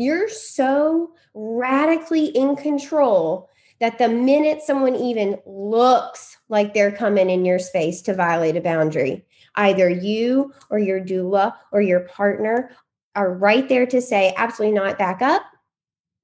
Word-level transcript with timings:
You're 0.00 0.30
so 0.30 1.12
radically 1.34 2.24
in 2.28 2.56
control 2.56 3.50
that 3.80 3.98
the 3.98 4.08
minute 4.08 4.62
someone 4.62 4.96
even 4.96 5.38
looks 5.44 6.38
like 6.48 6.72
they're 6.72 6.90
coming 6.90 7.28
in 7.28 7.44
your 7.44 7.58
space 7.58 8.00
to 8.02 8.14
violate 8.14 8.56
a 8.56 8.62
boundary, 8.62 9.26
either 9.56 9.90
you 9.90 10.54
or 10.70 10.78
your 10.78 11.02
doula 11.02 11.54
or 11.70 11.82
your 11.82 12.00
partner 12.00 12.70
are 13.14 13.30
right 13.30 13.68
there 13.68 13.84
to 13.84 14.00
say, 14.00 14.32
absolutely 14.38 14.74
not, 14.74 14.98
back 14.98 15.20
up. 15.20 15.42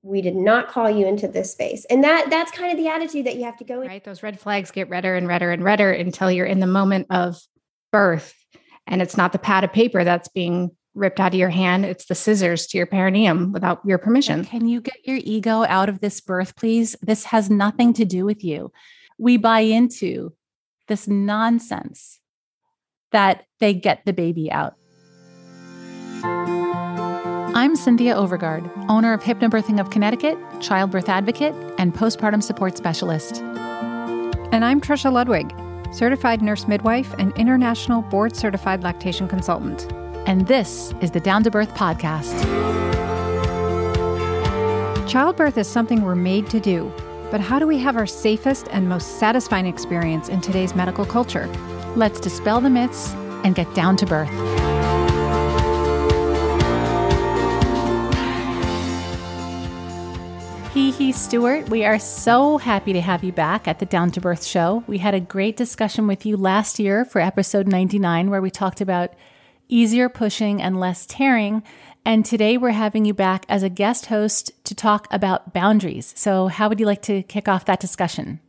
We 0.03 0.23
did 0.23 0.37
not 0.37 0.69
call 0.69 0.89
you 0.89 1.07
into 1.07 1.29
this 1.29 1.53
space. 1.53 1.85
And 1.91 2.03
that 2.03 2.31
that's 2.31 2.53
kind 2.53 2.73
of 2.73 2.79
the 2.79 2.89
attitude 2.89 3.27
that 3.27 3.37
you 3.37 3.45
have 3.45 3.59
to 3.59 3.65
go 3.65 3.83
in. 3.83 3.89
Right. 3.89 4.05
Those 4.05 4.23
red 4.23 4.41
flags 4.41 4.71
get 4.71 4.89
redder 4.89 5.17
and 5.17 5.29
redder 5.29 5.53
and 5.53 5.63
redder 5.63 5.93
until 5.93 6.31
you're 6.31 6.47
in 6.47 6.61
the 6.61 6.67
moment 6.67 7.09
of 7.11 7.39
birth. 7.93 8.35
And 8.87 9.03
it's 9.03 9.19
not 9.19 9.33
the 9.33 9.39
pad 9.39 9.65
of 9.65 9.73
paper 9.73 10.03
that's 10.03 10.29
being 10.29 10.71
ripped 10.97 11.21
out 11.21 11.35
of 11.35 11.39
your 11.39 11.51
hand. 11.51 11.85
It's 11.85 12.07
the 12.07 12.15
scissors 12.15 12.67
to 12.69 12.79
your 12.79 12.87
perineum 12.87 13.53
without 13.53 13.81
your 13.85 13.99
permission. 13.99 14.45
Can 14.45 14.67
you 14.67 14.81
get 14.81 14.97
your 15.05 15.21
ego 15.23 15.65
out 15.65 15.89
of 15.89 16.01
this 16.01 16.21
birth, 16.21 16.57
please? 16.57 16.97
This 17.03 17.25
has 17.27 17.51
nothing 17.51 17.93
to 17.95 18.05
do 18.05 18.25
with 18.25 18.43
you. 18.43 18.73
We 19.19 19.37
buy 19.37 19.61
into 19.61 20.33
this 20.89 21.07
nonsense 21.07 22.19
that 23.13 23.45
they 23.61 23.75
get 23.75 24.05
the 24.05 24.13
baby 24.13 24.51
out. 24.51 24.75
I'm 27.55 27.77
Cynthia 27.77 28.15
Overgard, 28.15 28.71
owner 28.89 29.13
of 29.13 29.23
Hypnobirthing 29.23 29.81
of 29.81 29.91
Connecticut, 29.91 30.39
childbirth 30.61 31.09
advocate, 31.09 31.55
and 31.79 31.95
postpartum 31.95 32.43
support 32.43 32.77
specialist. 32.77 33.41
And 34.53 34.65
I'm 34.65 34.81
Trisha 34.81 35.11
Ludwig, 35.13 35.55
certified 35.93 36.43
nurse 36.43 36.69
midwife 36.69 37.15
and 37.19 37.37
international 37.39 38.03
board 38.03 38.37
certified 38.37 38.83
lactation 38.83 39.27
consultant 39.29 39.91
and 40.27 40.49
this 40.49 40.93
is 41.01 41.13
the 41.13 41.21
Down 41.21 41.45
to 41.45 41.51
Birth 41.51 41.73
podcast. 41.75 42.35
Childbirth 45.09 45.57
is 45.57 45.69
something 45.69 46.03
we're 46.03 46.17
made 46.17 46.51
to 46.51 46.59
do, 46.59 46.93
but 47.31 47.41
how 47.41 47.61
do 47.61 47.67
we 47.67 47.79
have 47.79 47.97
our 47.97 48.07
safest 48.07 48.67
and 48.73 48.89
most 48.89 49.19
satisfying 49.19 49.67
experience 49.67 50.29
in 50.29 50.41
today's 50.41 50.75
medical 50.75 51.07
culture? 51.07 51.47
Let's 51.95 52.19
dispel 52.19 52.61
the 52.61 52.71
myths 52.71 53.13
and 53.45 53.55
get 53.55 53.73
down 53.75 53.97
to 53.99 54.07
birth. 54.07 54.29
Hee 60.75 60.91
Hee 60.91 61.13
Stewart, 61.13 61.69
we 61.71 61.85
are 61.85 62.01
so 62.01 62.59
happy 62.59 62.93
to 62.93 63.01
have 63.01 63.23
you 63.23 63.33
back 63.33 63.69
at 63.69 63.79
the 63.79 63.87
Down 63.87 64.11
to 64.11 64.21
Birth 64.21 64.45
show. 64.45 64.83
We 64.89 64.99
had 64.99 65.15
a 65.15 65.21
great 65.21 65.57
discussion 65.57 66.09
with 66.09 66.27
you 66.27 66.37
last 66.37 66.81
year 66.81 67.05
for 67.05 67.21
episode 67.21 67.69
99, 67.69 68.29
where 68.29 68.43
we 68.43 68.51
talked 68.51 68.81
about 68.81 69.13
easier 69.69 70.09
pushing 70.09 70.63
and 70.63 70.79
less 70.79 71.07
tearing. 71.07 71.63
And 72.05 72.25
today 72.25 72.57
we're 72.57 72.71
having 72.71 73.05
you 73.05 73.15
back 73.15 73.45
as 73.49 73.63
a 73.63 73.69
guest 73.69 74.07
host 74.07 74.53
to 74.65 74.75
talk 74.75 75.09
about 75.11 75.53
boundaries. 75.53 76.13
So, 76.17 76.47
how 76.47 76.69
would 76.69 76.79
you 76.79 76.87
like 76.87 77.03
to 77.03 77.23
kick 77.25 77.49
off 77.49 77.65
that 77.65 77.81
discussion? 77.81 78.41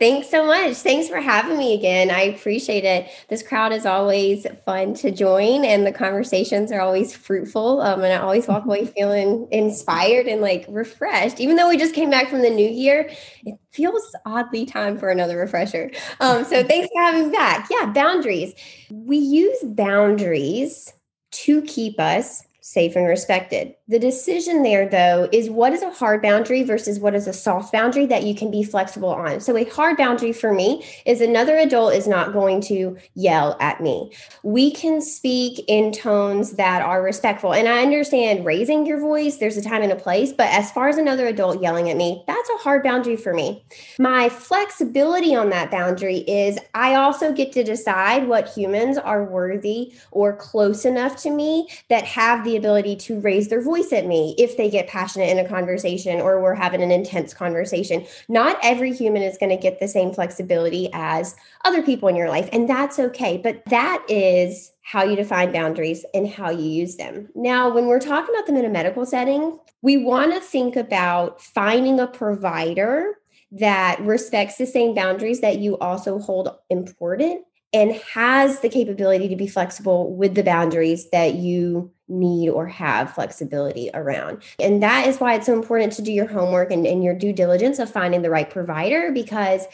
Thanks 0.00 0.30
so 0.30 0.46
much. 0.46 0.78
Thanks 0.78 1.08
for 1.08 1.20
having 1.20 1.58
me 1.58 1.74
again. 1.74 2.10
I 2.10 2.22
appreciate 2.22 2.84
it. 2.84 3.10
This 3.28 3.42
crowd 3.42 3.70
is 3.70 3.84
always 3.84 4.46
fun 4.64 4.94
to 4.94 5.10
join, 5.10 5.62
and 5.62 5.86
the 5.86 5.92
conversations 5.92 6.72
are 6.72 6.80
always 6.80 7.14
fruitful. 7.14 7.82
Um, 7.82 8.02
and 8.02 8.10
I 8.10 8.16
always 8.16 8.48
walk 8.48 8.64
away 8.64 8.86
feeling 8.96 9.46
inspired 9.50 10.26
and 10.26 10.40
like 10.40 10.64
refreshed. 10.70 11.38
Even 11.38 11.56
though 11.56 11.68
we 11.68 11.76
just 11.76 11.94
came 11.94 12.08
back 12.08 12.30
from 12.30 12.40
the 12.40 12.48
new 12.48 12.66
year, 12.66 13.10
it 13.44 13.58
feels 13.72 14.02
oddly 14.24 14.64
time 14.64 14.96
for 14.96 15.10
another 15.10 15.36
refresher. 15.36 15.90
Um, 16.20 16.46
so 16.46 16.64
thanks 16.66 16.88
for 16.94 17.02
having 17.02 17.26
me 17.26 17.36
back. 17.36 17.68
Yeah, 17.70 17.92
boundaries. 17.92 18.54
We 18.90 19.18
use 19.18 19.58
boundaries 19.64 20.94
to 21.32 21.60
keep 21.62 22.00
us 22.00 22.42
safe 22.60 22.96
and 22.96 23.06
respected. 23.06 23.74
The 23.88 23.98
decision 23.98 24.62
there, 24.62 24.88
though, 24.88 25.28
is 25.32 25.50
what 25.50 25.72
is 25.72 25.82
a 25.82 25.90
hard 25.90 26.22
boundary 26.22 26.62
versus 26.62 27.00
what 27.00 27.14
is 27.14 27.26
a 27.26 27.32
soft 27.32 27.72
boundary 27.72 28.06
that 28.06 28.24
you 28.24 28.34
can 28.34 28.50
be 28.50 28.62
flexible 28.62 29.08
on. 29.08 29.40
So, 29.40 29.56
a 29.56 29.64
hard 29.64 29.96
boundary 29.96 30.32
for 30.32 30.52
me 30.52 30.84
is 31.06 31.20
another 31.20 31.56
adult 31.56 31.94
is 31.94 32.06
not 32.06 32.32
going 32.32 32.60
to 32.62 32.96
yell 33.14 33.56
at 33.60 33.80
me. 33.80 34.12
We 34.42 34.70
can 34.70 35.00
speak 35.00 35.64
in 35.68 35.92
tones 35.92 36.52
that 36.52 36.82
are 36.82 37.02
respectful. 37.02 37.52
And 37.52 37.68
I 37.68 37.82
understand 37.82 38.44
raising 38.44 38.86
your 38.86 39.00
voice, 39.00 39.36
there's 39.36 39.56
a 39.56 39.62
time 39.62 39.82
and 39.82 39.92
a 39.92 39.96
place. 39.96 40.32
But 40.32 40.48
as 40.48 40.70
far 40.70 40.88
as 40.88 40.98
another 40.98 41.26
adult 41.26 41.62
yelling 41.62 41.90
at 41.90 41.96
me, 41.96 42.22
that's 42.26 42.50
a 42.50 42.58
hard 42.58 42.82
boundary 42.82 43.16
for 43.16 43.34
me. 43.34 43.64
My 43.98 44.28
flexibility 44.28 45.34
on 45.34 45.50
that 45.50 45.70
boundary 45.70 46.18
is 46.18 46.58
I 46.74 46.94
also 46.94 47.32
get 47.32 47.52
to 47.52 47.64
decide 47.64 48.28
what 48.28 48.48
humans 48.48 48.98
are 48.98 49.24
worthy 49.24 49.94
or 50.10 50.36
close 50.36 50.84
enough 50.84 51.16
to 51.22 51.30
me 51.30 51.68
that 51.88 52.04
have 52.04 52.44
the 52.44 52.49
ability 52.56 52.96
to 52.96 53.20
raise 53.20 53.48
their 53.48 53.62
voice 53.62 53.92
at 53.92 54.06
me 54.06 54.34
if 54.38 54.56
they 54.56 54.70
get 54.70 54.88
passionate 54.88 55.30
in 55.30 55.38
a 55.38 55.48
conversation 55.48 56.20
or 56.20 56.42
we're 56.42 56.54
having 56.54 56.82
an 56.82 56.90
intense 56.90 57.34
conversation. 57.34 58.06
Not 58.28 58.58
every 58.62 58.92
human 58.92 59.22
is 59.22 59.38
going 59.38 59.50
to 59.50 59.56
get 59.56 59.80
the 59.80 59.88
same 59.88 60.12
flexibility 60.12 60.88
as 60.92 61.36
other 61.64 61.82
people 61.82 62.08
in 62.08 62.16
your 62.16 62.28
life, 62.28 62.48
and 62.52 62.68
that's 62.68 62.98
okay. 62.98 63.38
But 63.38 63.64
that 63.66 64.04
is 64.08 64.72
how 64.82 65.04
you 65.04 65.16
define 65.16 65.52
boundaries 65.52 66.04
and 66.14 66.28
how 66.28 66.50
you 66.50 66.68
use 66.68 66.96
them. 66.96 67.28
Now, 67.34 67.72
when 67.72 67.86
we're 67.86 68.00
talking 68.00 68.34
about 68.34 68.46
them 68.46 68.56
in 68.56 68.64
a 68.64 68.70
medical 68.70 69.06
setting, 69.06 69.58
we 69.82 69.96
want 69.96 70.32
to 70.32 70.40
think 70.40 70.76
about 70.76 71.40
finding 71.40 72.00
a 72.00 72.06
provider 72.06 73.18
that 73.52 74.00
respects 74.00 74.56
the 74.56 74.66
same 74.66 74.94
boundaries 74.94 75.40
that 75.40 75.58
you 75.58 75.78
also 75.78 76.18
hold 76.18 76.56
important 76.70 77.44
and 77.72 77.92
has 78.14 78.60
the 78.60 78.68
capability 78.68 79.28
to 79.28 79.36
be 79.36 79.46
flexible 79.46 80.12
with 80.12 80.34
the 80.34 80.42
boundaries 80.42 81.08
that 81.10 81.34
you 81.34 81.90
need 82.08 82.48
or 82.48 82.66
have 82.66 83.14
flexibility 83.14 83.90
around. 83.94 84.42
And 84.58 84.82
that 84.82 85.06
is 85.06 85.18
why 85.18 85.34
it's 85.34 85.46
so 85.46 85.52
important 85.52 85.92
to 85.94 86.02
do 86.02 86.12
your 86.12 86.26
homework 86.26 86.72
and, 86.72 86.86
and 86.86 87.04
your 87.04 87.14
due 87.14 87.32
diligence 87.32 87.78
of 87.78 87.90
finding 87.90 88.22
the 88.22 88.30
right 88.30 88.50
provider 88.50 89.12
because 89.12 89.66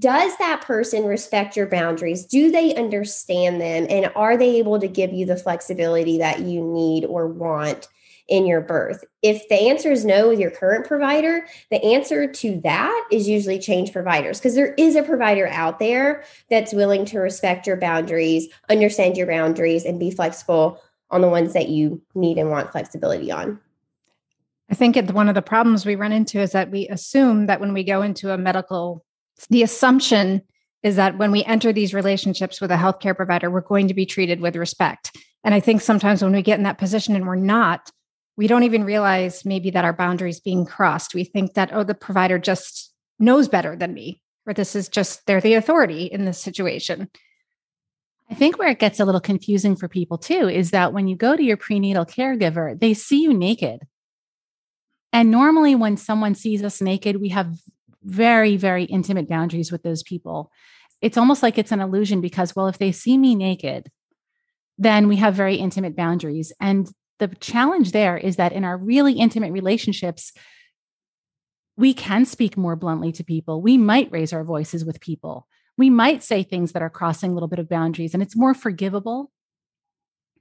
does 0.00 0.36
that 0.38 0.62
person 0.62 1.04
respect 1.04 1.56
your 1.56 1.66
boundaries? 1.66 2.24
Do 2.24 2.50
they 2.50 2.74
understand 2.74 3.60
them? 3.60 3.86
And 3.88 4.10
are 4.16 4.36
they 4.36 4.56
able 4.56 4.80
to 4.80 4.88
give 4.88 5.12
you 5.12 5.26
the 5.26 5.36
flexibility 5.36 6.18
that 6.18 6.40
you 6.40 6.60
need 6.60 7.04
or 7.04 7.28
want 7.28 7.86
in 8.28 8.46
your 8.46 8.60
birth? 8.60 9.04
If 9.22 9.48
the 9.48 9.68
answer 9.68 9.90
is 9.90 10.04
no 10.04 10.28
with 10.28 10.38
your 10.38 10.50
current 10.50 10.86
provider, 10.86 11.46
the 11.70 11.82
answer 11.82 12.26
to 12.26 12.60
that 12.62 13.08
is 13.10 13.28
usually 13.28 13.58
change 13.58 13.92
providers 13.92 14.38
because 14.38 14.54
there 14.54 14.74
is 14.74 14.96
a 14.96 15.02
provider 15.02 15.46
out 15.48 15.78
there 15.78 16.24
that's 16.50 16.72
willing 16.72 17.04
to 17.06 17.18
respect 17.18 17.66
your 17.66 17.76
boundaries, 17.76 18.48
understand 18.68 19.16
your 19.16 19.26
boundaries, 19.26 19.84
and 19.84 20.00
be 20.00 20.10
flexible 20.10 20.80
on 21.10 21.20
the 21.20 21.28
ones 21.28 21.52
that 21.52 21.68
you 21.68 22.00
need 22.14 22.38
and 22.38 22.50
want 22.50 22.72
flexibility 22.72 23.30
on. 23.30 23.60
I 24.70 24.74
think 24.74 24.96
one 25.10 25.28
of 25.28 25.34
the 25.34 25.42
problems 25.42 25.84
we 25.84 25.96
run 25.96 26.12
into 26.12 26.40
is 26.40 26.52
that 26.52 26.70
we 26.70 26.88
assume 26.88 27.46
that 27.46 27.60
when 27.60 27.74
we 27.74 27.84
go 27.84 28.00
into 28.00 28.32
a 28.32 28.38
medical, 28.38 29.04
the 29.50 29.62
assumption 29.62 30.40
is 30.82 30.96
that 30.96 31.18
when 31.18 31.30
we 31.30 31.44
enter 31.44 31.72
these 31.72 31.94
relationships 31.94 32.60
with 32.60 32.70
a 32.70 32.76
healthcare 32.76 33.14
provider, 33.14 33.50
we're 33.50 33.60
going 33.60 33.88
to 33.88 33.94
be 33.94 34.06
treated 34.06 34.40
with 34.40 34.56
respect. 34.56 35.16
And 35.44 35.54
I 35.54 35.60
think 35.60 35.80
sometimes 35.80 36.22
when 36.22 36.32
we 36.32 36.42
get 36.42 36.58
in 36.58 36.64
that 36.64 36.78
position 36.78 37.14
and 37.14 37.26
we're 37.26 37.36
not, 37.36 37.90
we 38.36 38.46
don't 38.46 38.62
even 38.62 38.84
realize 38.84 39.44
maybe 39.44 39.70
that 39.70 39.84
our 39.84 39.92
boundaries 39.92 40.40
being 40.40 40.64
crossed. 40.64 41.14
We 41.14 41.24
think 41.24 41.54
that, 41.54 41.70
oh, 41.72 41.84
the 41.84 41.94
provider 41.94 42.38
just 42.38 42.92
knows 43.18 43.48
better 43.48 43.76
than 43.76 43.94
me, 43.94 44.22
or 44.46 44.54
this 44.54 44.74
is 44.74 44.88
just, 44.88 45.26
they're 45.26 45.40
the 45.40 45.54
authority 45.54 46.04
in 46.04 46.24
this 46.24 46.38
situation. 46.38 47.08
I 48.30 48.34
think 48.34 48.58
where 48.58 48.70
it 48.70 48.78
gets 48.78 48.98
a 48.98 49.04
little 49.04 49.20
confusing 49.20 49.76
for 49.76 49.88
people 49.88 50.16
too 50.16 50.48
is 50.48 50.70
that 50.70 50.94
when 50.94 51.06
you 51.06 51.16
go 51.16 51.36
to 51.36 51.42
your 51.42 51.58
prenatal 51.58 52.06
caregiver, 52.06 52.78
they 52.78 52.94
see 52.94 53.22
you 53.22 53.34
naked. 53.34 53.80
And 55.12 55.30
normally, 55.30 55.74
when 55.74 55.98
someone 55.98 56.34
sees 56.34 56.64
us 56.64 56.80
naked, 56.80 57.20
we 57.20 57.28
have 57.28 57.54
very, 58.02 58.56
very 58.56 58.84
intimate 58.84 59.28
boundaries 59.28 59.70
with 59.70 59.82
those 59.82 60.02
people. 60.02 60.50
It's 61.02 61.18
almost 61.18 61.42
like 61.42 61.58
it's 61.58 61.72
an 61.72 61.80
illusion 61.80 62.22
because, 62.22 62.56
well, 62.56 62.68
if 62.68 62.78
they 62.78 62.92
see 62.92 63.18
me 63.18 63.34
naked, 63.34 63.90
then 64.78 65.08
we 65.08 65.16
have 65.16 65.34
very 65.34 65.56
intimate 65.56 65.94
boundaries. 65.94 66.52
And 66.58 66.90
the 67.22 67.36
challenge 67.36 67.92
there 67.92 68.16
is 68.16 68.36
that 68.36 68.52
in 68.52 68.64
our 68.64 68.76
really 68.76 69.12
intimate 69.14 69.52
relationships, 69.52 70.32
we 71.76 71.94
can 71.94 72.24
speak 72.24 72.56
more 72.56 72.74
bluntly 72.74 73.12
to 73.12 73.22
people. 73.22 73.62
We 73.62 73.78
might 73.78 74.10
raise 74.10 74.32
our 74.32 74.42
voices 74.42 74.84
with 74.84 75.00
people. 75.00 75.46
We 75.78 75.88
might 75.88 76.24
say 76.24 76.42
things 76.42 76.72
that 76.72 76.82
are 76.82 76.90
crossing 76.90 77.30
a 77.30 77.34
little 77.34 77.48
bit 77.48 77.60
of 77.60 77.68
boundaries 77.68 78.12
and 78.12 78.22
it's 78.22 78.36
more 78.36 78.54
forgivable. 78.54 79.30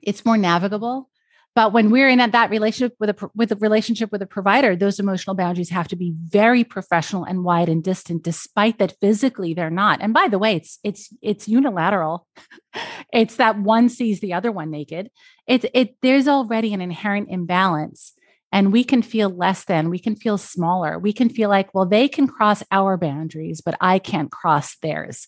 It's 0.02 0.26
more 0.26 0.38
navigable 0.38 1.11
but 1.54 1.74
when 1.74 1.90
we're 1.92 2.08
in 2.08 2.18
that 2.20 2.50
relationship 2.50 2.96
with 3.00 3.10
a 3.10 3.30
with 3.36 3.52
a 3.52 3.56
relationship 3.58 4.12
with 4.12 4.22
a 4.22 4.28
provider 4.28 4.76
those 4.76 5.00
emotional 5.00 5.36
boundaries 5.36 5.70
have 5.70 5.88
to 5.88 5.96
be 5.96 6.14
very 6.24 6.64
professional 6.64 7.24
and 7.24 7.44
wide 7.44 7.70
and 7.70 7.84
distant 7.84 8.24
despite 8.24 8.78
that 8.80 8.96
physically 9.00 9.54
they're 9.54 9.70
not 9.70 10.02
and 10.02 10.14
by 10.14 10.28
the 10.28 10.40
way 10.40 10.56
it's 10.56 10.80
it's 10.84 11.14
it's 11.22 11.48
unilateral 11.48 12.28
it's 13.14 13.36
that 13.36 13.60
one 13.60 13.90
sees 13.90 14.20
the 14.20 14.34
other 14.34 14.52
one 14.52 14.72
naked 14.72 15.10
it's 15.48 15.66
it 15.74 15.96
there's 16.02 16.28
already 16.28 16.74
an 16.74 16.82
inherent 16.82 17.28
imbalance 17.30 18.14
and 18.52 18.74
we 18.74 18.84
can 18.84 19.02
feel 19.02 19.30
less 19.30 19.64
than, 19.64 19.90
we 19.90 20.00
can 20.00 20.16
feel 20.16 20.38
smaller. 20.38 21.00
We 21.00 21.14
can 21.14 21.30
feel 21.30 21.50
like, 21.50 21.74
well, 21.74 21.86
they 21.86 22.08
can 22.08 22.28
cross 22.28 22.64
our 22.70 22.98
boundaries, 22.98 23.62
but 23.62 23.78
I 23.80 23.98
can't 23.98 24.30
cross 24.30 24.76
theirs. 24.82 25.28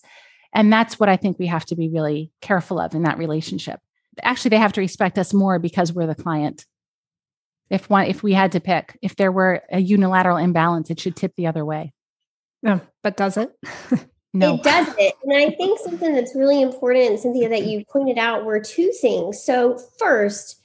And 0.54 0.72
that's 0.72 1.00
what 1.00 1.10
I 1.10 1.16
think 1.16 1.40
we 1.40 1.48
have 1.48 1.66
to 1.68 1.76
be 1.76 1.90
really 1.90 2.32
careful 2.42 2.80
of 2.80 2.94
in 2.94 3.04
that 3.04 3.18
relationship. 3.18 3.80
Actually, 4.22 4.50
they 4.50 4.58
have 4.58 4.74
to 4.74 4.82
respect 4.82 5.18
us 5.18 5.34
more 5.34 5.60
because 5.60 5.94
we're 5.94 6.08
the 6.08 6.16
client. 6.16 6.66
If 7.70 7.90
one, 7.90 8.06
if 8.08 8.22
we 8.22 8.34
had 8.34 8.52
to 8.52 8.60
pick, 8.60 8.98
if 9.02 9.16
there 9.16 9.32
were 9.32 9.64
a 9.72 9.80
unilateral 9.80 10.38
imbalance, 10.38 10.90
it 10.90 11.00
should 11.00 11.16
tip 11.16 11.34
the 11.36 11.48
other 11.48 11.66
way. 11.66 11.94
No, 12.62 12.82
but 13.02 13.18
does 13.18 13.38
it? 13.38 13.52
no, 14.34 14.56
it 14.56 14.64
doesn't. 14.64 15.00
And 15.24 15.34
I 15.34 15.50
think 15.52 15.80
something 15.80 16.14
that's 16.14 16.36
really 16.36 16.62
important, 16.62 17.20
Cynthia, 17.20 17.50
that 17.50 17.66
you 17.66 17.84
pointed 17.86 18.18
out 18.18 18.46
were 18.46 18.60
two 18.60 18.92
things. 19.02 19.44
So, 19.44 19.80
first, 19.98 20.62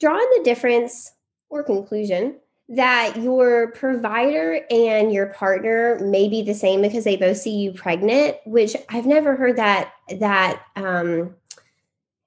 drawing 0.00 0.28
the 0.36 0.44
difference 0.44 1.12
or 1.48 1.62
conclusion 1.62 2.36
that 2.68 3.16
your 3.16 3.72
provider 3.72 4.60
and 4.70 5.12
your 5.12 5.26
partner 5.26 5.98
may 6.00 6.28
be 6.28 6.42
the 6.42 6.54
same 6.54 6.80
because 6.80 7.04
they 7.04 7.16
both 7.16 7.36
see 7.36 7.56
you 7.56 7.72
pregnant 7.72 8.36
which 8.46 8.74
i've 8.88 9.04
never 9.04 9.36
heard 9.36 9.56
that 9.56 9.92
that 10.18 10.62
um 10.76 11.34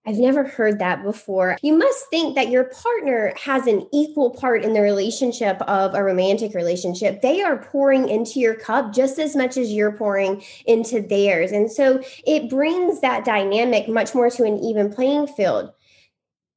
I've 0.07 0.17
never 0.17 0.43
heard 0.43 0.77
that 0.79 1.03
before. 1.03 1.57
You 1.63 1.73
must 1.73 2.09
think 2.09 2.35
that 2.35 2.49
your 2.49 2.65
partner 2.65 3.33
has 3.43 3.65
an 3.65 3.87
equal 3.91 4.29
part 4.31 4.63
in 4.63 4.73
the 4.73 4.81
relationship 4.81 5.59
of 5.63 5.95
a 5.95 6.03
romantic 6.03 6.53
relationship. 6.53 7.21
They 7.21 7.41
are 7.41 7.57
pouring 7.57 8.07
into 8.09 8.39
your 8.39 8.55
cup 8.55 8.93
just 8.93 9.17
as 9.17 9.35
much 9.35 9.57
as 9.57 9.71
you're 9.71 9.93
pouring 9.93 10.43
into 10.67 11.01
theirs. 11.01 11.51
And 11.51 11.71
so 11.71 12.03
it 12.27 12.49
brings 12.49 13.01
that 13.01 13.25
dynamic 13.25 13.87
much 13.87 14.13
more 14.13 14.29
to 14.29 14.43
an 14.43 14.59
even 14.59 14.93
playing 14.93 15.27
field. 15.27 15.71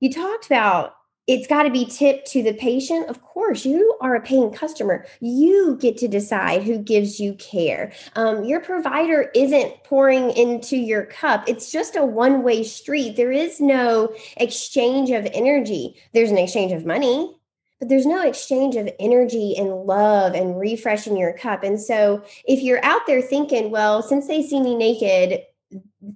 You 0.00 0.12
talked 0.12 0.46
about 0.46 0.92
it's 1.28 1.46
got 1.46 1.64
to 1.64 1.70
be 1.70 1.84
tipped 1.84 2.26
to 2.32 2.42
the 2.42 2.54
patient. 2.54 3.08
Of 3.08 3.22
course, 3.22 3.66
you 3.66 3.96
are 4.00 4.16
a 4.16 4.20
paying 4.20 4.50
customer. 4.50 5.04
You 5.20 5.76
get 5.78 5.98
to 5.98 6.08
decide 6.08 6.62
who 6.62 6.78
gives 6.78 7.20
you 7.20 7.34
care. 7.34 7.92
Um, 8.16 8.44
your 8.44 8.60
provider 8.60 9.30
isn't 9.34 9.84
pouring 9.84 10.30
into 10.30 10.78
your 10.78 11.04
cup. 11.04 11.46
It's 11.46 11.70
just 11.70 11.96
a 11.96 12.04
one 12.04 12.42
way 12.42 12.64
street. 12.64 13.16
There 13.16 13.30
is 13.30 13.60
no 13.60 14.14
exchange 14.38 15.10
of 15.10 15.28
energy. 15.34 15.96
There's 16.14 16.30
an 16.30 16.38
exchange 16.38 16.72
of 16.72 16.86
money, 16.86 17.36
but 17.78 17.90
there's 17.90 18.06
no 18.06 18.26
exchange 18.26 18.76
of 18.76 18.88
energy 18.98 19.54
and 19.56 19.70
love 19.70 20.34
and 20.34 20.58
refreshing 20.58 21.18
your 21.18 21.34
cup. 21.34 21.62
And 21.62 21.78
so 21.78 22.24
if 22.46 22.62
you're 22.62 22.84
out 22.84 23.02
there 23.06 23.20
thinking, 23.20 23.70
well, 23.70 24.02
since 24.02 24.26
they 24.26 24.42
see 24.42 24.62
me 24.62 24.74
naked, 24.74 25.42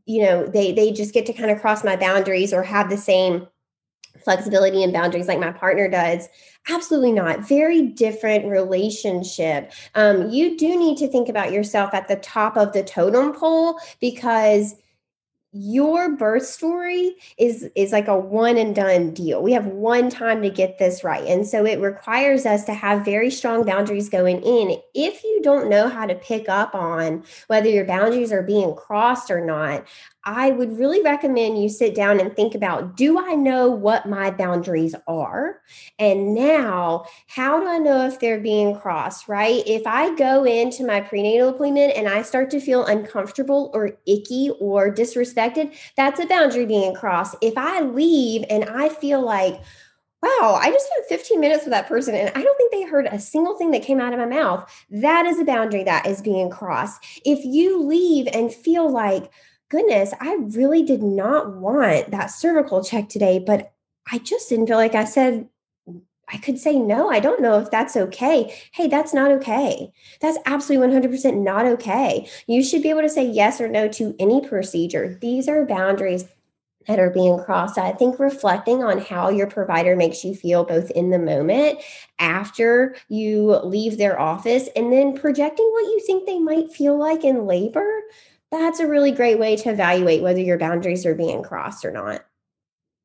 you 0.06 0.22
know, 0.22 0.46
they 0.46 0.72
they 0.72 0.90
just 0.90 1.12
get 1.12 1.26
to 1.26 1.34
kind 1.34 1.50
of 1.50 1.60
cross 1.60 1.84
my 1.84 1.96
boundaries 1.96 2.54
or 2.54 2.62
have 2.62 2.88
the 2.88 2.96
same 2.96 3.46
flexibility 4.24 4.82
and 4.82 4.92
boundaries 4.92 5.28
like 5.28 5.40
my 5.40 5.52
partner 5.52 5.88
does 5.88 6.28
absolutely 6.68 7.12
not 7.12 7.46
very 7.46 7.82
different 7.82 8.46
relationship 8.46 9.72
um, 9.94 10.30
you 10.30 10.56
do 10.56 10.78
need 10.78 10.96
to 10.96 11.08
think 11.08 11.28
about 11.28 11.52
yourself 11.52 11.92
at 11.94 12.08
the 12.08 12.16
top 12.16 12.56
of 12.56 12.72
the 12.72 12.82
totem 12.82 13.32
pole 13.32 13.78
because 14.00 14.74
your 15.54 16.16
birth 16.16 16.46
story 16.46 17.14
is 17.36 17.68
is 17.76 17.92
like 17.92 18.08
a 18.08 18.16
one 18.18 18.56
and 18.56 18.74
done 18.74 19.12
deal. 19.12 19.42
We 19.42 19.52
have 19.52 19.66
one 19.66 20.08
time 20.08 20.40
to 20.42 20.48
get 20.48 20.78
this 20.78 21.04
right. 21.04 21.24
And 21.26 21.46
so 21.46 21.66
it 21.66 21.78
requires 21.78 22.46
us 22.46 22.64
to 22.64 22.74
have 22.74 23.04
very 23.04 23.30
strong 23.30 23.64
boundaries 23.64 24.08
going 24.08 24.40
in. 24.42 24.78
If 24.94 25.22
you 25.22 25.40
don't 25.42 25.68
know 25.68 25.88
how 25.88 26.06
to 26.06 26.14
pick 26.14 26.48
up 26.48 26.74
on 26.74 27.22
whether 27.48 27.68
your 27.68 27.84
boundaries 27.84 28.32
are 28.32 28.42
being 28.42 28.74
crossed 28.74 29.30
or 29.30 29.44
not, 29.44 29.86
I 30.24 30.52
would 30.52 30.78
really 30.78 31.02
recommend 31.02 31.60
you 31.60 31.68
sit 31.68 31.94
down 31.94 32.20
and 32.20 32.34
think 32.34 32.54
about 32.54 32.96
do 32.96 33.18
I 33.18 33.34
know 33.34 33.68
what 33.70 34.06
my 34.06 34.30
boundaries 34.30 34.94
are? 35.08 35.60
And 35.98 36.34
now, 36.34 37.06
how 37.26 37.58
do 37.60 37.66
I 37.66 37.78
know 37.78 38.06
if 38.06 38.20
they're 38.20 38.40
being 38.40 38.78
crossed, 38.78 39.28
right? 39.28 39.62
If 39.66 39.86
I 39.86 40.14
go 40.14 40.44
into 40.44 40.86
my 40.86 41.00
prenatal 41.00 41.48
appointment 41.48 41.94
and 41.96 42.08
I 42.08 42.22
start 42.22 42.50
to 42.50 42.60
feel 42.60 42.84
uncomfortable 42.84 43.70
or 43.74 43.98
icky 44.06 44.50
or 44.60 44.94
disrespected, 44.94 45.74
that's 45.96 46.20
a 46.20 46.26
boundary 46.26 46.66
being 46.66 46.94
crossed. 46.94 47.34
If 47.40 47.54
I 47.56 47.80
leave 47.80 48.44
and 48.48 48.64
I 48.64 48.90
feel 48.90 49.20
like, 49.20 49.60
wow, 50.22 50.56
I 50.60 50.70
just 50.70 50.86
spent 50.86 51.08
15 51.08 51.40
minutes 51.40 51.64
with 51.64 51.72
that 51.72 51.88
person 51.88 52.14
and 52.14 52.30
I 52.36 52.42
don't 52.42 52.56
think 52.56 52.70
they 52.70 52.82
heard 52.84 53.06
a 53.06 53.18
single 53.18 53.56
thing 53.58 53.72
that 53.72 53.82
came 53.82 54.00
out 54.00 54.12
of 54.12 54.20
my 54.20 54.26
mouth. 54.26 54.70
That 54.88 55.26
is 55.26 55.40
a 55.40 55.44
boundary 55.44 55.82
that 55.82 56.06
is 56.06 56.22
being 56.22 56.48
crossed. 56.48 57.04
If 57.24 57.44
you 57.44 57.82
leave 57.82 58.28
and 58.32 58.54
feel 58.54 58.88
like, 58.88 59.32
goodness, 59.72 60.12
I 60.20 60.36
really 60.50 60.82
did 60.82 61.02
not 61.02 61.56
want 61.56 62.10
that 62.10 62.26
cervical 62.26 62.84
check 62.84 63.08
today, 63.08 63.38
but 63.38 63.72
I 64.10 64.18
just 64.18 64.50
didn't 64.50 64.66
feel 64.66 64.76
like 64.76 64.94
I 64.94 65.04
said 65.04 65.48
I 66.28 66.38
could 66.38 66.58
say 66.58 66.76
no. 66.76 67.10
I 67.10 67.20
don't 67.20 67.42
know 67.42 67.58
if 67.58 67.70
that's 67.70 67.94
okay. 67.94 68.54
Hey, 68.72 68.86
that's 68.86 69.12
not 69.12 69.30
okay. 69.32 69.92
That's 70.20 70.38
absolutely 70.46 70.88
100% 70.88 71.42
not 71.42 71.66
okay. 71.66 72.26
You 72.46 72.62
should 72.62 72.82
be 72.82 72.88
able 72.88 73.02
to 73.02 73.08
say 73.10 73.26
yes 73.26 73.60
or 73.60 73.68
no 73.68 73.86
to 73.88 74.14
any 74.18 74.46
procedure. 74.46 75.18
These 75.20 75.46
are 75.46 75.66
boundaries 75.66 76.24
that 76.86 76.98
are 76.98 77.10
being 77.10 77.38
crossed. 77.38 77.76
I 77.76 77.92
think 77.92 78.18
reflecting 78.18 78.82
on 78.82 78.98
how 78.98 79.28
your 79.28 79.46
provider 79.46 79.94
makes 79.94 80.24
you 80.24 80.34
feel 80.34 80.64
both 80.64 80.90
in 80.92 81.10
the 81.10 81.18
moment, 81.18 81.80
after 82.18 82.96
you 83.08 83.56
leave 83.64 83.98
their 83.98 84.18
office, 84.18 84.68
and 84.74 84.92
then 84.92 85.14
projecting 85.14 85.66
what 85.66 85.84
you 85.84 86.00
think 86.06 86.26
they 86.26 86.38
might 86.38 86.72
feel 86.72 86.98
like 86.98 87.24
in 87.24 87.46
labor 87.46 88.02
that's 88.60 88.80
a 88.80 88.86
really 88.86 89.10
great 89.10 89.38
way 89.38 89.56
to 89.56 89.70
evaluate 89.70 90.22
whether 90.22 90.40
your 90.40 90.58
boundaries 90.58 91.06
are 91.06 91.14
being 91.14 91.42
crossed 91.42 91.84
or 91.84 91.90
not. 91.90 92.24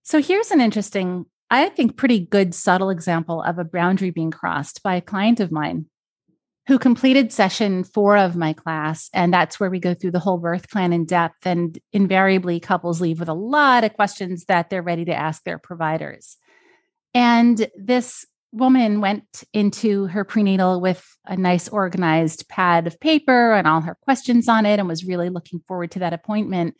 So 0.03 0.21
here's 0.21 0.51
an 0.51 0.61
interesting, 0.61 1.25
I 1.49 1.69
think, 1.69 1.97
pretty 1.97 2.19
good 2.19 2.53
subtle 2.53 2.89
example 2.89 3.41
of 3.41 3.57
a 3.57 3.63
boundary 3.63 4.11
being 4.11 4.31
crossed 4.31 4.83
by 4.83 4.95
a 4.95 5.01
client 5.01 5.39
of 5.39 5.51
mine 5.51 5.87
who 6.67 6.77
completed 6.77 7.31
session 7.31 7.85
four 7.85 8.17
of 8.17 8.35
my 8.35 8.51
class. 8.51 9.09
And 9.13 9.33
that's 9.33 9.57
where 9.57 9.69
we 9.69 9.79
go 9.79 9.93
through 9.93 10.11
the 10.11 10.19
whole 10.19 10.37
birth 10.37 10.69
plan 10.69 10.91
in 10.91 11.05
depth. 11.05 11.47
And 11.47 11.79
invariably, 11.93 12.59
couples 12.59 12.99
leave 12.99 13.19
with 13.19 13.29
a 13.29 13.33
lot 13.33 13.85
of 13.85 13.93
questions 13.93 14.45
that 14.45 14.69
they're 14.69 14.81
ready 14.81 15.05
to 15.05 15.13
ask 15.13 15.43
their 15.43 15.57
providers. 15.57 16.35
And 17.13 17.67
this 17.77 18.25
woman 18.51 19.01
went 19.01 19.43
into 19.53 20.05
her 20.07 20.23
prenatal 20.23 20.79
with 20.81 21.05
a 21.25 21.35
nice 21.35 21.67
organized 21.67 22.47
pad 22.49 22.87
of 22.87 22.99
paper 22.99 23.53
and 23.53 23.67
all 23.67 23.81
her 23.81 23.97
questions 24.01 24.47
on 24.47 24.65
it 24.65 24.79
and 24.79 24.87
was 24.87 25.05
really 25.05 25.29
looking 25.29 25.59
forward 25.67 25.91
to 25.91 25.99
that 25.99 26.13
appointment. 26.13 26.75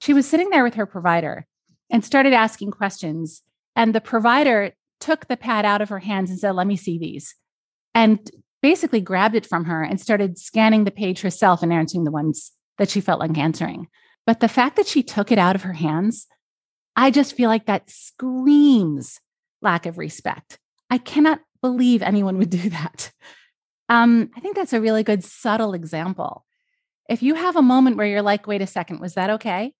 She 0.00 0.14
was 0.14 0.26
sitting 0.28 0.50
there 0.50 0.64
with 0.64 0.74
her 0.74 0.86
provider 0.86 1.46
and 1.90 2.04
started 2.04 2.32
asking 2.32 2.70
questions. 2.70 3.42
And 3.76 3.94
the 3.94 4.00
provider 4.00 4.72
took 5.00 5.28
the 5.28 5.36
pad 5.36 5.64
out 5.64 5.82
of 5.82 5.90
her 5.90 5.98
hands 5.98 6.30
and 6.30 6.38
said, 6.38 6.52
Let 6.52 6.66
me 6.66 6.76
see 6.76 6.98
these. 6.98 7.34
And 7.94 8.18
basically 8.62 9.00
grabbed 9.00 9.34
it 9.34 9.46
from 9.46 9.64
her 9.66 9.82
and 9.82 10.00
started 10.00 10.38
scanning 10.38 10.84
the 10.84 10.90
page 10.90 11.20
herself 11.20 11.62
and 11.62 11.72
answering 11.72 12.04
the 12.04 12.10
ones 12.10 12.52
that 12.78 12.88
she 12.88 13.00
felt 13.00 13.20
like 13.20 13.36
answering. 13.36 13.88
But 14.26 14.40
the 14.40 14.48
fact 14.48 14.76
that 14.76 14.86
she 14.86 15.02
took 15.02 15.32
it 15.32 15.38
out 15.38 15.56
of 15.56 15.62
her 15.62 15.72
hands, 15.72 16.26
I 16.94 17.10
just 17.10 17.36
feel 17.36 17.48
like 17.48 17.66
that 17.66 17.90
screams 17.90 19.20
lack 19.60 19.86
of 19.86 19.98
respect. 19.98 20.58
I 20.92 20.98
cannot 20.98 21.40
believe 21.62 22.02
anyone 22.02 22.36
would 22.36 22.50
do 22.62 22.68
that. 22.68 23.10
Um, 23.88 24.30
I 24.36 24.40
think 24.40 24.56
that's 24.56 24.74
a 24.74 24.80
really 24.80 25.02
good, 25.02 25.24
subtle 25.24 25.72
example. 25.72 26.44
If 27.08 27.22
you 27.22 27.34
have 27.34 27.56
a 27.56 27.62
moment 27.62 27.96
where 27.96 28.06
you're 28.06 28.22
like, 28.22 28.46
wait 28.46 28.62
a 28.62 28.66
second, 28.66 29.00
was 29.00 29.14
that 29.14 29.30
okay? 29.30 29.72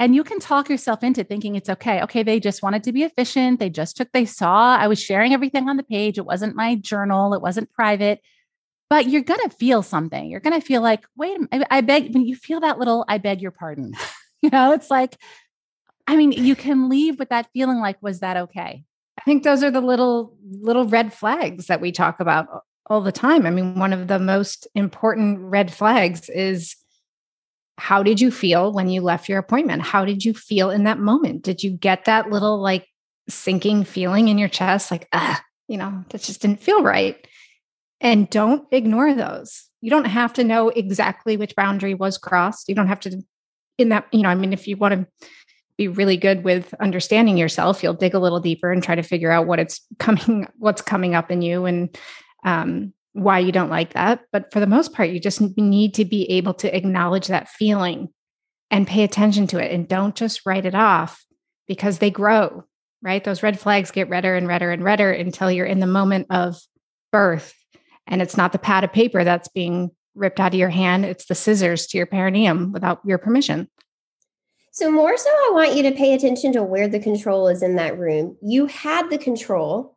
And 0.00 0.14
you 0.14 0.24
can 0.24 0.40
talk 0.40 0.68
yourself 0.68 1.04
into 1.04 1.24
thinking 1.24 1.54
it's 1.54 1.68
okay. 1.68 2.02
Okay, 2.02 2.22
they 2.22 2.40
just 2.40 2.62
wanted 2.62 2.82
to 2.84 2.92
be 2.92 3.02
efficient. 3.02 3.60
They 3.60 3.70
just 3.70 3.96
took, 3.96 4.10
they 4.12 4.24
saw 4.24 4.76
I 4.76 4.88
was 4.88 5.00
sharing 5.00 5.32
everything 5.32 5.68
on 5.68 5.76
the 5.76 5.84
page. 5.84 6.18
It 6.18 6.26
wasn't 6.26 6.56
my 6.56 6.74
journal, 6.74 7.34
it 7.34 7.42
wasn't 7.42 7.70
private. 7.70 8.20
But 8.90 9.08
you're 9.08 9.22
going 9.22 9.48
to 9.48 9.56
feel 9.56 9.82
something. 9.82 10.28
You're 10.28 10.40
going 10.40 10.58
to 10.58 10.66
feel 10.66 10.82
like, 10.82 11.04
wait, 11.16 11.38
I, 11.52 11.64
I 11.70 11.80
beg, 11.82 12.12
when 12.12 12.26
you 12.26 12.34
feel 12.34 12.60
that 12.60 12.78
little, 12.78 13.04
I 13.08 13.18
beg 13.18 13.40
your 13.42 13.50
pardon. 13.50 13.92
you 14.42 14.50
know, 14.50 14.72
it's 14.72 14.90
like, 14.90 15.16
I 16.06 16.16
mean, 16.16 16.32
you 16.32 16.56
can 16.56 16.88
leave 16.88 17.18
with 17.18 17.28
that 17.28 17.48
feeling 17.52 17.78
like, 17.78 18.02
was 18.02 18.20
that 18.20 18.36
okay? 18.36 18.84
I 19.18 19.22
think 19.24 19.42
those 19.42 19.62
are 19.62 19.70
the 19.70 19.80
little 19.80 20.36
little 20.50 20.86
red 20.86 21.12
flags 21.12 21.66
that 21.66 21.80
we 21.80 21.92
talk 21.92 22.20
about 22.20 22.48
all 22.86 23.00
the 23.00 23.12
time. 23.12 23.46
I 23.46 23.50
mean, 23.50 23.78
one 23.78 23.92
of 23.92 24.08
the 24.08 24.18
most 24.18 24.66
important 24.74 25.38
red 25.40 25.72
flags 25.72 26.28
is 26.28 26.76
how 27.78 28.02
did 28.02 28.20
you 28.20 28.30
feel 28.30 28.72
when 28.72 28.88
you 28.88 29.00
left 29.00 29.28
your 29.28 29.38
appointment? 29.38 29.82
How 29.82 30.04
did 30.04 30.24
you 30.24 30.34
feel 30.34 30.70
in 30.70 30.84
that 30.84 30.98
moment? 30.98 31.42
Did 31.42 31.62
you 31.62 31.70
get 31.70 32.04
that 32.04 32.30
little 32.30 32.60
like 32.60 32.86
sinking 33.28 33.84
feeling 33.84 34.28
in 34.28 34.38
your 34.38 34.48
chest 34.48 34.90
like 34.90 35.08
ah, 35.12 35.42
you 35.68 35.76
know, 35.76 36.04
that 36.10 36.22
just 36.22 36.42
didn't 36.42 36.60
feel 36.60 36.82
right? 36.82 37.16
And 38.00 38.28
don't 38.28 38.66
ignore 38.70 39.14
those. 39.14 39.64
You 39.80 39.90
don't 39.90 40.04
have 40.04 40.32
to 40.34 40.44
know 40.44 40.68
exactly 40.68 41.36
which 41.36 41.56
boundary 41.56 41.94
was 41.94 42.18
crossed. 42.18 42.68
You 42.68 42.74
don't 42.74 42.88
have 42.88 43.00
to 43.00 43.22
in 43.78 43.88
that, 43.88 44.06
you 44.12 44.22
know, 44.22 44.28
I 44.28 44.34
mean 44.34 44.52
if 44.52 44.68
you 44.68 44.76
want 44.76 44.94
to 44.94 45.26
be 45.76 45.88
really 45.88 46.16
good 46.16 46.44
with 46.44 46.72
understanding 46.80 47.36
yourself. 47.36 47.82
You'll 47.82 47.94
dig 47.94 48.14
a 48.14 48.18
little 48.18 48.40
deeper 48.40 48.70
and 48.70 48.82
try 48.82 48.94
to 48.94 49.02
figure 49.02 49.30
out 49.30 49.46
what 49.46 49.58
it's 49.58 49.80
coming 49.98 50.48
what's 50.58 50.82
coming 50.82 51.14
up 51.14 51.30
in 51.30 51.42
you 51.42 51.64
and 51.64 51.96
um, 52.44 52.92
why 53.12 53.38
you 53.38 53.52
don't 53.52 53.70
like 53.70 53.94
that. 53.94 54.20
But 54.32 54.52
for 54.52 54.60
the 54.60 54.66
most 54.66 54.92
part 54.92 55.10
you 55.10 55.20
just 55.20 55.40
need 55.56 55.94
to 55.94 56.04
be 56.04 56.30
able 56.30 56.54
to 56.54 56.76
acknowledge 56.76 57.28
that 57.28 57.48
feeling 57.48 58.08
and 58.70 58.86
pay 58.86 59.04
attention 59.04 59.46
to 59.48 59.58
it 59.58 59.70
and 59.72 59.86
don't 59.86 60.14
just 60.14 60.46
write 60.46 60.66
it 60.66 60.74
off 60.74 61.24
because 61.66 61.98
they 61.98 62.10
grow 62.10 62.64
right? 63.04 63.22
Those 63.22 63.42
red 63.42 63.60
flags 63.60 63.90
get 63.90 64.08
redder 64.08 64.34
and 64.34 64.48
redder 64.48 64.72
and 64.72 64.82
redder 64.82 65.12
until 65.12 65.50
you're 65.50 65.66
in 65.66 65.78
the 65.78 65.86
moment 65.86 66.26
of 66.30 66.56
birth. 67.12 67.54
And 68.06 68.20
it's 68.20 68.36
not 68.36 68.52
the 68.52 68.58
pad 68.58 68.82
of 68.82 68.92
paper 68.92 69.22
that's 69.22 69.48
being 69.48 69.90
ripped 70.14 70.40
out 70.40 70.54
of 70.54 70.58
your 70.58 70.70
hand. 70.70 71.04
It's 71.04 71.26
the 71.26 71.34
scissors 71.34 71.86
to 71.88 71.98
your 71.98 72.06
perineum 72.06 72.72
without 72.72 73.00
your 73.04 73.18
permission 73.18 73.68
so, 74.74 74.90
more 74.90 75.16
so, 75.16 75.30
I 75.30 75.50
want 75.52 75.74
you 75.74 75.82
to 75.84 75.92
pay 75.92 76.14
attention 76.14 76.52
to 76.52 76.62
where 76.62 76.88
the 76.88 77.00
control 77.00 77.48
is 77.48 77.62
in 77.62 77.76
that 77.76 77.98
room. 77.98 78.36
You 78.42 78.66
had 78.66 79.08
the 79.08 79.18
control 79.18 79.94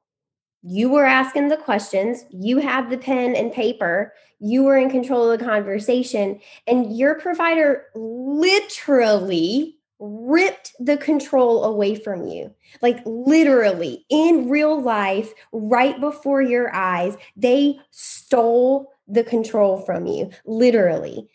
you 0.64 0.90
were 0.90 1.06
asking 1.06 1.48
the 1.48 1.58
questions, 1.58 2.26
you 2.30 2.58
had 2.58 2.90
the 2.90 2.98
pen 2.98 3.36
and 3.36 3.54
paper, 3.54 4.14
you 4.40 4.64
were 4.64 4.78
in 4.78 4.90
control 4.90 5.30
of 5.30 5.40
the 5.40 5.46
conversation, 5.46 6.40
and 6.68 6.98
your 6.98 7.16
provider 7.16 7.86
literally 7.96 9.78
ripped 10.00 10.74
the 10.80 10.98
control 10.98 11.64
away 11.64 11.96
from 11.96 12.28
you. 12.28 12.54
Like 12.82 13.00
literally 13.06 14.06
in 14.10 14.50
real 14.50 14.82
life, 14.82 15.32
right 15.54 16.00
before 16.02 16.42
your 16.42 16.74
eyes, 16.76 17.16
they 17.36 17.80
stole 17.92 18.92
the 19.08 19.24
control 19.24 19.82
from 19.86 20.06
you, 20.06 20.32
literally. 20.46 21.30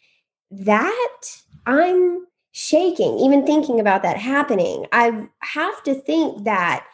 That 0.51 1.41
I'm 1.65 2.27
shaking, 2.53 3.19
even 3.19 3.45
thinking 3.47 3.81
about 3.81 4.03
that 4.03 4.19
happening. 4.19 4.87
I 4.93 5.27
have 5.41 5.83
to 5.85 5.95
think 5.95 6.45
that 6.45 6.87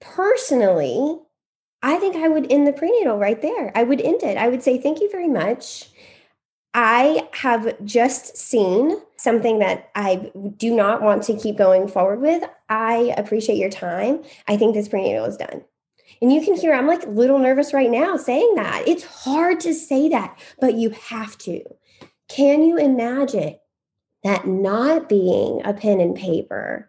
personally, 0.00 1.18
I 1.82 1.96
think 1.96 2.16
I 2.16 2.28
would 2.28 2.50
end 2.50 2.66
the 2.66 2.72
prenatal 2.72 3.18
right 3.18 3.40
there. 3.40 3.72
I 3.76 3.84
would 3.84 4.00
end 4.00 4.22
it. 4.22 4.36
I 4.36 4.48
would 4.48 4.62
say, 4.62 4.78
thank 4.78 5.00
you 5.00 5.10
very 5.10 5.28
much. 5.28 5.88
I 6.74 7.28
have 7.32 7.84
just 7.84 8.36
seen 8.36 8.96
something 9.16 9.58
that 9.58 9.90
I 9.94 10.32
do 10.56 10.74
not 10.74 11.02
want 11.02 11.22
to 11.24 11.36
keep 11.36 11.56
going 11.58 11.86
forward 11.86 12.20
with. 12.20 12.42
I 12.68 13.14
appreciate 13.16 13.58
your 13.58 13.70
time. 13.70 14.22
I 14.48 14.56
think 14.56 14.74
this 14.74 14.88
prenatal 14.88 15.26
is 15.26 15.36
done. 15.36 15.64
And 16.20 16.32
you 16.32 16.42
can 16.42 16.54
hear 16.54 16.72
I'm 16.72 16.86
like 16.86 17.04
a 17.04 17.10
little 17.10 17.38
nervous 17.38 17.74
right 17.74 17.90
now 17.90 18.16
saying 18.16 18.54
that. 18.54 18.84
It's 18.86 19.04
hard 19.04 19.60
to 19.60 19.74
say 19.74 20.08
that, 20.08 20.38
but 20.60 20.74
you 20.74 20.90
have 20.90 21.36
to. 21.38 21.62
Can 22.28 22.62
you 22.62 22.78
imagine 22.78 23.56
that 24.24 24.46
not 24.46 25.08
being 25.08 25.60
a 25.64 25.74
pen 25.74 26.00
and 26.00 26.14
paper, 26.14 26.88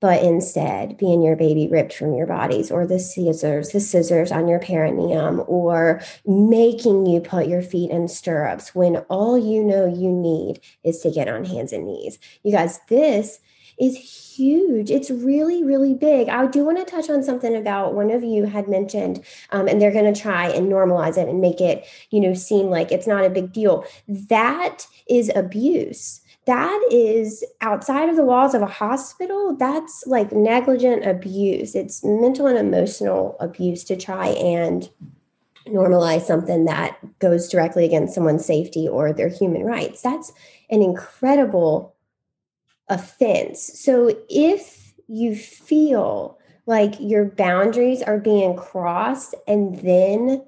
but 0.00 0.22
instead 0.22 0.96
being 0.96 1.22
your 1.22 1.36
baby 1.36 1.68
ripped 1.68 1.92
from 1.92 2.14
your 2.14 2.26
bodies 2.26 2.70
or 2.70 2.86
the 2.86 2.98
scissors, 2.98 3.70
the 3.70 3.80
scissors 3.80 4.32
on 4.32 4.48
your 4.48 4.58
perineum, 4.58 5.42
or 5.46 6.00
making 6.26 7.04
you 7.04 7.20
put 7.20 7.46
your 7.46 7.62
feet 7.62 7.90
in 7.90 8.08
stirrups 8.08 8.74
when 8.74 8.96
all 9.08 9.38
you 9.38 9.62
know 9.62 9.86
you 9.86 10.10
need 10.10 10.60
is 10.82 11.00
to 11.00 11.10
get 11.10 11.28
on 11.28 11.44
hands 11.44 11.72
and 11.72 11.86
knees. 11.86 12.18
You 12.42 12.52
guys, 12.52 12.80
this 12.88 13.40
is 13.78 13.96
huge. 13.96 14.90
It's 14.90 15.10
really, 15.10 15.64
really 15.64 15.94
big. 15.94 16.28
I 16.28 16.46
do 16.46 16.64
want 16.64 16.78
to 16.78 16.84
touch 16.84 17.08
on 17.10 17.22
something 17.22 17.56
about 17.56 17.94
one 17.94 18.10
of 18.10 18.22
you 18.22 18.44
had 18.44 18.68
mentioned, 18.68 19.22
um, 19.52 19.68
and 19.68 19.80
they're 19.80 19.92
going 19.92 20.12
to 20.12 20.18
try 20.18 20.48
and 20.48 20.70
normalize 20.70 21.16
it 21.18 21.28
and 21.28 21.40
make 21.40 21.60
it, 21.60 21.86
you 22.10 22.20
know, 22.20 22.34
seem 22.34 22.66
like 22.66 22.92
it's 22.92 23.06
not 23.06 23.24
a 23.24 23.30
big 23.30 23.52
deal. 23.52 23.84
That 24.06 24.86
is 25.08 25.30
abuse 25.34 26.20
that 26.50 26.88
is 26.90 27.44
outside 27.60 28.08
of 28.08 28.16
the 28.16 28.24
walls 28.24 28.54
of 28.54 28.62
a 28.62 28.66
hospital 28.66 29.54
that's 29.56 30.02
like 30.08 30.32
negligent 30.32 31.06
abuse. 31.06 31.76
It's 31.76 32.02
mental 32.02 32.48
and 32.48 32.58
emotional 32.58 33.36
abuse 33.38 33.84
to 33.84 33.96
try 33.96 34.30
and 34.30 34.90
normalize 35.68 36.22
something 36.22 36.64
that 36.64 36.98
goes 37.20 37.48
directly 37.48 37.84
against 37.84 38.16
someone's 38.16 38.44
safety 38.44 38.88
or 38.88 39.12
their 39.12 39.28
human 39.28 39.62
rights. 39.62 40.02
That's 40.02 40.32
an 40.70 40.82
incredible 40.82 41.94
offense. 42.88 43.62
So 43.80 44.12
if 44.28 44.92
you 45.06 45.36
feel 45.36 46.36
like 46.66 46.94
your 46.98 47.26
boundaries 47.26 48.02
are 48.02 48.18
being 48.18 48.56
crossed 48.56 49.36
and 49.46 49.76
then 49.82 50.44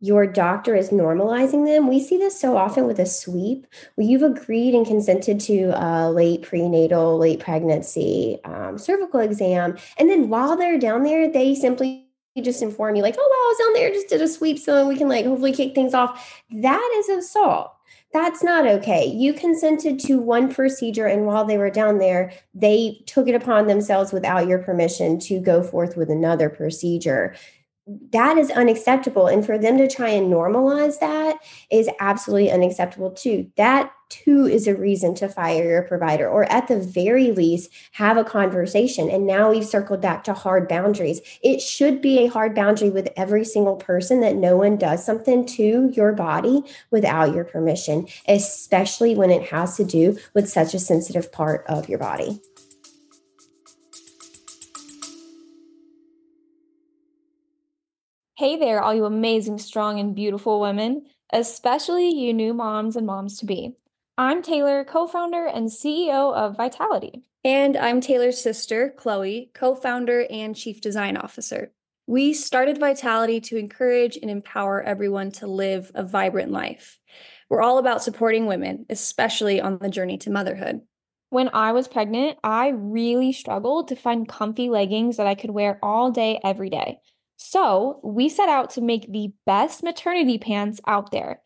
your 0.00 0.26
doctor 0.26 0.76
is 0.76 0.90
normalizing 0.90 1.66
them. 1.66 1.88
We 1.88 2.00
see 2.00 2.16
this 2.18 2.40
so 2.40 2.56
often 2.56 2.86
with 2.86 3.00
a 3.00 3.06
sweep 3.06 3.66
where 3.96 4.06
you've 4.06 4.22
agreed 4.22 4.74
and 4.74 4.86
consented 4.86 5.40
to 5.40 5.72
a 5.74 6.10
late 6.10 6.42
prenatal, 6.42 7.18
late 7.18 7.40
pregnancy 7.40 8.38
um, 8.44 8.78
cervical 8.78 9.20
exam. 9.20 9.76
And 9.98 10.08
then 10.08 10.28
while 10.28 10.56
they're 10.56 10.78
down 10.78 11.02
there, 11.02 11.30
they 11.30 11.54
simply 11.54 12.04
just 12.40 12.62
inform 12.62 12.94
you, 12.94 13.02
like, 13.02 13.16
oh, 13.18 13.28
well, 13.28 13.38
I 13.38 13.48
was 13.48 13.58
down 13.66 13.72
there, 13.74 13.92
just 13.92 14.08
did 14.08 14.22
a 14.22 14.28
sweep 14.28 14.60
so 14.60 14.86
we 14.86 14.96
can 14.96 15.08
like 15.08 15.24
hopefully 15.24 15.52
kick 15.52 15.74
things 15.74 15.94
off. 15.94 16.44
That 16.52 16.94
is 16.98 17.08
assault. 17.08 17.74
That's 18.12 18.42
not 18.42 18.66
okay. 18.66 19.06
You 19.06 19.34
consented 19.34 19.98
to 20.00 20.18
one 20.18 20.52
procedure, 20.52 21.06
and 21.06 21.26
while 21.26 21.44
they 21.44 21.58
were 21.58 21.68
down 21.68 21.98
there, 21.98 22.32
they 22.54 23.02
took 23.06 23.28
it 23.28 23.34
upon 23.34 23.66
themselves 23.66 24.12
without 24.12 24.46
your 24.46 24.60
permission 24.60 25.18
to 25.20 25.40
go 25.40 25.62
forth 25.62 25.96
with 25.96 26.10
another 26.10 26.48
procedure 26.48 27.34
that 28.12 28.36
is 28.36 28.50
unacceptable. 28.50 29.26
And 29.26 29.44
for 29.44 29.58
them 29.58 29.78
to 29.78 29.88
try 29.88 30.10
and 30.10 30.32
normalize 30.32 30.98
that 31.00 31.38
is 31.70 31.88
absolutely 32.00 32.50
unacceptable 32.50 33.10
too. 33.10 33.50
That 33.56 33.92
too 34.08 34.46
is 34.46 34.66
a 34.66 34.74
reason 34.74 35.14
to 35.14 35.28
fire 35.28 35.68
your 35.68 35.82
provider, 35.82 36.28
or 36.28 36.50
at 36.50 36.68
the 36.68 36.78
very 36.78 37.30
least, 37.30 37.70
have 37.92 38.16
a 38.16 38.24
conversation. 38.24 39.10
And 39.10 39.26
now 39.26 39.50
we've 39.50 39.64
circled 39.64 40.00
back 40.00 40.24
to 40.24 40.32
hard 40.32 40.66
boundaries. 40.68 41.20
It 41.42 41.60
should 41.60 42.00
be 42.00 42.20
a 42.20 42.28
hard 42.28 42.54
boundary 42.54 42.90
with 42.90 43.08
every 43.16 43.44
single 43.44 43.76
person 43.76 44.20
that 44.20 44.36
no 44.36 44.56
one 44.56 44.76
does 44.76 45.04
something 45.04 45.44
to 45.46 45.90
your 45.94 46.12
body 46.12 46.62
without 46.90 47.34
your 47.34 47.44
permission, 47.44 48.06
especially 48.26 49.14
when 49.14 49.30
it 49.30 49.50
has 49.50 49.76
to 49.76 49.84
do 49.84 50.16
with 50.34 50.48
such 50.48 50.74
a 50.74 50.78
sensitive 50.78 51.30
part 51.30 51.64
of 51.68 51.88
your 51.88 51.98
body. 51.98 52.40
Hey 58.38 58.54
there, 58.54 58.80
all 58.80 58.94
you 58.94 59.04
amazing, 59.04 59.58
strong, 59.58 59.98
and 59.98 60.14
beautiful 60.14 60.60
women, 60.60 61.06
especially 61.32 62.14
you 62.14 62.32
new 62.32 62.54
moms 62.54 62.94
and 62.94 63.04
moms 63.04 63.36
to 63.40 63.46
be. 63.46 63.74
I'm 64.16 64.42
Taylor, 64.42 64.84
co 64.84 65.08
founder 65.08 65.44
and 65.46 65.66
CEO 65.66 66.32
of 66.32 66.56
Vitality. 66.56 67.24
And 67.42 67.76
I'm 67.76 68.00
Taylor's 68.00 68.40
sister, 68.40 68.94
Chloe, 68.96 69.50
co 69.54 69.74
founder 69.74 70.24
and 70.30 70.54
chief 70.54 70.80
design 70.80 71.16
officer. 71.16 71.72
We 72.06 72.32
started 72.32 72.78
Vitality 72.78 73.40
to 73.40 73.56
encourage 73.56 74.16
and 74.16 74.30
empower 74.30 74.80
everyone 74.84 75.32
to 75.32 75.48
live 75.48 75.90
a 75.96 76.04
vibrant 76.04 76.52
life. 76.52 77.00
We're 77.50 77.62
all 77.62 77.78
about 77.78 78.04
supporting 78.04 78.46
women, 78.46 78.86
especially 78.88 79.60
on 79.60 79.78
the 79.78 79.88
journey 79.88 80.16
to 80.18 80.30
motherhood. 80.30 80.82
When 81.30 81.50
I 81.52 81.72
was 81.72 81.88
pregnant, 81.88 82.38
I 82.44 82.68
really 82.68 83.32
struggled 83.32 83.88
to 83.88 83.96
find 83.96 84.28
comfy 84.28 84.70
leggings 84.70 85.16
that 85.16 85.26
I 85.26 85.34
could 85.34 85.50
wear 85.50 85.80
all 85.82 86.12
day, 86.12 86.38
every 86.44 86.70
day. 86.70 87.00
So 87.38 88.00
we 88.02 88.28
set 88.28 88.48
out 88.48 88.70
to 88.70 88.80
make 88.80 89.10
the 89.10 89.32
best 89.46 89.82
maternity 89.82 90.38
pants 90.38 90.80
out 90.86 91.12
there. 91.12 91.40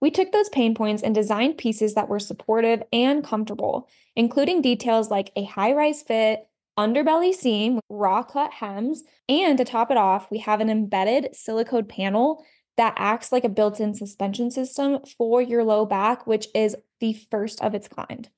We 0.00 0.10
took 0.10 0.32
those 0.32 0.48
pain 0.48 0.74
points 0.74 1.02
and 1.02 1.14
designed 1.14 1.58
pieces 1.58 1.94
that 1.94 2.08
were 2.08 2.20
supportive 2.20 2.82
and 2.92 3.24
comfortable, 3.24 3.88
including 4.16 4.62
details 4.62 5.10
like 5.10 5.30
a 5.36 5.44
high 5.44 5.72
rise 5.72 6.02
fit, 6.02 6.46
underbelly 6.78 7.34
seam, 7.34 7.80
raw 7.90 8.22
cut 8.22 8.52
hems, 8.52 9.02
and 9.28 9.58
to 9.58 9.64
top 9.64 9.90
it 9.90 9.96
off, 9.96 10.30
we 10.30 10.38
have 10.38 10.60
an 10.60 10.70
embedded 10.70 11.34
silicone 11.34 11.86
panel 11.86 12.44
that 12.76 12.94
acts 12.96 13.32
like 13.32 13.44
a 13.44 13.48
built 13.48 13.80
in 13.80 13.94
suspension 13.94 14.50
system 14.50 15.00
for 15.18 15.42
your 15.42 15.64
low 15.64 15.84
back, 15.84 16.26
which 16.26 16.46
is 16.54 16.76
the 17.00 17.12
first 17.30 17.60
of 17.60 17.74
its 17.74 17.88
kind. 17.88 18.30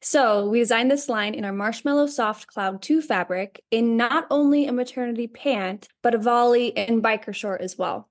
So 0.00 0.48
we 0.48 0.60
designed 0.60 0.90
this 0.90 1.08
line 1.08 1.34
in 1.34 1.44
our 1.44 1.52
Marshmallow 1.52 2.06
Soft 2.06 2.46
Cloud 2.46 2.82
2 2.82 3.02
fabric 3.02 3.62
in 3.70 3.96
not 3.96 4.26
only 4.30 4.66
a 4.66 4.72
maternity 4.72 5.26
pant, 5.26 5.88
but 6.02 6.14
a 6.14 6.18
volley 6.18 6.76
and 6.76 7.02
biker 7.02 7.34
short 7.34 7.60
as 7.60 7.76
well. 7.76 8.08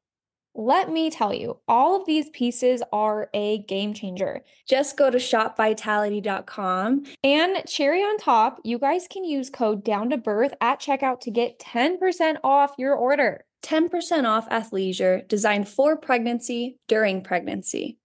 Let 0.60 0.90
me 0.90 1.12
tell 1.12 1.36
you, 1.36 1.60
all 1.68 1.96
of 1.96 2.08
these 2.08 2.32
pieces 2.32 2.82
are 2.92 3.30
a 3.32 3.60
game 3.60 3.94
changer. 3.94 4.42
Just 4.68 4.98
go 4.98 5.12
to 5.12 5.20
shopvitality.com. 5.20 7.04
And 7.24 7.64
cherry 7.68 8.02
on 8.02 8.18
top, 8.18 8.60
you 8.64 8.80
guys 8.80 9.08
can 9.08 9.24
use 9.24 9.52
code 9.52 9.84
down 9.84 10.10
to 10.10 10.18
birth 10.18 10.56
at 10.60 10.82
checkout 10.82 11.22
to 11.22 11.32
get 11.32 11.60
10% 11.60 12.38
off 12.44 12.74
your 12.80 12.96
order. 12.96 13.46
10% 13.62 14.26
off 14.26 14.50
athleisure 14.50 15.28
designed 15.28 15.70
for 15.70 15.96
pregnancy 15.96 16.78
during 16.88 17.22
pregnancy. 17.22 18.00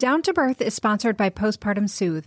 Down 0.00 0.22
to 0.22 0.32
Birth 0.32 0.60
is 0.60 0.74
sponsored 0.74 1.16
by 1.16 1.30
Postpartum 1.30 1.88
Soothe. 1.88 2.26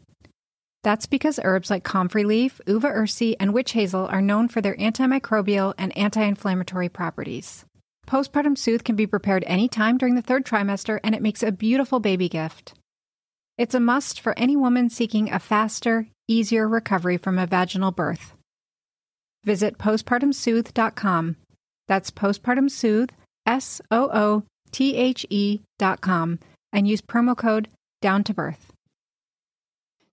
That's 0.83 1.05
because 1.05 1.39
herbs 1.43 1.69
like 1.69 1.83
comfrey 1.83 2.23
leaf, 2.23 2.59
uva 2.65 2.87
ursi, 2.87 3.35
and 3.39 3.53
witch 3.53 3.71
hazel 3.73 4.07
are 4.07 4.21
known 4.21 4.47
for 4.47 4.61
their 4.61 4.75
antimicrobial 4.77 5.73
and 5.77 5.95
anti 5.95 6.21
inflammatory 6.21 6.89
properties. 6.89 7.65
Postpartum 8.07 8.57
Soothe 8.57 8.83
can 8.83 8.95
be 8.95 9.07
prepared 9.07 9.43
anytime 9.45 9.97
during 9.97 10.15
the 10.15 10.21
third 10.21 10.43
trimester, 10.45 10.99
and 11.03 11.13
it 11.13 11.21
makes 11.21 11.43
a 11.43 11.51
beautiful 11.51 11.99
baby 11.99 12.27
gift. 12.27 12.73
It's 13.57 13.75
a 13.75 13.79
must 13.79 14.19
for 14.19 14.37
any 14.37 14.55
woman 14.55 14.89
seeking 14.89 15.31
a 15.31 15.39
faster, 15.39 16.07
easier 16.27 16.67
recovery 16.67 17.17
from 17.17 17.37
a 17.37 17.45
vaginal 17.45 17.91
birth. 17.91 18.33
Visit 19.43 19.77
postpartumsoothe.com. 19.77 21.35
That's 21.87 22.11
postpartum 22.11 22.71
soothe, 22.71 23.11
S 23.45 23.81
O 23.91 24.09
O 24.11 24.43
T 24.71 24.95
H 24.95 25.25
E.com, 25.29 26.39
and 26.73 26.87
use 26.87 27.01
promo 27.01 27.37
code 27.37 27.67
down 28.01 28.23
to 28.23 28.33
birth. 28.33 28.70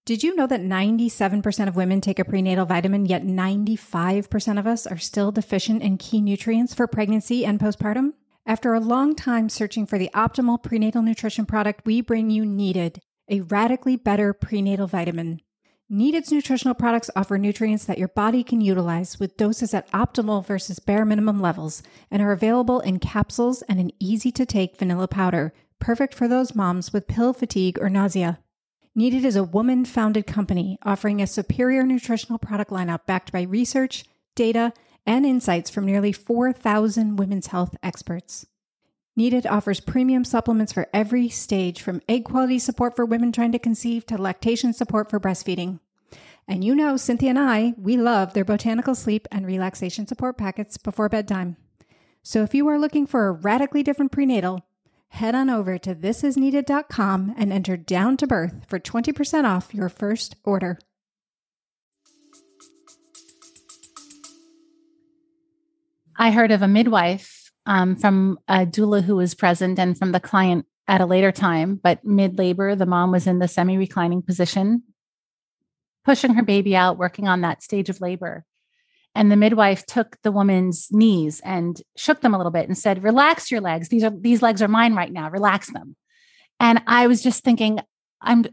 Did 0.09 0.23
you 0.23 0.35
know 0.35 0.47
that 0.47 0.63
97% 0.63 1.69
of 1.69 1.77
women 1.77 2.01
take 2.01 2.19
a 2.19 2.25
prenatal 2.25 2.65
vitamin, 2.65 3.05
yet 3.05 3.27
95% 3.27 4.59
of 4.59 4.67
us 4.67 4.87
are 4.87 4.97
still 4.97 5.31
deficient 5.31 5.83
in 5.83 5.99
key 5.99 6.23
nutrients 6.23 6.73
for 6.73 6.87
pregnancy 6.87 7.45
and 7.45 7.61
postpartum? 7.61 8.15
After 8.47 8.73
a 8.73 8.81
long 8.81 9.15
time 9.15 9.51
searching 9.51 9.85
for 9.85 9.99
the 9.99 10.09
optimal 10.15 10.63
prenatal 10.63 11.03
nutrition 11.03 11.45
product, 11.45 11.85
we 11.85 12.01
bring 12.01 12.31
you 12.31 12.47
Needed, 12.47 13.03
a 13.29 13.43
radically 13.43 13.97
better 13.97 14.33
prenatal 14.33 14.87
vitamin. 14.87 15.43
Needed's 15.91 16.33
nutritional 16.33 16.75
products 16.75 17.11
offer 17.15 17.37
nutrients 17.37 17.85
that 17.85 17.99
your 17.99 18.09
body 18.09 18.43
can 18.43 18.63
utilize 18.63 19.21
with 19.21 19.37
doses 19.37 19.75
at 19.75 19.91
optimal 19.91 20.43
versus 20.43 20.79
bare 20.79 21.05
minimum 21.05 21.43
levels 21.43 21.83
and 22.11 22.23
are 22.23 22.33
available 22.33 22.81
in 22.81 22.99
capsules 22.99 23.61
and 23.69 23.79
an 23.79 23.91
easy 24.01 24.33
to 24.33 24.47
take 24.47 24.79
vanilla 24.79 25.07
powder, 25.07 25.53
perfect 25.79 26.15
for 26.15 26.27
those 26.27 26.55
moms 26.55 26.95
with 26.95 27.09
pill 27.09 27.35
fatigue 27.35 27.79
or 27.79 27.91
nausea. 27.91 28.39
Needed 28.99 29.25
is 29.25 29.37
a 29.37 29.45
woman 29.45 29.85
founded 29.85 30.27
company 30.27 30.77
offering 30.83 31.23
a 31.23 31.27
superior 31.29 31.85
nutritional 31.85 32.37
product 32.37 32.73
lineup 32.73 33.07
backed 33.07 33.31
by 33.31 33.43
research, 33.43 34.05
data, 34.35 34.73
and 35.07 35.25
insights 35.25 35.71
from 35.71 35.87
nearly 35.87 36.11
4,000 36.11 37.15
women's 37.15 37.47
health 37.47 37.77
experts. 37.81 38.45
Needed 39.15 39.47
offers 39.47 39.79
premium 39.79 40.25
supplements 40.25 40.73
for 40.73 40.89
every 40.93 41.29
stage, 41.29 41.81
from 41.81 42.03
egg 42.09 42.25
quality 42.25 42.59
support 42.59 42.97
for 42.97 43.07
women 43.07 43.31
trying 43.31 43.53
to 43.53 43.61
conceive 43.61 44.05
to 44.07 44.21
lactation 44.21 44.73
support 44.73 45.09
for 45.09 45.21
breastfeeding. 45.21 45.79
And 46.49 46.65
you 46.65 46.75
know, 46.75 46.97
Cynthia 46.97 47.31
and 47.31 47.39
I, 47.39 47.75
we 47.81 47.97
love 47.97 48.33
their 48.33 48.45
botanical 48.45 48.97
sleep 48.97 49.29
and 49.31 49.47
relaxation 49.47 50.09
support 50.09 50.37
packets 50.37 50.77
before 50.77 51.09
bedtime. 51.09 51.57
So 52.25 52.43
if 52.43 52.53
you 52.53 52.67
are 52.67 52.81
looking 52.81 53.07
for 53.07 53.29
a 53.29 53.33
radically 53.33 53.85
different 53.85 54.11
prenatal, 54.11 54.67
head 55.11 55.35
on 55.35 55.51
over 55.51 55.79
to 55.79 55.95
thisisneeded.com 55.95 57.35
and 57.37 57.53
enter 57.53 57.77
down 57.77 58.17
to 58.19 58.27
birth 58.27 58.65
for 58.69 58.79
20% 58.79 59.45
off 59.45 59.75
your 59.75 59.89
first 59.89 60.37
order. 60.45 60.79
I 66.17 66.33
heard 66.33 66.51
of 66.51 66.63
a 66.63 66.69
midwife 66.69 67.53
um, 67.65 67.95
from 67.95 68.39
a 68.49 68.67
doula 68.67 69.03
who 69.03 69.17
was 69.17 69.35
present 69.35 69.79
and 69.79 69.97
from 69.97 70.13
the 70.13 70.21
client 70.21 70.67
at 70.89 71.01
a 71.01 71.07
later 71.07 71.31
time, 71.31 71.79
but 71.81 72.05
mid 72.05 72.39
labor, 72.39 72.75
the 72.75 72.87
mom 72.87 73.13
was 73.13 73.27
in 73.27 73.39
the 73.39 73.47
semi 73.47 73.77
reclining 73.77 74.23
position, 74.23 74.83
pushing 76.05 76.35
her 76.35 76.43
baby 76.43 76.75
out, 76.75 76.99
working 76.99 77.29
on 77.29 77.43
that 77.43 77.63
stage 77.63 77.89
of 77.89 78.01
labor. 78.01 78.45
And 79.19 79.33
the 79.33 79.37
midwife 79.37 79.85
took 79.85 80.17
the 80.23 80.31
woman's 80.31 80.87
knees 80.93 81.41
and 81.45 81.83
shook 81.97 82.21
them 82.21 82.35
a 82.35 82.37
little 82.37 82.53
bit 82.53 82.69
and 82.69 82.79
said, 82.79 83.03
"Relax 83.03 83.51
your 83.51 83.61
legs. 83.61 83.89
These 83.89 84.05
are 84.05 84.11
these 84.11 84.43
legs 84.43 84.63
are 84.63 84.69
mine 84.69 84.95
right 84.95 85.13
now. 85.13 85.29
Relax 85.29 85.73
them." 85.73 85.97
And 86.61 86.83
I 86.87 87.09
was 87.09 87.21
just 87.21 87.43
thinking, 87.43 87.81
I'm 88.21 88.47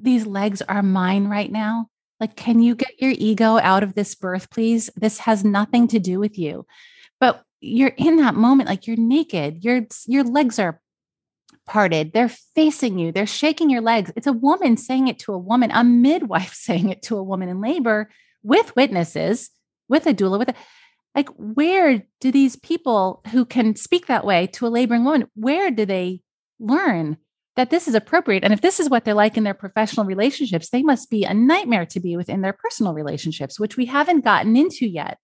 these 0.00 0.26
legs 0.26 0.60
are 0.62 0.82
mine 0.82 1.28
right 1.28 1.52
now. 1.52 1.86
Like, 2.18 2.34
can 2.34 2.60
you 2.60 2.74
get 2.74 3.00
your 3.00 3.14
ego 3.16 3.58
out 3.58 3.84
of 3.84 3.94
this 3.94 4.14
birth, 4.14 4.50
please? 4.50 4.90
This 4.96 5.18
has 5.20 5.44
nothing 5.44 5.86
to 5.88 6.00
do 6.00 6.18
with 6.18 6.36
you. 6.36 6.66
But 7.20 7.42
you're 7.60 7.94
in 7.96 8.16
that 8.16 8.34
moment, 8.34 8.68
like 8.68 8.88
you're 8.88 8.96
naked, 8.96 9.64
your 9.64 9.86
your 10.06 10.24
legs 10.24 10.58
are 10.58 10.80
parted, 11.66 12.12
they're 12.12 12.34
facing 12.56 12.98
you, 12.98 13.12
they're 13.12 13.26
shaking 13.26 13.70
your 13.70 13.82
legs. 13.82 14.10
It's 14.16 14.26
a 14.26 14.32
woman 14.32 14.76
saying 14.76 15.06
it 15.06 15.20
to 15.20 15.32
a 15.32 15.38
woman, 15.38 15.70
a 15.70 15.84
midwife 15.84 16.54
saying 16.66 16.88
it 16.88 17.02
to 17.02 17.16
a 17.16 17.22
woman 17.22 17.48
in 17.48 17.60
labor 17.60 18.10
with 18.42 18.74
witnesses, 18.74 19.50
with 19.90 20.06
a 20.06 20.14
doula, 20.14 20.38
with 20.38 20.48
a 20.48 20.54
like 21.14 21.28
where 21.36 22.02
do 22.20 22.30
these 22.30 22.56
people 22.56 23.22
who 23.32 23.44
can 23.44 23.74
speak 23.74 24.06
that 24.06 24.24
way 24.24 24.46
to 24.46 24.66
a 24.66 24.68
laboring 24.68 25.04
woman, 25.04 25.26
where 25.34 25.70
do 25.70 25.84
they 25.84 26.20
learn 26.60 27.16
that 27.56 27.70
this 27.70 27.88
is 27.88 27.94
appropriate. 27.94 28.44
And 28.44 28.52
if 28.52 28.60
this 28.60 28.80
is 28.80 28.88
what 28.88 29.04
they're 29.04 29.12
like 29.12 29.36
in 29.36 29.44
their 29.44 29.54
professional 29.54 30.06
relationships, 30.06 30.70
they 30.70 30.82
must 30.82 31.10
be 31.10 31.24
a 31.24 31.34
nightmare 31.34 31.84
to 31.86 32.00
be 32.00 32.16
within 32.16 32.42
their 32.42 32.52
personal 32.52 32.94
relationships, 32.94 33.58
which 33.58 33.76
we 33.76 33.86
haven't 33.86 34.24
gotten 34.24 34.56
into 34.56 34.86
yet. 34.86 35.18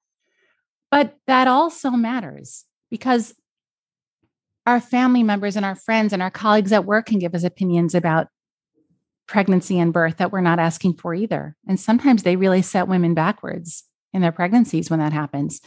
But 0.91 1.17
that 1.27 1.49
also 1.49 1.91
matters 1.91 2.65
because 2.91 3.35
our 4.67 4.81
family 4.81 5.23
members 5.23 5.57
and 5.57 5.65
our 5.65 5.77
friends 5.77 6.13
and 6.13 6.21
our 6.21 6.31
colleagues 6.31 6.73
at 6.73 6.85
work 6.85 7.07
can 7.07 7.21
give 7.21 7.35
us 7.35 7.45
opinions 7.45 7.95
about 7.95 8.27
pregnancy 9.29 9.79
and 9.79 9.93
birth 9.93 10.17
that 10.19 10.33
we're 10.33 10.41
not 10.41 10.59
asking 10.59 10.95
for 10.95 11.15
either. 11.15 11.57
And 11.69 11.79
sometimes 11.79 12.23
they 12.23 12.37
really 12.37 12.63
set 12.63 12.89
women 12.89 13.15
backwards 13.15 13.85
in 14.13 14.23
their 14.23 14.33
pregnancies 14.33 14.91
when 14.91 15.01
that 15.01 15.13
happens. 15.13 15.61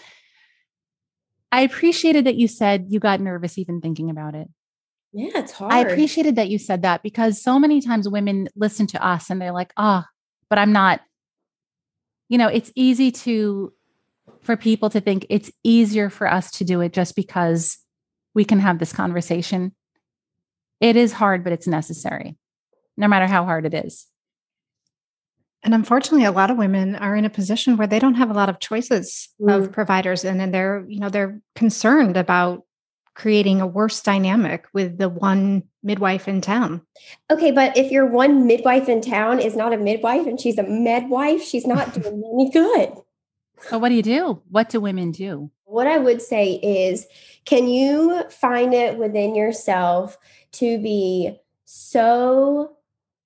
I 1.52 1.62
appreciated 1.62 2.26
that 2.26 2.36
you 2.36 2.48
said 2.48 2.88
you 2.90 3.00
got 3.00 3.22
nervous 3.22 3.58
even 3.58 3.82
thinking 3.82 4.10
about 4.10 4.36
it. 4.36 4.48
Yeah, 5.12 5.40
it's 5.40 5.52
hard. 5.52 5.74
I 5.74 5.80
appreciated 5.80 6.36
that 6.36 6.50
you 6.50 6.60
said 6.60 6.84
that 6.84 7.02
because 7.02 7.42
so 7.42 7.58
many 7.58 7.82
times 7.82 8.08
women 8.08 8.48
listen 8.56 8.86
to 8.88 9.06
us 9.06 9.30
and 9.30 9.42
they're 9.42 9.52
like, 9.52 9.74
oh, 9.76 10.04
but 10.50 10.60
I'm 10.60 10.72
not, 10.72 11.02
you 12.28 12.38
know, 12.38 12.48
it's 12.48 12.72
easy 12.76 13.12
to, 13.12 13.74
for 14.42 14.56
people 14.56 14.90
to 14.92 15.02
think 15.02 15.26
it's 15.30 15.52
easier 15.64 16.10
for 16.12 16.32
us 16.32 16.52
to 16.52 16.64
do 16.64 16.82
it 16.82 16.94
just 16.94 17.16
because 17.16 17.78
we 18.36 18.46
can 18.46 18.60
have 18.60 18.78
this 18.78 18.94
conversation. 18.94 19.76
It 20.80 20.96
is 20.96 21.14
hard, 21.14 21.44
but 21.44 21.54
it's 21.54 21.68
necessary, 21.68 22.38
no 22.96 23.08
matter 23.08 23.26
how 23.26 23.46
hard 23.46 23.66
it 23.66 23.74
is. 23.74 24.06
And 25.64 25.74
unfortunately, 25.74 26.26
a 26.26 26.32
lot 26.32 26.52
of 26.52 26.58
women 26.58 26.96
are 26.96 27.16
in 27.16 27.26
a 27.26 27.30
position 27.30 27.76
where 27.76 27.88
they 27.88 28.00
don't 28.00 28.16
have 28.16 28.30
a 28.30 28.34
lot 28.34 28.50
of 28.50 28.60
choices 28.60 29.30
mm. 29.42 29.54
of 29.54 29.72
providers, 29.72 30.24
and 30.24 30.40
then 30.40 30.52
they're, 30.52 30.86
you 30.88 31.00
know, 31.00 31.10
they're 31.10 31.42
concerned 31.56 32.16
about 32.16 32.64
creating 33.14 33.60
a 33.60 33.68
worse 33.68 34.02
dynamic 34.02 34.66
with 34.72 34.98
the 34.98 35.10
one 35.10 35.64
midwife 35.84 36.28
in 36.28 36.40
town. 36.40 36.82
Okay, 37.30 37.52
but 37.52 37.76
if 37.76 37.92
your 37.92 38.06
one 38.06 38.48
midwife 38.48 38.88
in 38.88 39.02
town 39.02 39.40
is 39.40 39.58
not 39.58 39.74
a 39.74 39.78
midwife 39.78 40.26
and 40.26 40.40
she's 40.40 40.58
a 40.58 40.64
midwife, 40.64 41.44
she's 41.44 41.68
not 41.68 41.94
doing 42.02 42.24
any 42.34 42.50
good. 42.50 42.94
So 43.64 43.78
what 43.78 43.90
do 43.90 43.96
you 43.96 44.04
do? 44.04 44.42
What 44.50 44.70
do 44.70 44.80
women 44.80 45.12
do? 45.12 45.52
What 45.66 45.86
I 45.86 45.98
would 45.98 46.22
say 46.22 46.54
is 46.54 47.08
can 47.46 47.68
you 47.68 48.24
find 48.30 48.74
it 48.74 48.98
within 48.98 49.36
yourself 49.36 50.18
to 50.54 50.78
be 50.82 51.38
so 51.66 52.78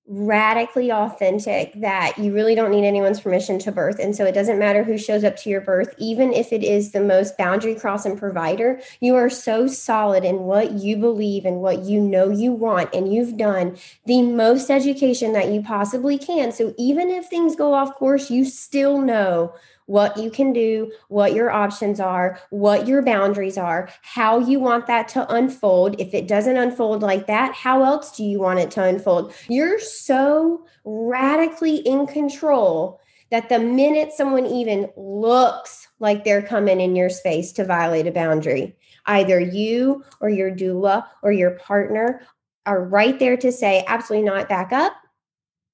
radically 0.06 0.92
authentic 0.92 1.72
that 1.80 2.18
you 2.18 2.34
really 2.34 2.54
don't 2.54 2.70
need 2.70 2.84
anyone's 2.84 3.20
permission 3.20 3.58
to 3.58 3.72
birth. 3.72 3.98
And 3.98 4.14
so 4.14 4.26
it 4.26 4.32
doesn't 4.32 4.58
matter 4.58 4.84
who 4.84 4.98
shows 4.98 5.24
up 5.24 5.36
to 5.38 5.48
your 5.48 5.62
birth, 5.62 5.94
even 5.96 6.34
if 6.34 6.52
it 6.52 6.62
is 6.62 6.92
the 6.92 7.00
most 7.00 7.38
boundary 7.38 7.74
crossing 7.74 8.18
provider, 8.18 8.80
you 9.00 9.14
are 9.14 9.30
so 9.30 9.66
solid 9.66 10.22
in 10.22 10.40
what 10.40 10.72
you 10.72 10.98
believe 10.98 11.46
and 11.46 11.62
what 11.62 11.84
you 11.84 12.00
know 12.00 12.28
you 12.28 12.52
want. 12.52 12.94
And 12.94 13.12
you've 13.14 13.38
done 13.38 13.78
the 14.04 14.20
most 14.20 14.70
education 14.70 15.32
that 15.32 15.48
you 15.48 15.62
possibly 15.62 16.18
can. 16.18 16.52
So 16.52 16.74
even 16.76 17.08
if 17.08 17.26
things 17.26 17.56
go 17.56 17.72
off 17.72 17.94
course, 17.94 18.30
you 18.30 18.44
still 18.44 19.00
know 19.00 19.54
what 19.86 20.16
you 20.16 20.30
can 20.30 20.52
do, 20.52 20.90
what 21.08 21.34
your 21.34 21.50
options 21.50 22.00
are, 22.00 22.38
what 22.50 22.86
your 22.86 23.02
boundaries 23.02 23.58
are, 23.58 23.88
how 24.02 24.38
you 24.38 24.58
want 24.58 24.86
that 24.86 25.08
to 25.08 25.30
unfold. 25.32 26.00
If 26.00 26.14
it 26.14 26.26
doesn't 26.26 26.56
unfold 26.56 27.02
like 27.02 27.26
that, 27.26 27.54
how 27.54 27.84
else 27.84 28.16
do 28.16 28.24
you 28.24 28.40
want 28.40 28.60
it 28.60 28.70
to 28.72 28.82
unfold? 28.82 29.34
You're 29.48 29.78
so 29.78 30.66
radically 30.84 31.76
in 31.76 32.06
control 32.06 33.00
that 33.30 33.48
the 33.48 33.58
minute 33.58 34.12
someone 34.12 34.46
even 34.46 34.88
looks 34.96 35.88
like 35.98 36.24
they're 36.24 36.42
coming 36.42 36.80
in 36.80 36.96
your 36.96 37.10
space 37.10 37.52
to 37.52 37.64
violate 37.64 38.06
a 38.06 38.12
boundary, 38.12 38.76
either 39.06 39.40
you 39.40 40.04
or 40.20 40.28
your 40.28 40.50
doula 40.50 41.06
or 41.22 41.32
your 41.32 41.52
partner 41.52 42.22
are 42.66 42.84
right 42.84 43.18
there 43.18 43.36
to 43.36 43.52
say, 43.52 43.84
absolutely 43.86 44.26
not, 44.26 44.48
back 44.48 44.72
up 44.72 44.92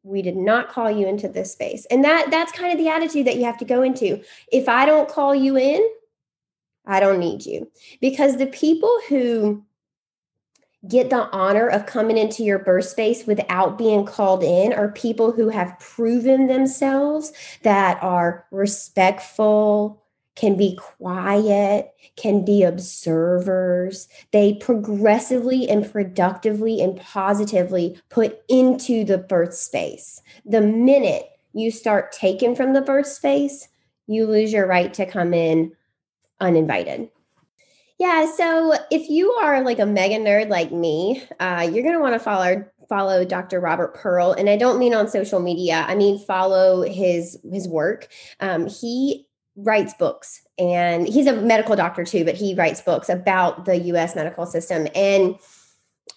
we 0.03 0.23
did 0.23 0.37
not 0.37 0.69
call 0.69 0.91
you 0.91 1.07
into 1.07 1.29
this 1.29 1.53
space. 1.53 1.87
And 1.91 2.05
that 2.05 2.31
that's 2.31 2.53
kind 2.53 2.73
of 2.73 2.79
the 2.79 2.91
attitude 2.91 3.27
that 3.27 3.37
you 3.37 3.45
have 3.45 3.59
to 3.59 3.65
go 3.65 3.83
into. 3.83 4.23
If 4.53 4.69
i 4.69 4.87
don't 4.87 5.09
call 5.09 5.35
you 5.35 5.57
in 5.57 5.87
i 6.87 7.01
don't 7.01 7.19
need 7.21 7.45
you. 7.45 7.71
Because 8.01 8.37
the 8.37 8.47
people 8.47 8.99
who 9.09 9.65
get 10.89 11.11
the 11.11 11.29
honor 11.31 11.69
of 11.69 11.85
coming 11.85 12.17
into 12.17 12.43
your 12.43 12.59
birth 12.59 12.87
space 12.87 13.27
without 13.27 13.77
being 13.77 14.07
called 14.07 14.43
in 14.43 14.73
are 14.73 14.89
people 14.89 15.31
who 15.31 15.51
have 15.51 15.79
proven 15.79 16.47
themselves 16.47 17.33
that 17.63 18.03
are 18.03 18.47
respectful 18.51 20.03
can 20.37 20.57
be 20.57 20.77
quiet, 20.77 21.93
can 22.17 22.45
be 22.45 22.63
observers. 22.63 24.09
They 24.33 24.55
progressively 24.55 25.69
and 25.69 25.91
productively 25.91 26.81
and 26.81 26.99
positively 27.01 28.01
put 28.09 28.41
into 28.49 29.05
the 29.05 29.19
birth 29.19 29.55
space. 29.55 30.23
The 30.45 30.61
minute 30.61 31.27
you 31.53 31.71
start 31.71 32.13
taking 32.13 32.55
from 32.55 32.73
the 32.73 32.81
birth 32.81 33.07
space, 33.07 33.69
you 34.07 34.27
lose 34.27 34.53
your 34.53 34.67
right 34.67 34.93
to 34.95 35.07
come 35.07 35.35
in 35.35 35.73
uninvited. 36.41 37.11
Yeah, 37.99 38.33
so 38.35 38.75
if 38.91 39.11
you 39.11 39.31
are 39.33 39.63
like 39.63 39.79
a 39.79 39.85
mega 39.85 40.17
nerd 40.17 40.49
like 40.49 40.73
me, 40.73 41.23
uh, 41.39 41.69
you're 41.71 41.83
going 41.83 41.95
to 41.95 42.01
want 42.01 42.15
to 42.15 42.19
follow 42.19 42.65
follow 42.89 43.25
Dr. 43.25 43.61
Robert 43.61 43.95
Pearl, 43.95 44.33
and 44.33 44.49
I 44.49 44.57
don't 44.57 44.79
mean 44.79 44.95
on 44.95 45.07
social 45.07 45.39
media. 45.39 45.85
I 45.87 45.95
mean 45.95 46.19
follow 46.19 46.83
his 46.83 47.39
his 47.53 47.69
work. 47.69 48.09
Um, 48.41 48.67
he 48.67 49.29
writes 49.63 49.95
books 49.95 50.43
and 50.59 51.07
he's 51.09 51.27
a 51.27 51.33
medical 51.33 51.77
doctor 51.77 52.05
too, 52.05 52.25
but 52.25 52.35
he 52.35 52.55
writes 52.55 52.81
books 52.81 53.09
about 53.09 53.65
the 53.65 53.77
US 53.79 54.15
medical 54.15 54.47
system. 54.47 54.87
And 54.95 55.37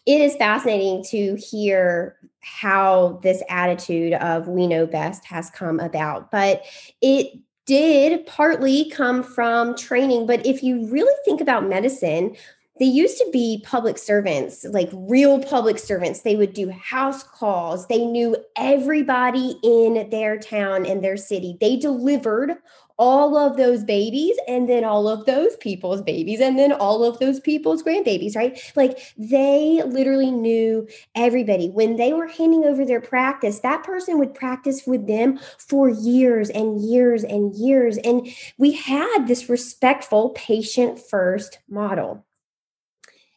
it 0.06 0.22
is 0.22 0.36
fascinating 0.36 1.04
to 1.06 1.36
hear 1.36 2.18
how 2.42 3.20
this 3.24 3.42
attitude 3.50 4.14
of 4.14 4.48
we 4.48 4.68
know 4.68 4.86
best 4.86 5.26
has 5.26 5.50
come 5.50 5.80
about. 5.80 6.30
But 6.30 6.64
it 7.02 7.40
did 7.66 8.26
partly 8.26 8.90
come 8.90 9.24
from 9.24 9.76
training. 9.78 10.28
But 10.28 10.46
if 10.46 10.62
you 10.62 10.86
really 10.88 11.16
think 11.24 11.40
about 11.40 11.68
medicine, 11.68 12.36
they 12.84 12.90
used 12.90 13.18
to 13.18 13.30
be 13.32 13.64
public 13.64 13.98
servants, 13.98 14.66
like 14.66 14.90
real 14.92 15.42
public 15.42 15.80
servants. 15.80 16.20
They 16.20 16.36
would 16.36 16.52
do 16.52 16.70
house 16.70 17.24
calls. 17.24 17.88
They 17.88 18.06
knew 18.06 18.36
everybody 18.58 19.58
in 19.64 20.10
their 20.10 20.38
town 20.38 20.86
and 20.86 21.02
their 21.02 21.16
city. 21.16 21.56
They 21.62 21.78
delivered 21.78 22.58
all 22.98 23.38
of 23.38 23.56
those 23.56 23.86
babies 23.86 24.36
and 24.50 24.68
then 24.68 24.84
all 24.84 25.08
of 25.08 25.26
those 25.26 25.56
people's 25.56 26.02
babies 26.02 26.42
and 26.42 26.60
then 26.60 26.74
all 26.74 27.06
of 27.06 27.20
those 27.20 27.40
people's 27.40 27.82
grandbabies, 27.82 28.36
right? 28.36 28.60
Like 28.76 29.00
they 29.18 29.82
literally 29.86 30.32
knew 30.32 30.86
everybody. 31.16 31.70
When 31.70 31.96
they 31.96 32.12
were 32.12 32.28
handing 32.28 32.66
over 32.66 32.84
their 32.84 33.00
practice, 33.00 33.62
that 33.62 33.86
person 33.86 34.20
would 34.20 34.34
practice 34.34 34.86
with 34.86 35.08
them 35.08 35.40
for 35.58 35.88
years 35.88 36.50
and 36.50 36.82
years 36.82 37.24
and 37.24 37.56
years. 37.56 37.96
And 38.00 38.28
we 38.58 38.74
had 38.74 39.26
this 39.26 39.48
respectful 39.48 40.32
patient 40.32 41.00
first 41.00 41.60
model. 41.70 42.26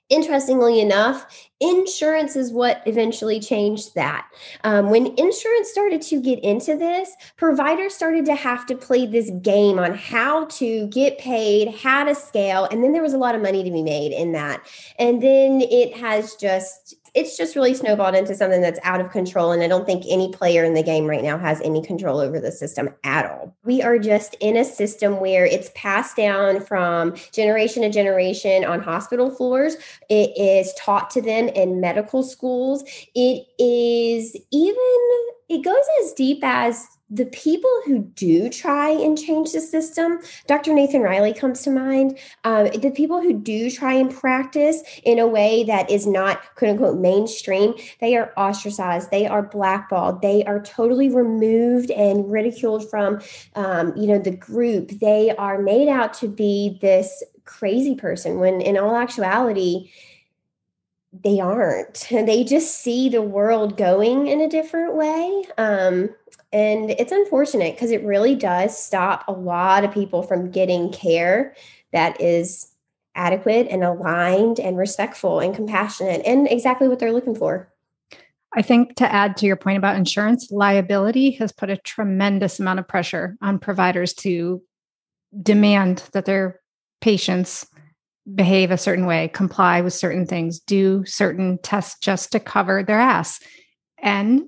Interestingly 0.09 0.81
enough, 0.81 1.27
insurance 1.59 2.37
is 2.37 2.53
what 2.53 2.81
eventually 2.87 3.41
changed 3.41 3.97
that. 3.97 4.29
Um, 4.63 4.91
when 4.91 5.07
insurance 5.19 5.69
started 5.69 6.01
to 6.03 6.21
get 6.21 6.39
into 6.45 6.77
this, 6.77 7.11
providers 7.37 7.95
started 7.95 8.25
to 8.27 8.37
have 8.37 8.67
to 8.67 8.77
play 8.77 9.07
this 9.07 9.31
game 9.43 9.81
on 9.81 9.95
how 9.95 10.45
to 10.45 10.87
get 10.89 11.19
paid, 11.19 11.75
how 11.75 12.05
to 12.05 12.15
scale, 12.15 12.69
and 12.71 12.85
then 12.85 12.93
there 12.93 13.03
was 13.03 13.15
a 13.15 13.19
lot 13.19 13.35
of 13.35 13.43
money 13.43 13.65
to 13.65 13.71
be 13.71 13.83
made 13.83 14.13
in 14.13 14.31
that. 14.33 14.65
And 14.97 15.21
then 15.21 15.61
it 15.63 15.97
has 15.97 16.37
just 16.37 16.95
it's 17.17 17.37
just 17.37 17.57
really 17.57 17.73
snowballed 17.73 18.15
into 18.15 18.35
something 18.35 18.61
that's 18.61 18.79
out 18.83 19.01
of 19.01 19.11
control. 19.11 19.51
And 19.51 19.63
I 19.63 19.69
don't 19.69 19.87
think 19.87 20.05
any 20.07 20.31
player 20.31 20.63
in 20.63 20.75
the 20.75 20.83
game 20.83 21.07
right 21.07 21.23
now 21.23 21.39
has 21.39 21.63
any 21.63 21.83
control 21.83 22.21
over 22.21 22.39
the 22.39 22.53
system 22.53 22.91
at 23.05 23.25
all. 23.25 23.57
We 23.65 23.81
are 23.83 23.99
just 23.99 24.37
in 24.39 24.57
a 24.57 24.65
system 24.65 25.19
where 25.19 25.47
it's 25.47 25.71
passed 25.75 26.17
down 26.17 26.61
from 26.61 27.17
generation 27.33 27.83
to 27.83 27.91
generation 27.91 28.67
on 28.67 28.81
hospital 28.81 29.31
floors. 29.31 29.77
It 30.11 30.37
is 30.37 30.75
taught 30.75 31.09
to 31.11 31.23
them 31.23 31.49
in 31.49 31.81
medical 31.81 32.23
schools. 32.23 32.85
It 33.15 33.47
is 33.59 34.37
even, 34.53 34.77
it 35.49 35.65
goes 35.65 35.85
as 36.05 36.13
deep 36.13 36.41
as 36.43 36.87
the 37.09 37.27
people 37.27 37.71
who 37.85 38.01
do 38.01 38.49
try 38.49 38.91
and 38.91 39.17
change 39.17 39.53
the 39.53 39.61
system, 39.61 40.19
Dr. 40.49 40.75
Nathan 40.75 41.03
Riley 41.03 41.33
comes 41.33 41.63
to 41.63 41.71
mind. 41.71 42.19
Um, 42.43 42.67
the 42.67 42.91
people 42.91 43.21
who 43.21 43.33
do 43.33 43.71
try 43.71 43.93
and 43.93 44.11
practice 44.11 44.83
in 45.05 45.21
a 45.21 45.27
way 45.27 45.63
that 45.65 45.89
is 45.89 46.07
not 46.07 46.41
quote 46.57 46.73
unquote 46.73 46.99
mainstream, 46.99 47.75
they 48.01 48.17
are 48.17 48.33
ostracized, 48.37 49.13
they 49.13 49.27
are 49.27 49.43
blackballed, 49.43 50.21
they 50.21 50.43
are 50.45 50.61
totally 50.61 51.09
removed 51.09 51.93
and 51.93 52.31
ridiculed 52.31 52.89
from, 52.91 53.21
um, 53.55 53.97
you 53.97 54.09
know, 54.09 54.19
the 54.19 54.37
group. 54.37 54.91
They 54.91 55.31
are 55.37 55.63
made 55.63 55.89
out 55.89 56.13
to 56.15 56.29
be 56.29 56.79
this 56.83 57.23
crazy 57.45 57.95
person 57.95 58.41
when 58.41 58.61
in 58.61 58.77
all 58.77 58.97
actuality, 58.97 59.91
they 61.25 61.41
aren't. 61.41 62.07
They 62.11 62.45
just 62.45 62.81
see 62.81 63.09
the 63.09 63.23
world 63.23 63.77
going 63.77 64.27
in 64.27 64.41
a 64.41 64.49
different 64.49 64.97
way. 64.97 65.45
Um, 65.57 66.11
and 66.53 66.91
it's 66.91 67.13
unfortunate 67.13 67.75
because 67.75 67.91
it 67.91 68.05
really 68.05 68.35
does 68.35 68.77
stop 68.77 69.25
a 69.29 69.33
lot 69.33 69.85
of 69.85 69.93
people 69.93 70.23
from 70.23 70.51
getting 70.51 70.93
care 70.93 71.55
that 71.93 72.21
is 72.21 72.73
adequate 73.15 73.67
and 73.69 73.83
aligned 73.83 74.61
and 74.61 74.77
respectful 74.77 75.41
and 75.41 75.55
compassionate 75.55 76.23
and 76.25 76.47
exactly 76.49 76.89
what 76.89 76.99
they're 76.99 77.13
looking 77.13 77.35
for. 77.35 77.73
I 78.55 78.63
think 78.63 78.97
to 78.97 79.13
add 79.13 79.37
to 79.39 79.47
your 79.47 79.57
point 79.57 79.79
about 79.79 79.97
insurance, 79.97 80.51
liability 80.51 81.33
has 81.33 81.53
put 81.53 81.71
a 81.71 81.77
tremendous 81.77 82.61
amount 82.61 82.79
of 82.79 82.89
pressure 82.89 83.37
on 83.43 83.59
providers 83.59 84.15
to 84.15 84.63
demand 85.43 86.05
that 86.13 86.25
their 86.25 86.61
patients 87.01 87.67
behave 88.35 88.71
a 88.71 88.79
certain 88.79 89.07
way, 89.07 89.29
comply 89.29 89.81
with 89.81 89.93
certain 89.93 90.27
things, 90.27 90.59
do 90.61 91.05
certain 91.05 91.59
tests 91.63 91.99
just 92.01 92.33
to 92.33 92.41
cover 92.41 92.83
their 92.83 92.99
ass. 92.99 93.41
And 93.99 94.45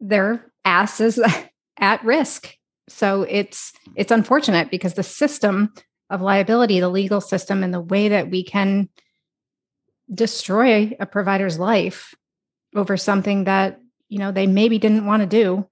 their 0.00 0.51
ass 0.64 1.00
is 1.00 1.20
at 1.78 2.04
risk. 2.04 2.56
So 2.88 3.22
it's 3.22 3.72
it's 3.96 4.12
unfortunate 4.12 4.70
because 4.70 4.94
the 4.94 5.02
system 5.02 5.72
of 6.10 6.20
liability, 6.20 6.80
the 6.80 6.88
legal 6.88 7.20
system 7.20 7.62
and 7.62 7.72
the 7.72 7.80
way 7.80 8.08
that 8.08 8.30
we 8.30 8.44
can 8.44 8.88
destroy 10.12 10.94
a 11.00 11.06
provider's 11.06 11.58
life 11.58 12.14
over 12.74 12.96
something 12.96 13.44
that, 13.44 13.80
you 14.08 14.18
know, 14.18 14.30
they 14.30 14.46
maybe 14.46 14.78
didn't 14.78 15.06
want 15.06 15.22
to 15.22 15.26
do, 15.26 15.66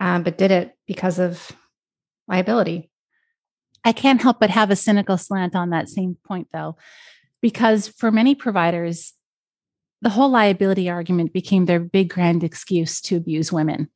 um, 0.00 0.22
but 0.22 0.38
did 0.38 0.50
it 0.50 0.72
because 0.86 1.18
of 1.18 1.52
liability. 2.28 2.90
I 3.84 3.92
can't 3.92 4.22
help 4.22 4.40
but 4.40 4.50
have 4.50 4.70
a 4.70 4.76
cynical 4.76 5.18
slant 5.18 5.54
on 5.54 5.70
that 5.70 5.90
same 5.90 6.16
point, 6.26 6.48
though, 6.52 6.76
because 7.42 7.88
for 7.88 8.10
many 8.10 8.34
providers, 8.34 9.12
the 10.00 10.10
whole 10.10 10.30
liability 10.30 10.88
argument 10.88 11.32
became 11.32 11.66
their 11.66 11.80
big 11.80 12.08
grand 12.08 12.42
excuse 12.42 13.00
to 13.02 13.16
abuse 13.16 13.52
women. 13.52 13.90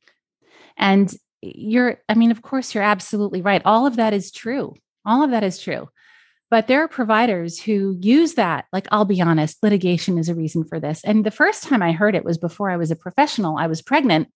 And 0.79 1.13
you're, 1.41 1.97
I 2.09 2.15
mean, 2.15 2.31
of 2.31 2.41
course, 2.41 2.73
you're 2.73 2.83
absolutely 2.83 3.41
right. 3.41 3.61
All 3.65 3.85
of 3.85 3.97
that 3.97 4.13
is 4.13 4.31
true. 4.31 4.73
All 5.05 5.23
of 5.23 5.31
that 5.31 5.43
is 5.43 5.59
true. 5.59 5.89
But 6.49 6.67
there 6.67 6.83
are 6.83 6.87
providers 6.87 7.61
who 7.61 7.95
use 8.01 8.33
that. 8.33 8.65
Like, 8.73 8.87
I'll 8.91 9.05
be 9.05 9.21
honest, 9.21 9.61
litigation 9.61 10.17
is 10.17 10.29
a 10.29 10.35
reason 10.35 10.63
for 10.63 10.79
this. 10.79 11.03
And 11.03 11.23
the 11.23 11.31
first 11.31 11.63
time 11.63 11.83
I 11.83 11.91
heard 11.91 12.15
it 12.15 12.25
was 12.25 12.39
before 12.39 12.71
I 12.71 12.77
was 12.77 12.89
a 12.89 12.95
professional. 12.95 13.57
I 13.57 13.67
was 13.67 13.83
pregnant 13.83 14.29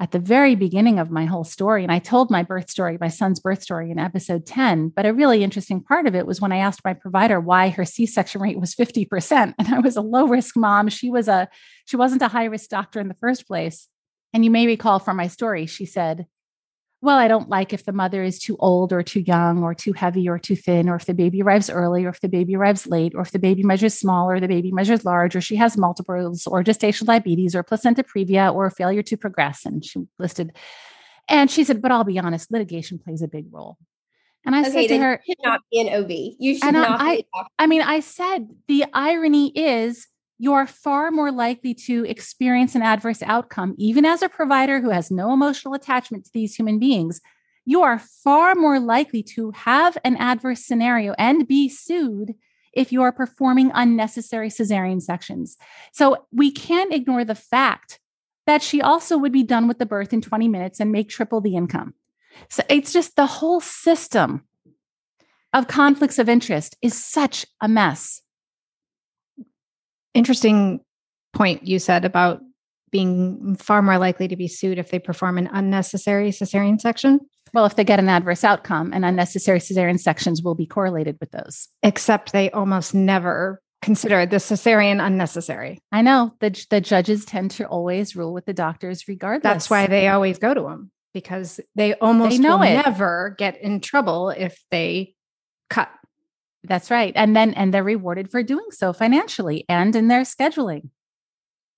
at 0.00 0.10
the 0.10 0.18
very 0.18 0.56
beginning 0.56 0.98
of 0.98 1.12
my 1.12 1.24
whole 1.24 1.44
story. 1.44 1.84
And 1.84 1.92
I 1.92 2.00
told 2.00 2.28
my 2.28 2.42
birth 2.42 2.68
story, 2.68 2.98
my 3.00 3.08
son's 3.08 3.38
birth 3.38 3.62
story 3.62 3.92
in 3.92 4.00
episode 4.00 4.44
10. 4.44 4.88
But 4.88 5.06
a 5.06 5.14
really 5.14 5.44
interesting 5.44 5.80
part 5.80 6.06
of 6.06 6.16
it 6.16 6.26
was 6.26 6.40
when 6.40 6.50
I 6.50 6.56
asked 6.56 6.84
my 6.84 6.94
provider 6.94 7.38
why 7.38 7.68
her 7.68 7.84
C-section 7.84 8.40
rate 8.40 8.58
was 8.58 8.74
50%. 8.74 9.54
And 9.56 9.68
I 9.68 9.78
was 9.78 9.96
a 9.96 10.00
low 10.00 10.26
risk 10.26 10.56
mom. 10.56 10.88
She 10.88 11.10
was 11.10 11.28
a, 11.28 11.48
she 11.84 11.96
wasn't 11.96 12.22
a 12.22 12.28
high 12.28 12.46
risk 12.46 12.70
doctor 12.70 12.98
in 12.98 13.06
the 13.06 13.14
first 13.14 13.46
place. 13.46 13.88
And 14.34 14.44
you 14.44 14.50
may 14.50 14.66
recall 14.66 14.98
from 14.98 15.16
my 15.16 15.28
story, 15.28 15.64
she 15.66 15.86
said, 15.86 16.26
well, 17.00 17.18
I 17.18 17.28
don't 17.28 17.48
like 17.48 17.72
if 17.72 17.84
the 17.84 17.92
mother 17.92 18.24
is 18.24 18.38
too 18.38 18.56
old 18.58 18.92
or 18.92 19.02
too 19.02 19.20
young 19.20 19.62
or 19.62 19.74
too 19.74 19.92
heavy 19.92 20.28
or 20.28 20.38
too 20.38 20.56
thin, 20.56 20.88
or 20.88 20.96
if 20.96 21.04
the 21.04 21.14
baby 21.14 21.40
arrives 21.40 21.70
early 21.70 22.04
or 22.04 22.08
if 22.08 22.20
the 22.20 22.28
baby 22.28 22.56
arrives 22.56 22.86
late, 22.86 23.12
or 23.14 23.20
if 23.20 23.30
the 23.30 23.38
baby 23.38 23.62
measures 23.62 23.94
small 23.94 24.28
or 24.28 24.40
the 24.40 24.48
baby 24.48 24.72
measures 24.72 25.04
large, 25.04 25.36
or 25.36 25.40
she 25.40 25.54
has 25.56 25.76
multiples 25.76 26.46
or 26.46 26.64
gestational 26.64 27.06
diabetes 27.06 27.54
or 27.54 27.62
placenta 27.62 28.02
previa 28.02 28.52
or 28.52 28.70
failure 28.70 29.02
to 29.02 29.16
progress. 29.16 29.66
And 29.66 29.84
she 29.84 30.00
listed, 30.18 30.56
and 31.28 31.50
she 31.50 31.62
said, 31.62 31.80
but 31.80 31.92
I'll 31.92 32.04
be 32.04 32.18
honest, 32.18 32.50
litigation 32.50 32.98
plays 32.98 33.22
a 33.22 33.28
big 33.28 33.46
role. 33.52 33.76
And 34.46 34.56
I 34.56 34.62
okay, 34.62 34.70
said 34.70 34.88
to 34.88 34.98
her, 34.98 35.22
"You 35.26 35.32
should 35.32 35.44
not 35.44 35.60
be 35.70 35.80
an 35.80 36.02
OB. 36.02 36.36
You 36.38 36.58
should 36.58 36.72
not." 36.72 37.00
I, 37.00 37.24
I 37.58 37.66
mean, 37.66 37.80
I 37.80 38.00
said 38.00 38.48
the 38.68 38.84
irony 38.92 39.52
is 39.54 40.06
you 40.44 40.52
are 40.52 40.66
far 40.66 41.10
more 41.10 41.32
likely 41.32 41.72
to 41.72 42.04
experience 42.04 42.74
an 42.74 42.82
adverse 42.82 43.22
outcome, 43.22 43.74
even 43.78 44.04
as 44.04 44.20
a 44.20 44.28
provider 44.28 44.78
who 44.78 44.90
has 44.90 45.10
no 45.10 45.32
emotional 45.32 45.72
attachment 45.72 46.26
to 46.26 46.30
these 46.34 46.54
human 46.54 46.78
beings. 46.78 47.22
You 47.64 47.80
are 47.80 47.98
far 47.98 48.54
more 48.54 48.78
likely 48.78 49.22
to 49.34 49.52
have 49.52 49.96
an 50.04 50.18
adverse 50.18 50.62
scenario 50.62 51.14
and 51.16 51.48
be 51.48 51.70
sued 51.70 52.34
if 52.74 52.92
you 52.92 53.00
are 53.00 53.10
performing 53.10 53.70
unnecessary 53.72 54.50
cesarean 54.50 55.00
sections. 55.00 55.56
So 55.92 56.26
we 56.30 56.50
can't 56.50 56.92
ignore 56.92 57.24
the 57.24 57.34
fact 57.34 57.98
that 58.46 58.62
she 58.62 58.82
also 58.82 59.16
would 59.16 59.32
be 59.32 59.44
done 59.44 59.66
with 59.66 59.78
the 59.78 59.86
birth 59.86 60.12
in 60.12 60.20
20 60.20 60.46
minutes 60.48 60.78
and 60.78 60.92
make 60.92 61.08
triple 61.08 61.40
the 61.40 61.56
income. 61.56 61.94
So 62.50 62.62
it's 62.68 62.92
just 62.92 63.16
the 63.16 63.24
whole 63.24 63.62
system 63.62 64.42
of 65.54 65.68
conflicts 65.68 66.18
of 66.18 66.28
interest 66.28 66.76
is 66.82 67.02
such 67.02 67.46
a 67.62 67.68
mess 67.68 68.20
interesting 70.14 70.80
point 71.32 71.66
you 71.66 71.78
said 71.78 72.04
about 72.04 72.40
being 72.90 73.56
far 73.56 73.82
more 73.82 73.98
likely 73.98 74.28
to 74.28 74.36
be 74.36 74.46
sued 74.46 74.78
if 74.78 74.90
they 74.90 75.00
perform 75.00 75.36
an 75.36 75.50
unnecessary 75.52 76.30
cesarean 76.30 76.80
section. 76.80 77.18
Well, 77.52 77.66
if 77.66 77.76
they 77.76 77.84
get 77.84 77.98
an 77.98 78.08
adverse 78.08 78.44
outcome, 78.44 78.92
and 78.92 79.04
unnecessary 79.04 79.58
cesarean 79.58 79.98
sections 79.98 80.42
will 80.42 80.54
be 80.54 80.66
correlated 80.66 81.16
with 81.20 81.30
those. 81.30 81.68
Except 81.82 82.32
they 82.32 82.50
almost 82.50 82.94
never 82.94 83.60
consider 83.82 84.26
the 84.26 84.36
cesarean 84.36 85.04
unnecessary. 85.04 85.78
I 85.92 86.02
know 86.02 86.34
the 86.40 86.66
the 86.70 86.80
judges 86.80 87.24
tend 87.24 87.50
to 87.52 87.66
always 87.66 88.16
rule 88.16 88.32
with 88.32 88.46
the 88.46 88.54
doctors, 88.54 89.06
regardless. 89.06 89.42
That's 89.42 89.70
why 89.70 89.86
they 89.86 90.08
always 90.08 90.38
go 90.38 90.54
to 90.54 90.62
them 90.62 90.90
because 91.12 91.60
they 91.74 91.94
almost 91.94 92.30
they 92.32 92.38
know 92.38 92.58
will 92.58 92.64
it. 92.64 92.74
never 92.74 93.34
get 93.38 93.60
in 93.60 93.80
trouble 93.80 94.30
if 94.30 94.60
they 94.70 95.14
cut 95.70 95.90
that's 96.64 96.90
right. 96.90 97.12
And 97.14 97.36
then, 97.36 97.54
and 97.54 97.72
they're 97.72 97.84
rewarded 97.84 98.30
for 98.30 98.42
doing 98.42 98.66
so 98.70 98.92
financially 98.92 99.64
and 99.68 99.94
in 99.94 100.08
their 100.08 100.22
scheduling. 100.22 100.90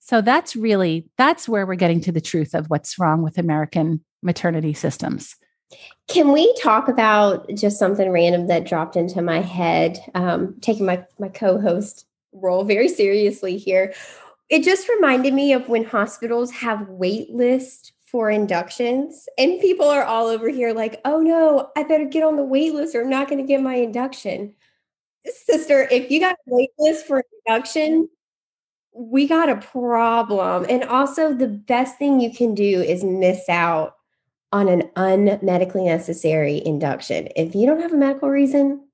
So 0.01 0.21
that's 0.21 0.55
really, 0.55 1.07
that's 1.19 1.49
where 1.49 1.67
we're 1.67 1.75
getting 1.75 2.01
to 2.03 2.13
the 2.13 2.21
truth 2.21 2.55
of 2.55 2.71
what's 2.71 2.99
wrong 2.99 3.23
with 3.23 3.39
American 3.39 4.05
maternity 4.23 4.73
systems. 4.73 5.37
Can 6.07 6.31
we 6.31 6.55
talk 6.63 6.89
about 6.89 7.49
just 7.55 7.79
something 7.79 8.11
random 8.11 8.47
that 8.47 8.67
dropped 8.67 8.95
into 8.95 9.21
my 9.21 9.41
head? 9.41 9.99
Um, 10.15 10.55
taking 10.61 10.87
my, 10.87 11.05
my 11.19 11.29
co 11.29 11.61
host 11.61 12.07
role 12.33 12.65
very 12.65 12.89
seriously 12.89 13.57
here. 13.57 13.93
it 14.49 14.63
just 14.63 14.89
reminded 14.89 15.35
me 15.35 15.53
of 15.53 15.69
when 15.69 15.85
hospitals 15.85 16.53
have 16.53 16.89
wait 16.89 17.31
lists 17.31 17.93
for 18.05 18.31
inductions 18.31 19.29
and 19.37 19.61
people 19.61 19.87
are 19.89 20.05
all 20.05 20.29
over 20.29 20.49
here 20.49 20.73
like, 20.73 21.01
oh 21.05 21.21
no, 21.21 21.71
I 21.77 21.83
better 21.83 22.05
get 22.05 22.23
on 22.23 22.37
the 22.37 22.45
wait 22.45 22.73
list 22.73 22.95
or 22.95 23.03
I'm 23.03 23.11
not 23.11 23.29
going 23.29 23.41
to 23.41 23.47
get 23.47 23.61
my 23.61 23.75
induction. 23.75 24.55
Sister, 25.29 25.89
if 25.91 26.11
you 26.11 26.21
got 26.21 26.35
a 26.35 26.39
wait 26.47 26.71
list 26.79 27.07
for 27.07 27.23
induction, 27.47 28.09
we 28.93 29.27
got 29.27 29.49
a 29.49 29.57
problem. 29.57 30.67
And 30.69 30.85
also, 30.85 31.35
the 31.35 31.49
best 31.49 31.99
thing 31.99 32.21
you 32.21 32.33
can 32.33 32.55
do 32.55 32.81
is 32.81 33.05
miss 33.05 33.49
out 33.49 33.95
on 34.53 34.69
an 34.69 34.83
unmedically 34.97 35.85
necessary 35.85 36.63
induction. 36.65 37.29
If 37.37 37.55
you 37.55 37.67
don't 37.67 37.81
have 37.81 37.93
a 37.93 37.97
medical 37.97 38.31
reason, 38.31 38.87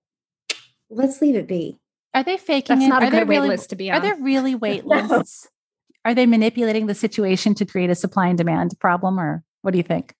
let's 0.90 1.20
leave 1.20 1.36
it 1.36 1.46
be. 1.46 1.78
Are 2.14 2.22
they 2.24 2.36
faking 2.36 2.78
That's 2.78 2.86
it? 2.86 2.88
not 2.88 3.02
are 3.02 3.10
there 3.10 3.20
good 3.20 3.28
wait 3.28 3.36
really, 3.36 3.48
list 3.48 3.70
to 3.70 3.76
be 3.76 3.90
Are 3.90 4.00
there 4.00 4.16
really 4.16 4.54
wait 4.56 4.86
No. 4.86 5.22
Are 6.04 6.14
they 6.14 6.26
manipulating 6.26 6.86
the 6.86 6.94
situation 6.94 7.54
to 7.54 7.64
create 7.64 7.90
a 7.90 7.94
supply 7.94 8.26
and 8.26 8.36
demand 8.36 8.74
problem, 8.80 9.20
or 9.20 9.44
what 9.62 9.70
do 9.70 9.78
you 9.78 9.84
think? 9.84 10.14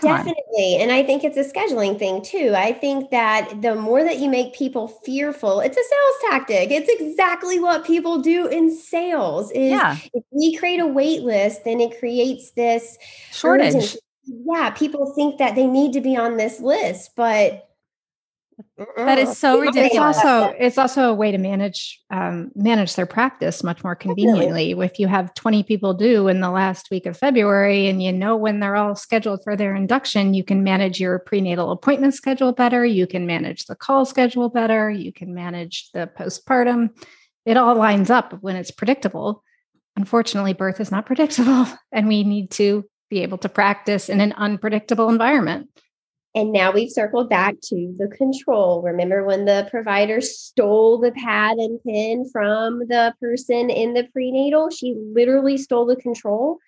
Come 0.00 0.10
on. 0.10 0.16
Definitely. 0.18 0.76
And 0.76 0.90
I 0.90 1.02
think 1.02 1.24
it's 1.24 1.36
a 1.36 1.44
scheduling 1.44 1.98
thing 1.98 2.22
too. 2.22 2.54
I 2.56 2.72
think 2.72 3.10
that 3.10 3.62
the 3.62 3.74
more 3.74 4.02
that 4.02 4.18
you 4.18 4.28
make 4.28 4.54
people 4.54 4.88
fearful, 4.88 5.60
it's 5.60 5.76
a 5.76 5.82
sales 5.82 6.30
tactic. 6.30 6.70
It's 6.70 6.88
exactly 6.88 7.58
what 7.58 7.84
people 7.84 8.20
do 8.20 8.46
in 8.46 8.74
sales. 8.74 9.50
Is 9.52 9.70
Yeah, 9.72 9.96
if 10.14 10.24
we 10.30 10.56
create 10.56 10.80
a 10.80 10.86
wait 10.86 11.22
list, 11.22 11.64
then 11.64 11.80
it 11.80 11.98
creates 11.98 12.52
this 12.52 12.98
shortage. 13.30 13.68
urgency. 13.74 13.98
Yeah, 14.24 14.70
people 14.70 15.12
think 15.14 15.38
that 15.38 15.54
they 15.54 15.66
need 15.66 15.92
to 15.94 16.00
be 16.00 16.16
on 16.16 16.36
this 16.36 16.60
list, 16.60 17.16
but 17.16 17.68
That 18.96 19.18
is 19.18 19.36
so 19.36 19.56
People- 19.62 19.68
It's 19.68 19.76
ridiculous. 19.76 20.16
also 20.18 20.54
it's 20.58 20.78
also 20.78 21.10
a 21.10 21.14
way 21.14 21.30
to 21.32 21.38
manage 21.38 22.00
um, 22.10 22.50
manage 22.54 22.94
their 22.96 23.06
practice 23.06 23.62
much 23.62 23.82
more 23.84 23.94
conveniently. 23.94 24.72
If 24.72 24.98
you 24.98 25.08
have 25.08 25.34
20 25.34 25.62
people 25.62 25.94
due 25.94 26.28
in 26.28 26.40
the 26.40 26.50
last 26.50 26.90
week 26.90 27.06
of 27.06 27.16
February 27.16 27.88
and 27.88 28.02
you 28.02 28.12
know 28.12 28.36
when 28.36 28.60
they're 28.60 28.76
all 28.76 28.94
scheduled 28.94 29.42
for 29.44 29.56
their 29.56 29.74
induction, 29.74 30.34
you 30.34 30.44
can 30.44 30.62
manage 30.62 31.00
your 31.00 31.18
prenatal 31.18 31.70
appointment 31.70 32.14
schedule 32.14 32.52
better. 32.52 32.84
You 32.84 33.06
can 33.06 33.26
manage 33.26 33.66
the 33.66 33.74
call 33.76 34.04
schedule 34.04 34.48
better. 34.48 34.90
You 34.90 35.12
can 35.12 35.34
manage 35.34 35.90
the 35.92 36.10
postpartum. 36.18 36.90
It 37.44 37.56
all 37.56 37.74
lines 37.74 38.10
up 38.10 38.34
when 38.40 38.56
it's 38.56 38.70
predictable. 38.70 39.42
Unfortunately, 39.96 40.52
birth 40.52 40.80
is 40.80 40.90
not 40.90 41.06
predictable, 41.10 41.66
and 41.90 42.08
we 42.08 42.24
need 42.24 42.50
to 42.52 42.84
be 43.10 43.22
able 43.22 43.36
to 43.38 43.48
practice 43.48 44.08
in 44.08 44.20
an 44.20 44.32
unpredictable 44.32 45.10
environment. 45.10 45.68
And 46.34 46.50
now 46.50 46.72
we've 46.72 46.90
circled 46.90 47.28
back 47.28 47.56
to 47.64 47.94
the 47.98 48.08
control. 48.08 48.80
Remember 48.80 49.24
when 49.24 49.44
the 49.44 49.68
provider 49.70 50.22
stole 50.22 50.98
the 50.98 51.12
pad 51.12 51.58
and 51.58 51.82
pin 51.82 52.28
from 52.32 52.80
the 52.88 53.14
person 53.20 53.68
in 53.68 53.92
the 53.92 54.04
prenatal? 54.12 54.70
She 54.70 54.94
literally 54.96 55.58
stole 55.58 55.84
the 55.84 55.96
control. 55.96 56.58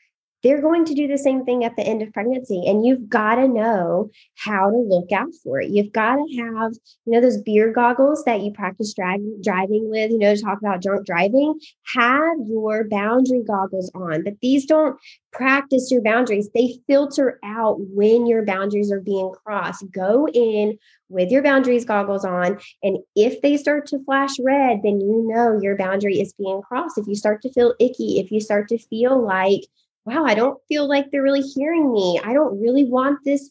They're 0.44 0.60
going 0.60 0.84
to 0.84 0.94
do 0.94 1.08
the 1.08 1.18
same 1.18 1.44
thing 1.44 1.64
at 1.64 1.74
the 1.74 1.82
end 1.82 2.02
of 2.02 2.12
pregnancy. 2.12 2.62
And 2.66 2.84
you've 2.84 3.08
got 3.08 3.36
to 3.36 3.48
know 3.48 4.10
how 4.36 4.70
to 4.70 4.76
look 4.76 5.10
out 5.10 5.30
for 5.42 5.60
it. 5.60 5.70
You've 5.70 5.92
got 5.92 6.16
to 6.16 6.36
have, 6.36 6.72
you 7.06 7.12
know, 7.12 7.20
those 7.22 7.40
beer 7.40 7.72
goggles 7.72 8.22
that 8.24 8.42
you 8.42 8.52
practice 8.52 8.92
driving 8.94 9.40
driving 9.42 9.90
with, 9.90 10.10
you 10.10 10.18
know, 10.18 10.34
to 10.34 10.42
talk 10.42 10.58
about 10.58 10.82
drunk 10.82 11.06
driving. 11.06 11.58
Have 11.94 12.36
your 12.46 12.84
boundary 12.84 13.42
goggles 13.42 13.90
on. 13.94 14.22
But 14.22 14.34
these 14.42 14.66
don't 14.66 14.98
practice 15.32 15.90
your 15.90 16.02
boundaries. 16.02 16.50
They 16.54 16.78
filter 16.86 17.40
out 17.42 17.76
when 17.80 18.26
your 18.26 18.44
boundaries 18.44 18.92
are 18.92 19.00
being 19.00 19.32
crossed. 19.44 19.90
Go 19.90 20.28
in 20.28 20.78
with 21.08 21.30
your 21.30 21.42
boundaries 21.42 21.84
goggles 21.84 22.24
on. 22.24 22.58
And 22.82 22.98
if 23.16 23.40
they 23.40 23.56
start 23.56 23.86
to 23.86 24.04
flash 24.04 24.38
red, 24.38 24.80
then 24.82 25.00
you 25.00 25.24
know 25.26 25.58
your 25.60 25.76
boundary 25.76 26.20
is 26.20 26.34
being 26.34 26.60
crossed. 26.62 26.98
If 26.98 27.06
you 27.06 27.14
start 27.14 27.42
to 27.42 27.52
feel 27.52 27.74
icky, 27.80 28.20
if 28.20 28.30
you 28.30 28.40
start 28.40 28.68
to 28.68 28.78
feel 28.78 29.20
like, 29.24 29.62
wow, 30.04 30.24
I 30.24 30.34
don't 30.34 30.60
feel 30.68 30.88
like 30.88 31.10
they're 31.10 31.22
really 31.22 31.40
hearing 31.40 31.92
me, 31.92 32.20
I 32.22 32.32
don't 32.32 32.60
really 32.60 32.84
want 32.84 33.20
this 33.24 33.50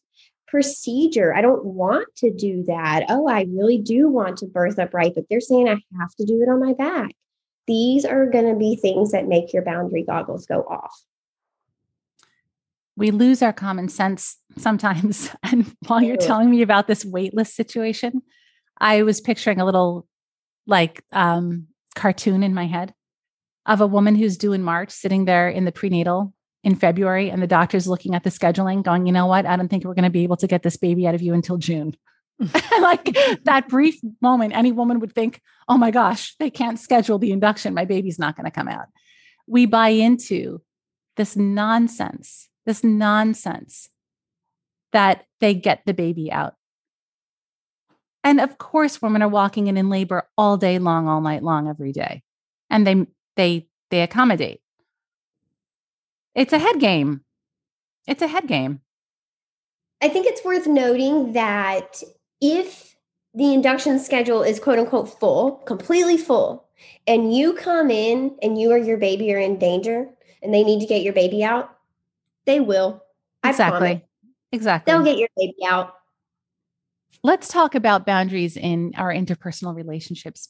procedure. 0.53 1.33
I 1.33 1.41
don't 1.41 1.65
want 1.65 2.07
to 2.17 2.31
do 2.31 2.63
that. 2.67 3.05
Oh, 3.09 3.27
I 3.27 3.47
really 3.49 3.79
do 3.79 4.07
want 4.07 4.37
to 4.37 4.45
birth 4.45 4.77
upright, 4.77 5.13
but 5.15 5.23
they're 5.27 5.41
saying 5.41 5.67
I 5.67 5.77
have 5.99 6.13
to 6.19 6.25
do 6.25 6.43
it 6.43 6.47
on 6.47 6.59
my 6.59 6.73
back. 6.73 7.09
These 7.65 8.05
are 8.05 8.27
going 8.29 8.45
to 8.45 8.55
be 8.55 8.75
things 8.75 9.13
that 9.13 9.27
make 9.27 9.51
your 9.51 9.63
boundary 9.63 10.03
goggles 10.03 10.45
go 10.45 10.61
off. 10.61 10.93
we 12.95 13.09
lose 13.09 13.41
our 13.41 13.51
common 13.51 13.89
sense 13.89 14.37
sometimes. 14.57 15.31
And 15.43 15.75
while 15.87 16.03
you're 16.03 16.17
telling 16.17 16.51
me 16.51 16.61
about 16.61 16.87
this 16.87 17.03
waitlist 17.03 17.53
situation, 17.53 18.21
I 18.79 19.01
was 19.01 19.21
picturing 19.21 19.59
a 19.59 19.65
little 19.65 20.07
like 20.67 21.03
um, 21.11 21.67
cartoon 21.95 22.43
in 22.43 22.53
my 22.53 22.67
head 22.67 22.93
of 23.65 23.81
a 23.81 23.87
woman 23.87 24.13
who's 24.15 24.37
due 24.37 24.53
in 24.53 24.61
March 24.61 24.91
sitting 24.91 25.25
there 25.25 25.49
in 25.49 25.65
the 25.65 25.71
prenatal 25.71 26.33
in 26.63 26.75
February, 26.75 27.29
and 27.29 27.41
the 27.41 27.47
doctor's 27.47 27.87
looking 27.87 28.15
at 28.15 28.23
the 28.23 28.29
scheduling, 28.29 28.83
going, 28.83 29.05
you 29.05 29.11
know 29.11 29.25
what? 29.25 29.45
I 29.45 29.55
don't 29.55 29.67
think 29.67 29.83
we're 29.83 29.93
going 29.93 30.03
to 30.03 30.09
be 30.09 30.23
able 30.23 30.37
to 30.37 30.47
get 30.47 30.63
this 30.63 30.77
baby 30.77 31.05
out 31.07 31.15
of 31.15 31.21
you 31.21 31.33
until 31.33 31.57
June. 31.57 31.95
like 32.81 33.15
that 33.43 33.67
brief 33.69 33.99
moment, 34.21 34.55
any 34.55 34.71
woman 34.71 34.99
would 34.99 35.13
think, 35.13 35.41
oh 35.67 35.77
my 35.77 35.91
gosh, 35.91 36.35
they 36.39 36.49
can't 36.49 36.79
schedule 36.79 37.19
the 37.19 37.31
induction. 37.31 37.73
My 37.73 37.85
baby's 37.85 38.19
not 38.19 38.35
going 38.35 38.45
to 38.45 38.51
come 38.51 38.67
out. 38.67 38.87
We 39.47 39.65
buy 39.65 39.89
into 39.89 40.61
this 41.15 41.35
nonsense, 41.35 42.49
this 42.65 42.83
nonsense 42.83 43.89
that 44.93 45.25
they 45.39 45.53
get 45.53 45.83
the 45.85 45.93
baby 45.93 46.31
out. 46.31 46.55
And 48.23 48.39
of 48.39 48.57
course, 48.57 49.01
women 49.01 49.21
are 49.21 49.29
walking 49.29 49.67
in 49.67 49.77
in 49.77 49.89
labor 49.89 50.27
all 50.37 50.57
day 50.57 50.79
long, 50.79 51.07
all 51.07 51.21
night 51.21 51.43
long, 51.43 51.67
every 51.67 51.91
day. 51.91 52.23
And 52.69 52.87
they 52.87 53.05
they 53.35 53.67
they 53.91 54.01
accommodate. 54.01 54.61
It's 56.35 56.53
a 56.53 56.59
head 56.59 56.79
game. 56.79 57.21
It's 58.07 58.21
a 58.21 58.27
head 58.27 58.47
game. 58.47 58.81
I 60.01 60.09
think 60.09 60.25
it's 60.25 60.43
worth 60.43 60.67
noting 60.67 61.33
that 61.33 62.03
if 62.41 62.95
the 63.33 63.53
induction 63.53 63.99
schedule 63.99 64.43
is 64.43 64.59
quote 64.59 64.79
unquote 64.79 65.19
full, 65.19 65.53
completely 65.65 66.17
full, 66.17 66.67
and 67.07 67.33
you 67.35 67.53
come 67.53 67.89
in 67.89 68.35
and 68.41 68.59
you 68.59 68.71
or 68.71 68.77
your 68.77 68.97
baby 68.97 69.33
are 69.33 69.39
in 69.39 69.57
danger 69.57 70.09
and 70.41 70.53
they 70.53 70.63
need 70.63 70.81
to 70.81 70.85
get 70.85 71.03
your 71.03 71.13
baby 71.13 71.43
out, 71.43 71.77
they 72.45 72.59
will. 72.59 73.03
I 73.43 73.49
Exactly. 73.49 73.79
promise. 73.79 74.01
Exactly. 74.51 74.91
They'll 74.91 75.03
get 75.03 75.17
your 75.17 75.29
baby 75.37 75.55
out. 75.65 75.93
Let's 77.23 77.47
talk 77.47 77.73
about 77.73 78.05
boundaries 78.05 78.57
in 78.57 78.91
our 78.97 79.13
interpersonal 79.13 79.75
relationships. 79.75 80.49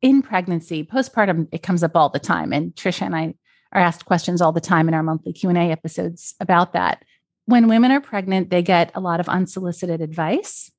In 0.00 0.22
pregnancy, 0.22 0.84
postpartum, 0.84 1.48
it 1.52 1.62
comes 1.62 1.82
up 1.82 1.96
all 1.96 2.08
the 2.08 2.18
time. 2.20 2.52
And 2.52 2.74
Trisha 2.74 3.02
and 3.02 3.14
I 3.14 3.34
are 3.72 3.80
asked 3.80 4.04
questions 4.04 4.40
all 4.40 4.52
the 4.52 4.60
time 4.60 4.88
in 4.88 4.94
our 4.94 5.02
monthly 5.02 5.32
Q&A 5.32 5.70
episodes 5.70 6.34
about 6.40 6.72
that. 6.72 7.04
When 7.46 7.68
women 7.68 7.90
are 7.90 8.00
pregnant, 8.00 8.50
they 8.50 8.62
get 8.62 8.90
a 8.94 9.00
lot 9.00 9.20
of 9.20 9.28
unsolicited 9.28 10.00
advice 10.00 10.70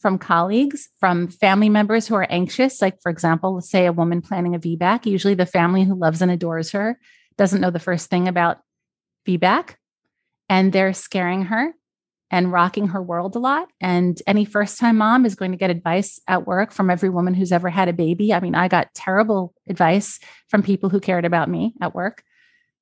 from 0.00 0.18
colleagues, 0.18 0.88
from 0.98 1.28
family 1.28 1.68
members 1.68 2.08
who 2.08 2.16
are 2.16 2.26
anxious. 2.28 2.82
Like, 2.82 3.00
for 3.00 3.10
example, 3.10 3.54
let's 3.54 3.70
say 3.70 3.86
a 3.86 3.92
woman 3.92 4.20
planning 4.20 4.54
a 4.54 4.58
VBAC, 4.58 5.06
usually 5.06 5.34
the 5.34 5.46
family 5.46 5.84
who 5.84 5.94
loves 5.94 6.20
and 6.20 6.30
adores 6.30 6.72
her 6.72 6.98
doesn't 7.38 7.60
know 7.60 7.70
the 7.70 7.78
first 7.78 8.10
thing 8.10 8.28
about 8.28 8.58
VBAC, 9.26 9.76
and 10.48 10.72
they're 10.72 10.92
scaring 10.92 11.44
her 11.44 11.72
and 12.32 12.50
rocking 12.50 12.88
her 12.88 13.02
world 13.02 13.36
a 13.36 13.38
lot. 13.38 13.68
And 13.80 14.20
any 14.26 14.46
first 14.46 14.78
time 14.78 14.96
mom 14.96 15.26
is 15.26 15.34
going 15.34 15.52
to 15.52 15.58
get 15.58 15.70
advice 15.70 16.18
at 16.26 16.46
work 16.46 16.72
from 16.72 16.88
every 16.88 17.10
woman 17.10 17.34
who's 17.34 17.52
ever 17.52 17.68
had 17.68 17.88
a 17.88 17.92
baby. 17.92 18.32
I 18.32 18.40
mean, 18.40 18.54
I 18.54 18.68
got 18.68 18.94
terrible 18.94 19.52
advice 19.68 20.18
from 20.48 20.62
people 20.62 20.88
who 20.88 20.98
cared 20.98 21.26
about 21.26 21.50
me 21.50 21.74
at 21.82 21.94
work 21.94 22.24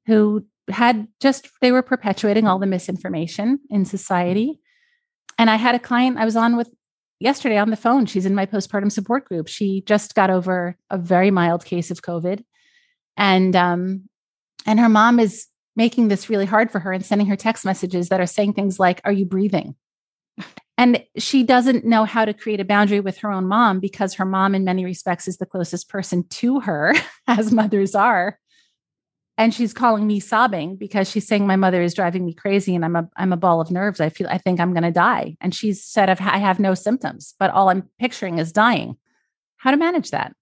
who 0.07 0.47
had 0.71 1.09
just, 1.21 1.49
they 1.61 1.73
were 1.73 1.83
perpetuating 1.83 2.47
all 2.47 2.61
the 2.61 2.67
misinformation 2.67 3.59
in 3.69 3.85
society. 3.85 4.61
And 5.37 5.51
I 5.51 5.57
had 5.57 5.75
a 5.75 5.81
client 5.81 6.17
I 6.17 6.25
was 6.25 6.37
on 6.37 6.57
with 6.57 6.71
yesterday 7.19 7.59
on 7.59 7.71
the 7.71 7.77
phone. 7.77 8.07
She's 8.07 8.27
in 8.27 8.37
my 8.37 8.47
postpartum 8.47 8.93
support 8.93 9.25
group. 9.25 9.49
She 9.49 9.83
just 9.85 10.15
got 10.15 10.31
over 10.31 10.77
a 10.91 10.97
very 10.97 11.33
mild 11.33 11.65
case 11.65 11.91
of 11.91 12.03
COVID. 12.03 12.45
And, 13.17 13.57
um, 13.57 14.09
and 14.65 14.79
her 14.79 14.89
mom 14.89 15.19
is 15.19 15.47
making 15.77 16.09
this 16.09 16.29
really 16.29 16.47
hard 16.47 16.71
for 16.71 16.81
her 16.81 16.93
and 16.93 17.05
sending 17.05 17.27
her 17.27 17.37
text 17.37 17.65
messages 17.65 18.09
that 18.09 18.21
are 18.21 18.27
saying 18.27 18.55
things 18.55 18.79
like, 18.79 19.01
Are 19.05 19.13
you 19.13 19.25
breathing? 19.25 19.75
And 20.81 21.05
she 21.19 21.43
doesn't 21.43 21.85
know 21.85 22.05
how 22.05 22.25
to 22.25 22.33
create 22.33 22.59
a 22.59 22.65
boundary 22.65 23.01
with 23.01 23.19
her 23.19 23.31
own 23.31 23.45
mom 23.45 23.81
because 23.81 24.15
her 24.15 24.25
mom, 24.25 24.55
in 24.55 24.65
many 24.65 24.83
respects, 24.85 25.29
is 25.29 25.37
the 25.37 25.45
closest 25.45 25.91
person 25.91 26.27
to 26.29 26.61
her, 26.61 26.95
as 27.27 27.53
mothers 27.53 27.95
are. 27.95 28.39
And 29.37 29.55
she's 29.55 29.75
calling 29.75 30.07
me 30.07 30.21
sobbing 30.21 30.77
because 30.77 31.11
she's 31.11 31.27
saying 31.27 31.47
my 31.47 31.57
mother 31.57 31.83
is 31.83 31.95
driving 31.95 32.25
me 32.25 32.35
crazy 32.35 32.75
and 32.75 32.85
I'm 32.85 32.97
a 32.97 33.09
I'm 33.17 33.33
a 33.33 33.39
ball 33.39 33.61
of 33.61 33.71
nerves. 33.71 34.01
I 34.01 34.09
feel 34.09 34.27
I 34.29 34.39
think 34.39 34.61
I'm 34.61 34.73
going 34.73 34.83
to 34.83 34.91
die. 34.91 35.37
And 35.41 35.55
she's 35.55 35.85
said 35.85 36.11
I've, 36.11 36.21
I 36.21 36.39
have 36.39 36.59
no 36.59 36.75
symptoms, 36.75 37.35
but 37.39 37.51
all 37.51 37.69
I'm 37.69 37.89
picturing 37.99 38.39
is 38.39 38.53
dying. 38.53 38.97
How 39.57 39.71
to 39.71 39.77
manage 39.77 40.11
that? 40.11 40.35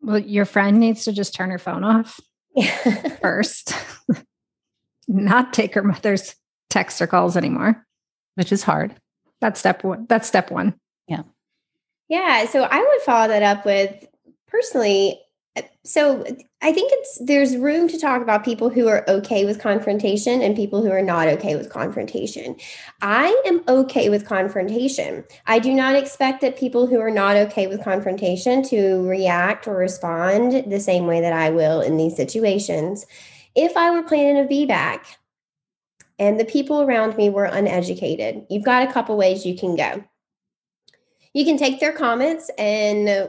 Well, 0.00 0.18
your 0.18 0.44
friend 0.44 0.78
needs 0.78 1.04
to 1.04 1.12
just 1.12 1.34
turn 1.34 1.50
her 1.50 1.58
phone 1.58 1.84
off 1.84 2.20
first, 3.20 3.72
not 5.08 5.52
take 5.52 5.74
her 5.74 5.82
mother's 5.82 6.36
texts 6.70 7.00
or 7.00 7.06
calls 7.06 7.36
anymore. 7.36 7.84
Which 8.36 8.52
is 8.52 8.62
hard. 8.62 8.94
That's 9.40 9.58
step 9.58 9.82
one. 9.82 10.06
That's 10.08 10.28
step 10.28 10.50
one. 10.50 10.74
Yeah. 11.08 11.22
Yeah. 12.08 12.46
So 12.46 12.62
I 12.62 12.78
would 12.78 13.02
follow 13.02 13.28
that 13.28 13.42
up 13.42 13.64
with 13.66 14.06
personally, 14.46 15.20
uh, 15.56 15.62
so 15.84 16.24
I 16.62 16.72
think 16.72 16.90
it's 16.92 17.18
there's 17.18 17.56
room 17.56 17.88
to 17.88 17.98
talk 17.98 18.22
about 18.22 18.44
people 18.44 18.68
who 18.68 18.88
are 18.88 19.04
okay 19.08 19.44
with 19.44 19.60
confrontation 19.60 20.40
and 20.42 20.56
people 20.56 20.82
who 20.82 20.90
are 20.90 21.02
not 21.02 21.28
okay 21.28 21.56
with 21.56 21.70
confrontation. 21.70 22.56
I 23.02 23.40
am 23.46 23.62
okay 23.68 24.08
with 24.08 24.26
confrontation. 24.26 25.24
I 25.46 25.58
do 25.58 25.72
not 25.72 25.94
expect 25.94 26.40
that 26.40 26.58
people 26.58 26.86
who 26.86 27.00
are 27.00 27.10
not 27.10 27.36
okay 27.36 27.66
with 27.66 27.82
confrontation 27.82 28.62
to 28.64 29.08
react 29.08 29.66
or 29.66 29.76
respond 29.76 30.70
the 30.70 30.80
same 30.80 31.06
way 31.06 31.20
that 31.20 31.32
I 31.32 31.50
will 31.50 31.80
in 31.80 31.96
these 31.96 32.16
situations. 32.16 33.06
If 33.60 33.76
I 33.76 33.90
were 33.90 34.04
planning 34.04 34.38
a 34.38 34.46
VBAC 34.48 35.00
and 36.20 36.38
the 36.38 36.44
people 36.44 36.82
around 36.82 37.16
me 37.16 37.28
were 37.28 37.44
uneducated, 37.44 38.46
you've 38.48 38.64
got 38.64 38.88
a 38.88 38.92
couple 38.92 39.16
ways 39.16 39.44
you 39.44 39.56
can 39.56 39.74
go. 39.74 40.04
You 41.34 41.44
can 41.44 41.58
take 41.58 41.80
their 41.80 41.90
comments 41.90 42.52
and 42.56 43.28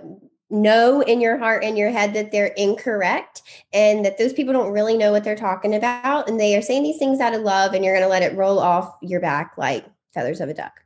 know 0.51 1.01
in 1.01 1.19
your 1.19 1.39
heart 1.39 1.63
and 1.63 1.79
your 1.79 1.89
head 1.89 2.13
that 2.13 2.31
they're 2.31 2.53
incorrect 2.57 3.41
and 3.73 4.05
that 4.05 4.19
those 4.19 4.31
people 4.31 4.53
don't 4.53 4.71
really 4.71 4.95
know 4.95 5.11
what 5.11 5.23
they're 5.23 5.35
talking 5.35 5.73
about 5.73 6.29
and 6.29 6.39
they 6.39 6.55
are 6.55 6.61
saying 6.61 6.83
these 6.83 6.99
things 6.99 7.19
out 7.19 7.33
of 7.33 7.41
love 7.41 7.73
and 7.73 7.83
you're 7.83 7.95
going 7.95 8.05
to 8.05 8.09
let 8.09 8.21
it 8.21 8.37
roll 8.37 8.59
off 8.59 8.97
your 9.01 9.19
back 9.19 9.53
like 9.57 9.83
feathers 10.13 10.41
of 10.41 10.49
a 10.49 10.53
duck. 10.53 10.79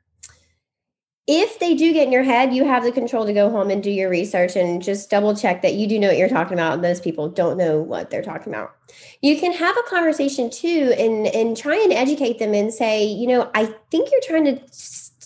If 1.25 1.59
they 1.59 1.73
do 1.73 1.93
get 1.93 2.05
in 2.07 2.11
your 2.11 2.23
head, 2.23 2.53
you 2.53 2.65
have 2.65 2.83
the 2.83 2.91
control 2.91 3.25
to 3.25 3.33
go 3.33 3.49
home 3.49 3.69
and 3.69 3.81
do 3.81 3.89
your 3.89 4.09
research 4.09 4.57
and 4.57 4.83
just 4.83 5.09
double 5.09 5.33
check 5.33 5.61
that 5.61 5.75
you 5.75 5.87
do 5.87 5.97
know 5.97 6.09
what 6.09 6.17
you're 6.17 6.27
talking 6.27 6.53
about 6.53 6.73
and 6.73 6.83
those 6.83 6.99
people 6.99 7.29
don't 7.29 7.57
know 7.57 7.79
what 7.79 8.09
they're 8.09 8.21
talking 8.21 8.53
about. 8.53 8.75
You 9.21 9.39
can 9.39 9.53
have 9.53 9.77
a 9.77 9.89
conversation 9.89 10.49
too 10.49 10.93
and 10.97 11.27
and 11.27 11.55
try 11.55 11.77
and 11.77 11.93
educate 11.93 12.39
them 12.39 12.53
and 12.53 12.73
say, 12.73 13.05
you 13.05 13.27
know, 13.27 13.49
I 13.55 13.73
think 13.89 14.09
you're 14.11 14.21
trying 14.21 14.45
to 14.45 14.61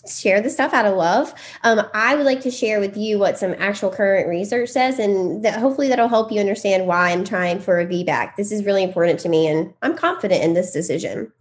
share 0.07 0.41
the 0.41 0.49
stuff 0.49 0.73
out 0.73 0.85
of 0.85 0.95
love. 0.95 1.33
Um, 1.63 1.81
I 1.93 2.15
would 2.15 2.25
like 2.25 2.41
to 2.41 2.51
share 2.51 2.79
with 2.79 2.95
you 2.95 3.19
what 3.19 3.37
some 3.37 3.55
actual 3.57 3.89
current 3.89 4.27
research 4.27 4.69
says, 4.69 4.99
and 4.99 5.43
that 5.43 5.59
hopefully 5.59 5.87
that'll 5.87 6.07
help 6.07 6.31
you 6.31 6.39
understand 6.39 6.87
why 6.87 7.11
I'm 7.11 7.23
trying 7.23 7.59
for 7.59 7.79
a 7.79 7.85
VBAC. 7.85 8.35
This 8.35 8.51
is 8.51 8.65
really 8.65 8.83
important 8.83 9.19
to 9.21 9.29
me, 9.29 9.47
and 9.47 9.73
I'm 9.81 9.95
confident 9.95 10.43
in 10.43 10.53
this 10.53 10.71
decision. 10.71 11.31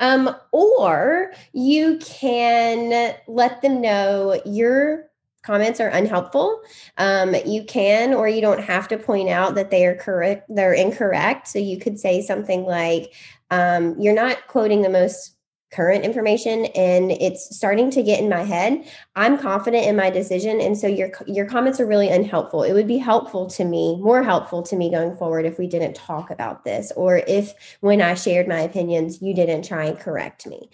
Um, 0.00 0.34
or 0.50 1.32
you 1.52 1.98
can 1.98 3.14
let 3.28 3.62
them 3.62 3.80
know 3.80 4.40
your 4.44 5.10
comments 5.42 5.80
are 5.80 5.88
unhelpful. 5.88 6.60
Um, 6.98 7.34
you 7.46 7.64
can, 7.64 8.12
or 8.12 8.28
you 8.28 8.40
don't 8.40 8.62
have 8.62 8.88
to 8.88 8.98
point 8.98 9.28
out 9.28 9.54
that 9.54 9.70
they 9.70 9.86
are 9.86 9.94
correct, 9.94 10.46
they're 10.48 10.74
incorrect. 10.74 11.48
So 11.48 11.58
you 11.58 11.78
could 11.78 11.98
say 11.98 12.22
something 12.22 12.64
like, 12.64 13.14
um, 13.50 13.98
"You're 13.98 14.14
not 14.14 14.46
quoting 14.48 14.82
the 14.82 14.88
most." 14.90 15.36
Current 15.72 16.04
information 16.04 16.66
and 16.66 17.12
it's 17.12 17.54
starting 17.56 17.90
to 17.92 18.02
get 18.02 18.20
in 18.20 18.28
my 18.28 18.42
head. 18.42 18.84
I'm 19.16 19.38
confident 19.38 19.86
in 19.86 19.96
my 19.96 20.10
decision 20.10 20.60
and 20.60 20.76
so 20.76 20.86
your 20.86 21.10
your 21.26 21.46
comments 21.46 21.80
are 21.80 21.86
really 21.86 22.08
unhelpful. 22.08 22.62
It 22.62 22.72
would 22.72 22.88
be 22.88 22.98
helpful 22.98 23.46
to 23.50 23.64
me 23.64 23.96
more 24.00 24.22
helpful 24.22 24.62
to 24.62 24.76
me 24.76 24.90
going 24.90 25.16
forward 25.16 25.46
if 25.46 25.58
we 25.58 25.66
didn't 25.66 25.94
talk 25.94 26.30
about 26.30 26.64
this 26.64 26.92
or 26.96 27.18
if 27.28 27.76
when 27.80 28.02
i 28.02 28.14
shared 28.14 28.48
my 28.48 28.60
opinions 28.60 29.20
you 29.22 29.34
didn't 29.34 29.64
try 29.64 29.84
and 29.84 29.98
correct 29.98 30.46
me 30.46 30.70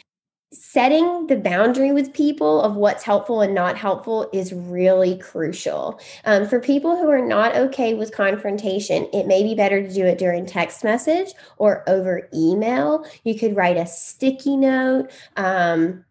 setting 0.53 1.27
the 1.27 1.37
boundary 1.37 1.93
with 1.93 2.15
people 2.15 2.63
of 2.63 2.77
what's 2.77 3.03
helpful 3.03 3.41
and 3.41 3.55
not 3.55 3.77
helpful 3.77 4.31
is 4.33 4.53
really 4.53 5.19
crucial. 5.19 6.01
Um, 6.25 6.47
for 6.47 6.61
people 6.61 6.97
who 6.97 7.11
are 7.11 7.27
not 7.27 7.55
okay 7.57 7.95
with 7.95 8.15
confrontation, 8.15 9.09
it 9.13 9.27
may 9.27 9.43
be 9.43 9.55
better 9.55 9.83
to 9.83 9.93
do 9.93 10.07
it 10.07 10.19
during 10.19 10.47
text 10.47 10.85
message 10.85 11.33
or 11.59 11.85
over 11.89 12.29
email. 12.33 13.05
You 13.25 13.39
could 13.39 13.57
write 13.57 13.77
a 13.77 13.87
sticky 13.87 14.57
note. 14.57 15.11
Um, 15.37 16.05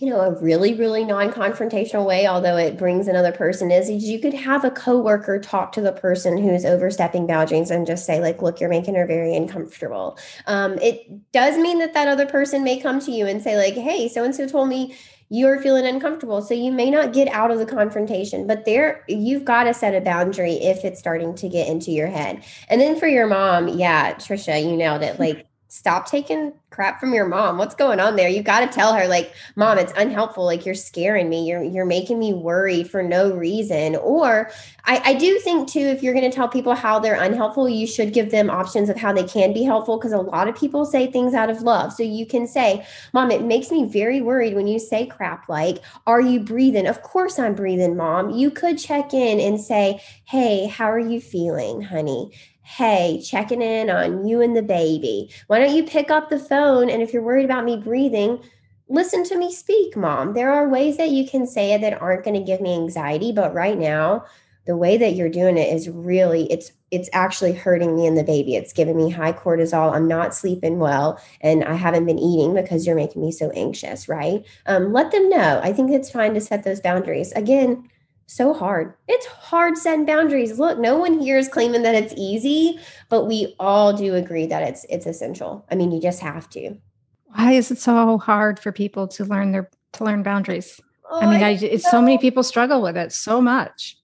you 0.00 0.08
know, 0.08 0.20
a 0.20 0.40
really, 0.40 0.74
really 0.74 1.04
non-confrontational 1.04 2.06
way, 2.06 2.26
although 2.26 2.56
it 2.56 2.78
brings 2.78 3.08
another 3.08 3.32
person 3.32 3.72
is, 3.72 3.90
you 3.90 4.20
could 4.20 4.34
have 4.34 4.64
a 4.64 4.70
coworker 4.70 5.40
talk 5.40 5.72
to 5.72 5.80
the 5.80 5.92
person 5.92 6.38
who's 6.38 6.64
overstepping 6.64 7.26
boundaries 7.26 7.70
and 7.70 7.84
just 7.84 8.06
say, 8.06 8.20
like, 8.20 8.40
look, 8.40 8.60
you're 8.60 8.70
making 8.70 8.94
her 8.94 9.06
very 9.06 9.34
uncomfortable. 9.34 10.16
Um, 10.46 10.78
it 10.78 11.32
does 11.32 11.58
mean 11.58 11.80
that 11.80 11.94
that 11.94 12.06
other 12.06 12.26
person 12.26 12.62
may 12.62 12.78
come 12.78 13.00
to 13.00 13.10
you 13.10 13.26
and 13.26 13.42
say, 13.42 13.56
like, 13.56 13.74
hey, 13.74 14.08
so-and-so 14.08 14.46
told 14.46 14.68
me 14.68 14.96
you're 15.30 15.60
feeling 15.60 15.84
uncomfortable. 15.84 16.42
So 16.42 16.54
you 16.54 16.70
may 16.70 16.90
not 16.90 17.12
get 17.12 17.28
out 17.28 17.50
of 17.50 17.58
the 17.58 17.66
confrontation, 17.66 18.46
but 18.46 18.64
there 18.64 19.04
you've 19.08 19.44
got 19.44 19.64
to 19.64 19.74
set 19.74 19.94
a 19.94 20.00
boundary 20.00 20.54
if 20.54 20.84
it's 20.84 21.00
starting 21.00 21.34
to 21.34 21.48
get 21.48 21.68
into 21.68 21.90
your 21.90 22.06
head. 22.06 22.44
And 22.68 22.80
then 22.80 22.98
for 22.98 23.08
your 23.08 23.26
mom, 23.26 23.68
yeah, 23.68 24.14
Trisha, 24.14 24.62
you 24.62 24.76
nailed 24.76 25.02
it. 25.02 25.18
Like 25.20 25.46
stop 25.78 26.10
taking 26.10 26.52
crap 26.70 26.98
from 26.98 27.14
your 27.14 27.26
mom. 27.26 27.56
What's 27.56 27.74
going 27.74 28.00
on 28.00 28.16
there? 28.16 28.28
You 28.28 28.42
got 28.42 28.60
to 28.60 28.66
tell 28.66 28.92
her 28.94 29.06
like, 29.06 29.32
"Mom, 29.54 29.78
it's 29.78 29.92
unhelpful. 29.96 30.44
Like 30.44 30.66
you're 30.66 30.74
scaring 30.74 31.28
me. 31.28 31.48
You're 31.48 31.62
you're 31.62 31.84
making 31.84 32.18
me 32.18 32.32
worry 32.32 32.82
for 32.82 33.00
no 33.00 33.32
reason." 33.32 33.94
Or 33.96 34.50
I 34.84 35.00
I 35.04 35.14
do 35.14 35.38
think 35.38 35.68
too 35.68 35.80
if 35.80 36.02
you're 36.02 36.14
going 36.14 36.28
to 36.28 36.34
tell 36.34 36.48
people 36.48 36.74
how 36.74 36.98
they're 36.98 37.22
unhelpful, 37.22 37.68
you 37.68 37.86
should 37.86 38.12
give 38.12 38.32
them 38.32 38.50
options 38.50 38.88
of 38.88 38.96
how 38.96 39.12
they 39.12 39.22
can 39.22 39.52
be 39.52 39.62
helpful 39.62 39.98
because 39.98 40.12
a 40.12 40.18
lot 40.18 40.48
of 40.48 40.56
people 40.56 40.84
say 40.84 41.06
things 41.06 41.32
out 41.32 41.48
of 41.48 41.62
love. 41.62 41.92
So 41.92 42.02
you 42.02 42.26
can 42.26 42.46
say, 42.48 42.84
"Mom, 43.12 43.30
it 43.30 43.42
makes 43.42 43.70
me 43.70 43.84
very 43.84 44.20
worried 44.20 44.56
when 44.56 44.66
you 44.66 44.80
say 44.80 45.06
crap 45.06 45.48
like, 45.48 45.78
"Are 46.08 46.20
you 46.20 46.40
breathing?" 46.40 46.88
Of 46.88 47.02
course 47.02 47.38
I'm 47.38 47.54
breathing, 47.54 47.96
Mom. 47.96 48.30
You 48.30 48.50
could 48.50 48.78
check 48.78 49.14
in 49.14 49.38
and 49.38 49.60
say, 49.60 50.00
"Hey, 50.24 50.66
how 50.66 50.90
are 50.90 50.98
you 50.98 51.20
feeling, 51.20 51.82
honey?" 51.82 52.32
Hey, 52.68 53.18
checking 53.24 53.62
in 53.62 53.88
on 53.88 54.26
you 54.26 54.42
and 54.42 54.54
the 54.54 54.62
baby. 54.62 55.30
Why 55.46 55.58
don't 55.58 55.74
you 55.74 55.84
pick 55.84 56.10
up 56.10 56.28
the 56.28 56.38
phone? 56.38 56.90
And 56.90 57.00
if 57.00 57.14
you're 57.14 57.22
worried 57.22 57.46
about 57.46 57.64
me 57.64 57.78
breathing, 57.78 58.44
listen 58.90 59.24
to 59.24 59.38
me 59.38 59.50
speak, 59.50 59.96
mom. 59.96 60.34
There 60.34 60.52
are 60.52 60.68
ways 60.68 60.98
that 60.98 61.10
you 61.10 61.26
can 61.26 61.46
say 61.46 61.72
it 61.72 61.80
that 61.80 62.00
aren't 62.02 62.24
going 62.24 62.38
to 62.38 62.44
give 62.44 62.60
me 62.60 62.74
anxiety, 62.74 63.32
but 63.32 63.54
right 63.54 63.78
now, 63.78 64.26
the 64.66 64.76
way 64.76 64.98
that 64.98 65.14
you're 65.14 65.30
doing 65.30 65.56
it 65.56 65.72
is 65.74 65.88
really 65.88 66.44
it's 66.52 66.72
it's 66.90 67.08
actually 67.14 67.54
hurting 67.54 67.96
me 67.96 68.06
and 68.06 68.18
the 68.18 68.22
baby. 68.22 68.54
It's 68.54 68.74
giving 68.74 68.98
me 68.98 69.08
high 69.08 69.32
cortisol. 69.32 69.94
I'm 69.94 70.06
not 70.06 70.34
sleeping 70.34 70.78
well, 70.78 71.18
and 71.40 71.64
I 71.64 71.72
haven't 71.72 72.04
been 72.04 72.18
eating 72.18 72.54
because 72.54 72.86
you're 72.86 72.94
making 72.94 73.22
me 73.22 73.32
so 73.32 73.50
anxious. 73.52 74.10
Right? 74.10 74.44
Um, 74.66 74.92
let 74.92 75.10
them 75.10 75.30
know. 75.30 75.58
I 75.64 75.72
think 75.72 75.90
it's 75.90 76.10
fine 76.10 76.34
to 76.34 76.40
set 76.42 76.64
those 76.64 76.82
boundaries. 76.82 77.32
Again, 77.32 77.88
so 78.28 78.52
hard. 78.52 78.94
It's 79.08 79.26
hard 79.26 79.78
setting 79.78 80.04
boundaries. 80.04 80.58
Look, 80.58 80.78
no 80.78 80.98
one 80.98 81.18
here 81.18 81.38
is 81.38 81.48
claiming 81.48 81.82
that 81.82 81.94
it's 81.94 82.12
easy, 82.16 82.78
but 83.08 83.24
we 83.24 83.56
all 83.58 83.94
do 83.94 84.14
agree 84.14 84.46
that 84.46 84.62
it's 84.62 84.84
it's 84.88 85.06
essential. 85.06 85.66
I 85.70 85.74
mean, 85.74 85.90
you 85.90 86.00
just 86.00 86.20
have 86.20 86.48
to. 86.50 86.76
Why 87.24 87.52
is 87.52 87.70
it 87.70 87.78
so 87.78 88.18
hard 88.18 88.60
for 88.60 88.70
people 88.70 89.08
to 89.08 89.24
learn 89.24 89.52
their 89.52 89.70
to 89.94 90.04
learn 90.04 90.22
boundaries? 90.22 90.80
Oh, 91.10 91.20
I 91.20 91.26
mean, 91.26 91.42
I, 91.42 91.52
it's 91.52 91.90
so 91.90 92.02
many 92.02 92.18
oh, 92.18 92.20
people 92.20 92.42
struggle 92.42 92.82
with 92.82 92.96
it 92.96 93.12
so 93.12 93.40
much. 93.40 93.96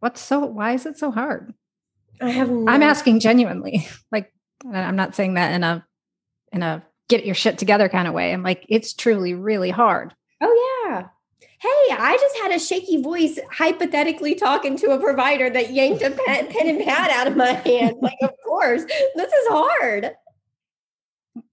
What's 0.00 0.20
so 0.20 0.40
why 0.40 0.72
is 0.72 0.84
it 0.84 0.98
so 0.98 1.12
hard? 1.12 1.54
I 2.20 2.30
have 2.30 2.50
no 2.50 2.70
I'm 2.70 2.82
asking 2.82 3.20
genuinely. 3.20 3.86
Like 4.12 4.32
I'm 4.74 4.96
not 4.96 5.14
saying 5.14 5.34
that 5.34 5.52
in 5.52 5.62
a 5.62 5.86
in 6.52 6.62
a 6.62 6.82
get 7.08 7.24
your 7.24 7.36
shit 7.36 7.56
together 7.56 7.88
kind 7.88 8.08
of 8.08 8.14
way. 8.14 8.32
I'm 8.32 8.42
like 8.42 8.66
it's 8.68 8.92
truly 8.92 9.32
really 9.32 9.70
hard. 9.70 10.12
Oh 10.40 10.52
yeah 10.52 10.69
hey, 11.60 11.94
I 11.94 12.16
just 12.18 12.38
had 12.38 12.52
a 12.52 12.58
shaky 12.58 13.02
voice 13.02 13.38
hypothetically 13.50 14.34
talking 14.34 14.78
to 14.78 14.92
a 14.92 14.98
provider 14.98 15.50
that 15.50 15.72
yanked 15.74 16.02
a 16.02 16.10
pen, 16.10 16.46
pen 16.46 16.68
and 16.68 16.82
pad 16.82 17.10
out 17.10 17.26
of 17.26 17.36
my 17.36 17.52
hand. 17.52 17.96
Like, 18.00 18.16
of 18.22 18.30
course, 18.46 18.82
this 19.14 19.32
is 19.32 19.48
hard. 19.48 20.12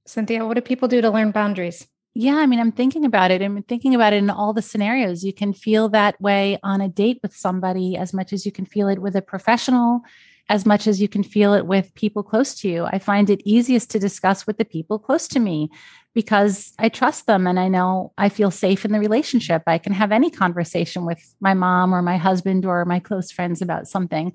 Cynthia, 0.05 0.45
what 0.45 0.53
do 0.53 0.61
people 0.61 0.87
do 0.87 1.01
to 1.01 1.09
learn 1.09 1.31
boundaries? 1.31 1.85
Yeah, 2.13 2.37
I 2.37 2.45
mean, 2.45 2.59
I'm 2.59 2.71
thinking 2.71 3.03
about 3.03 3.31
it. 3.31 3.41
I'm 3.41 3.61
thinking 3.63 3.93
about 3.93 4.13
it 4.13 4.17
in 4.17 4.29
all 4.29 4.53
the 4.53 4.61
scenarios. 4.61 5.25
You 5.25 5.33
can 5.33 5.51
feel 5.51 5.89
that 5.89 6.19
way 6.21 6.57
on 6.63 6.79
a 6.79 6.87
date 6.87 7.19
with 7.21 7.35
somebody 7.35 7.97
as 7.97 8.13
much 8.13 8.31
as 8.31 8.45
you 8.45 8.51
can 8.51 8.65
feel 8.65 8.87
it 8.87 8.99
with 8.99 9.15
a 9.15 9.21
professional, 9.21 10.01
as 10.49 10.65
much 10.65 10.87
as 10.87 11.01
you 11.01 11.07
can 11.07 11.23
feel 11.23 11.53
it 11.53 11.65
with 11.65 11.93
people 11.93 12.23
close 12.23 12.55
to 12.55 12.69
you. 12.69 12.85
I 12.85 12.99
find 12.99 13.29
it 13.29 13.41
easiest 13.43 13.89
to 13.91 13.99
discuss 13.99 14.47
with 14.47 14.57
the 14.57 14.65
people 14.65 14.97
close 14.97 15.27
to 15.29 15.39
me 15.39 15.69
because 16.13 16.73
I 16.79 16.89
trust 16.89 17.27
them 17.27 17.45
and 17.47 17.59
I 17.59 17.67
know 17.67 18.13
I 18.17 18.29
feel 18.29 18.49
safe 18.49 18.85
in 18.85 18.91
the 18.91 18.99
relationship. 18.99 19.63
I 19.67 19.77
can 19.77 19.93
have 19.93 20.11
any 20.11 20.29
conversation 20.29 21.05
with 21.05 21.21
my 21.41 21.53
mom 21.53 21.93
or 21.93 22.01
my 22.01 22.17
husband 22.17 22.65
or 22.65 22.85
my 22.85 22.99
close 22.99 23.31
friends 23.31 23.61
about 23.61 23.87
something. 23.87 24.33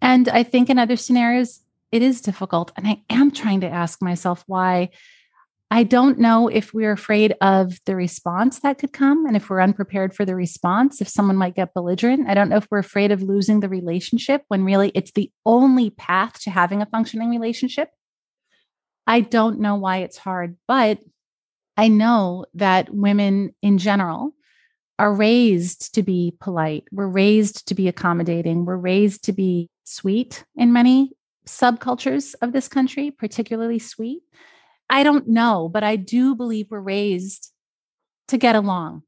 And 0.00 0.28
I 0.28 0.42
think 0.42 0.70
in 0.70 0.78
other 0.78 0.96
scenarios, 0.96 1.60
it 1.92 2.02
is 2.02 2.22
difficult. 2.22 2.72
And 2.76 2.88
I 2.88 3.02
am 3.10 3.30
trying 3.30 3.60
to 3.60 3.68
ask 3.68 4.02
myself 4.02 4.42
why. 4.46 4.90
I 5.72 5.84
don't 5.84 6.18
know 6.18 6.48
if 6.48 6.74
we're 6.74 6.92
afraid 6.92 7.34
of 7.40 7.78
the 7.86 7.96
response 7.96 8.60
that 8.60 8.76
could 8.76 8.92
come 8.92 9.24
and 9.24 9.34
if 9.34 9.48
we're 9.48 9.62
unprepared 9.62 10.14
for 10.14 10.26
the 10.26 10.36
response, 10.36 11.00
if 11.00 11.08
someone 11.08 11.38
might 11.38 11.54
get 11.54 11.72
belligerent. 11.72 12.28
I 12.28 12.34
don't 12.34 12.50
know 12.50 12.58
if 12.58 12.68
we're 12.70 12.76
afraid 12.76 13.10
of 13.10 13.22
losing 13.22 13.60
the 13.60 13.70
relationship 13.70 14.42
when 14.48 14.64
really 14.64 14.92
it's 14.94 15.12
the 15.12 15.32
only 15.46 15.88
path 15.88 16.38
to 16.42 16.50
having 16.50 16.82
a 16.82 16.86
functioning 16.86 17.30
relationship. 17.30 17.88
I 19.06 19.20
don't 19.20 19.60
know 19.60 19.76
why 19.76 20.00
it's 20.00 20.18
hard, 20.18 20.58
but 20.68 20.98
I 21.78 21.88
know 21.88 22.44
that 22.52 22.92
women 22.92 23.54
in 23.62 23.78
general 23.78 24.32
are 24.98 25.14
raised 25.14 25.94
to 25.94 26.02
be 26.02 26.36
polite. 26.38 26.84
We're 26.92 27.06
raised 27.06 27.66
to 27.68 27.74
be 27.74 27.88
accommodating. 27.88 28.66
We're 28.66 28.76
raised 28.76 29.24
to 29.24 29.32
be 29.32 29.70
sweet 29.84 30.44
in 30.54 30.74
many 30.74 31.12
subcultures 31.46 32.34
of 32.42 32.52
this 32.52 32.68
country, 32.68 33.10
particularly 33.10 33.78
sweet. 33.78 34.20
I 34.92 35.04
don't 35.04 35.26
know, 35.26 35.70
but 35.72 35.82
I 35.82 35.96
do 35.96 36.34
believe 36.34 36.66
we're 36.70 36.78
raised 36.78 37.50
to 38.28 38.36
get 38.36 38.54
along. 38.54 39.02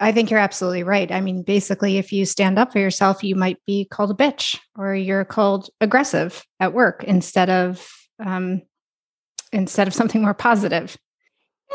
I 0.00 0.12
think 0.12 0.30
you're 0.30 0.40
absolutely 0.40 0.82
right. 0.82 1.12
I 1.12 1.20
mean, 1.20 1.42
basically, 1.42 1.98
if 1.98 2.10
you 2.10 2.24
stand 2.24 2.58
up 2.58 2.72
for 2.72 2.78
yourself, 2.78 3.22
you 3.22 3.34
might 3.34 3.58
be 3.66 3.84
called 3.84 4.10
a 4.10 4.14
bitch 4.14 4.58
or 4.76 4.94
you're 4.94 5.26
called 5.26 5.68
aggressive 5.82 6.42
at 6.58 6.72
work 6.72 7.04
instead 7.04 7.50
of 7.50 7.86
um, 8.24 8.62
instead 9.52 9.88
of 9.88 9.94
something 9.94 10.22
more 10.22 10.34
positive. 10.34 10.96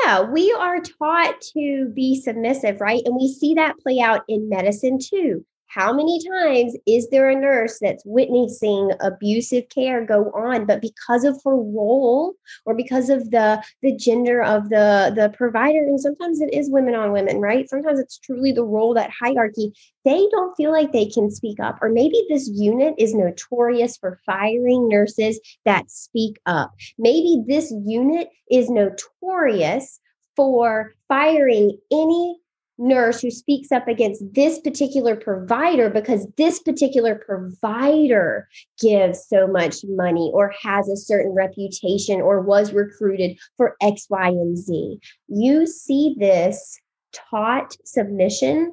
Yeah, 0.02 0.22
we 0.22 0.52
are 0.52 0.80
taught 0.80 1.40
to 1.56 1.92
be 1.94 2.20
submissive, 2.20 2.80
right? 2.80 3.02
And 3.04 3.14
we 3.14 3.32
see 3.32 3.54
that 3.54 3.78
play 3.78 4.00
out 4.00 4.22
in 4.26 4.48
medicine 4.48 4.98
too. 4.98 5.46
How 5.68 5.92
many 5.92 6.20
times 6.24 6.76
is 6.86 7.08
there 7.10 7.28
a 7.28 7.34
nurse 7.34 7.78
that's 7.80 8.04
witnessing 8.06 8.90
abusive 9.00 9.68
care 9.68 10.04
go 10.04 10.30
on, 10.30 10.66
but 10.66 10.80
because 10.80 11.24
of 11.24 11.40
her 11.44 11.56
role 11.56 12.34
or 12.64 12.74
because 12.74 13.08
of 13.08 13.30
the 13.30 13.62
the 13.82 13.96
gender 13.96 14.42
of 14.42 14.68
the 14.68 15.12
the 15.14 15.32
provider, 15.36 15.80
and 15.80 16.00
sometimes 16.00 16.40
it 16.40 16.52
is 16.54 16.70
women 16.70 16.94
on 16.94 17.12
women, 17.12 17.40
right? 17.40 17.68
Sometimes 17.68 17.98
it's 17.98 18.18
truly 18.18 18.52
the 18.52 18.64
role 18.64 18.94
that 18.94 19.10
hierarchy. 19.10 19.72
They 20.04 20.26
don't 20.30 20.54
feel 20.54 20.70
like 20.70 20.92
they 20.92 21.06
can 21.06 21.30
speak 21.30 21.58
up, 21.60 21.78
or 21.82 21.88
maybe 21.88 22.24
this 22.28 22.48
unit 22.48 22.94
is 22.98 23.14
notorious 23.14 23.96
for 23.96 24.20
firing 24.26 24.88
nurses 24.88 25.40
that 25.64 25.90
speak 25.90 26.38
up. 26.46 26.72
Maybe 26.98 27.42
this 27.46 27.72
unit 27.84 28.28
is 28.50 28.70
notorious 28.70 29.98
for 30.36 30.94
firing 31.08 31.78
any 31.92 32.38
nurse 32.78 33.20
who 33.20 33.30
speaks 33.30 33.70
up 33.70 33.86
against 33.88 34.22
this 34.34 34.58
particular 34.60 35.16
provider 35.16 35.88
because 35.88 36.26
this 36.36 36.58
particular 36.60 37.14
provider 37.14 38.48
gives 38.80 39.26
so 39.28 39.46
much 39.46 39.76
money 39.88 40.30
or 40.34 40.52
has 40.60 40.88
a 40.88 40.96
certain 40.96 41.32
reputation 41.32 42.20
or 42.20 42.40
was 42.40 42.72
recruited 42.72 43.38
for 43.56 43.76
X, 43.80 44.06
Y, 44.10 44.28
and 44.28 44.56
Z. 44.56 44.98
You 45.28 45.66
see 45.66 46.16
this 46.18 46.78
taught 47.12 47.76
submission 47.84 48.72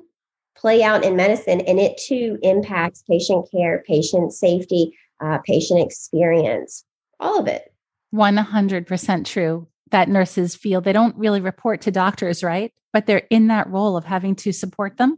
play 0.55 0.83
out 0.83 1.03
in 1.03 1.15
medicine, 1.15 1.61
and 1.61 1.79
it 1.79 1.97
too 1.97 2.37
impacts 2.43 3.03
patient 3.09 3.49
care, 3.51 3.83
patient 3.87 4.31
safety, 4.33 4.95
uh, 5.19 5.39
patient 5.45 5.79
experience, 5.79 6.83
all 7.19 7.39
of 7.39 7.47
it. 7.47 7.73
100% 8.13 9.25
true 9.25 9.67
that 9.91 10.09
nurses 10.09 10.55
feel 10.55 10.81
they 10.81 10.93
don't 10.93 11.15
really 11.17 11.41
report 11.41 11.81
to 11.81 11.91
doctors, 11.91 12.43
right? 12.43 12.73
But 12.93 13.05
they're 13.05 13.27
in 13.29 13.47
that 13.47 13.69
role 13.69 13.95
of 13.95 14.05
having 14.05 14.35
to 14.37 14.51
support 14.51 14.97
them. 14.97 15.17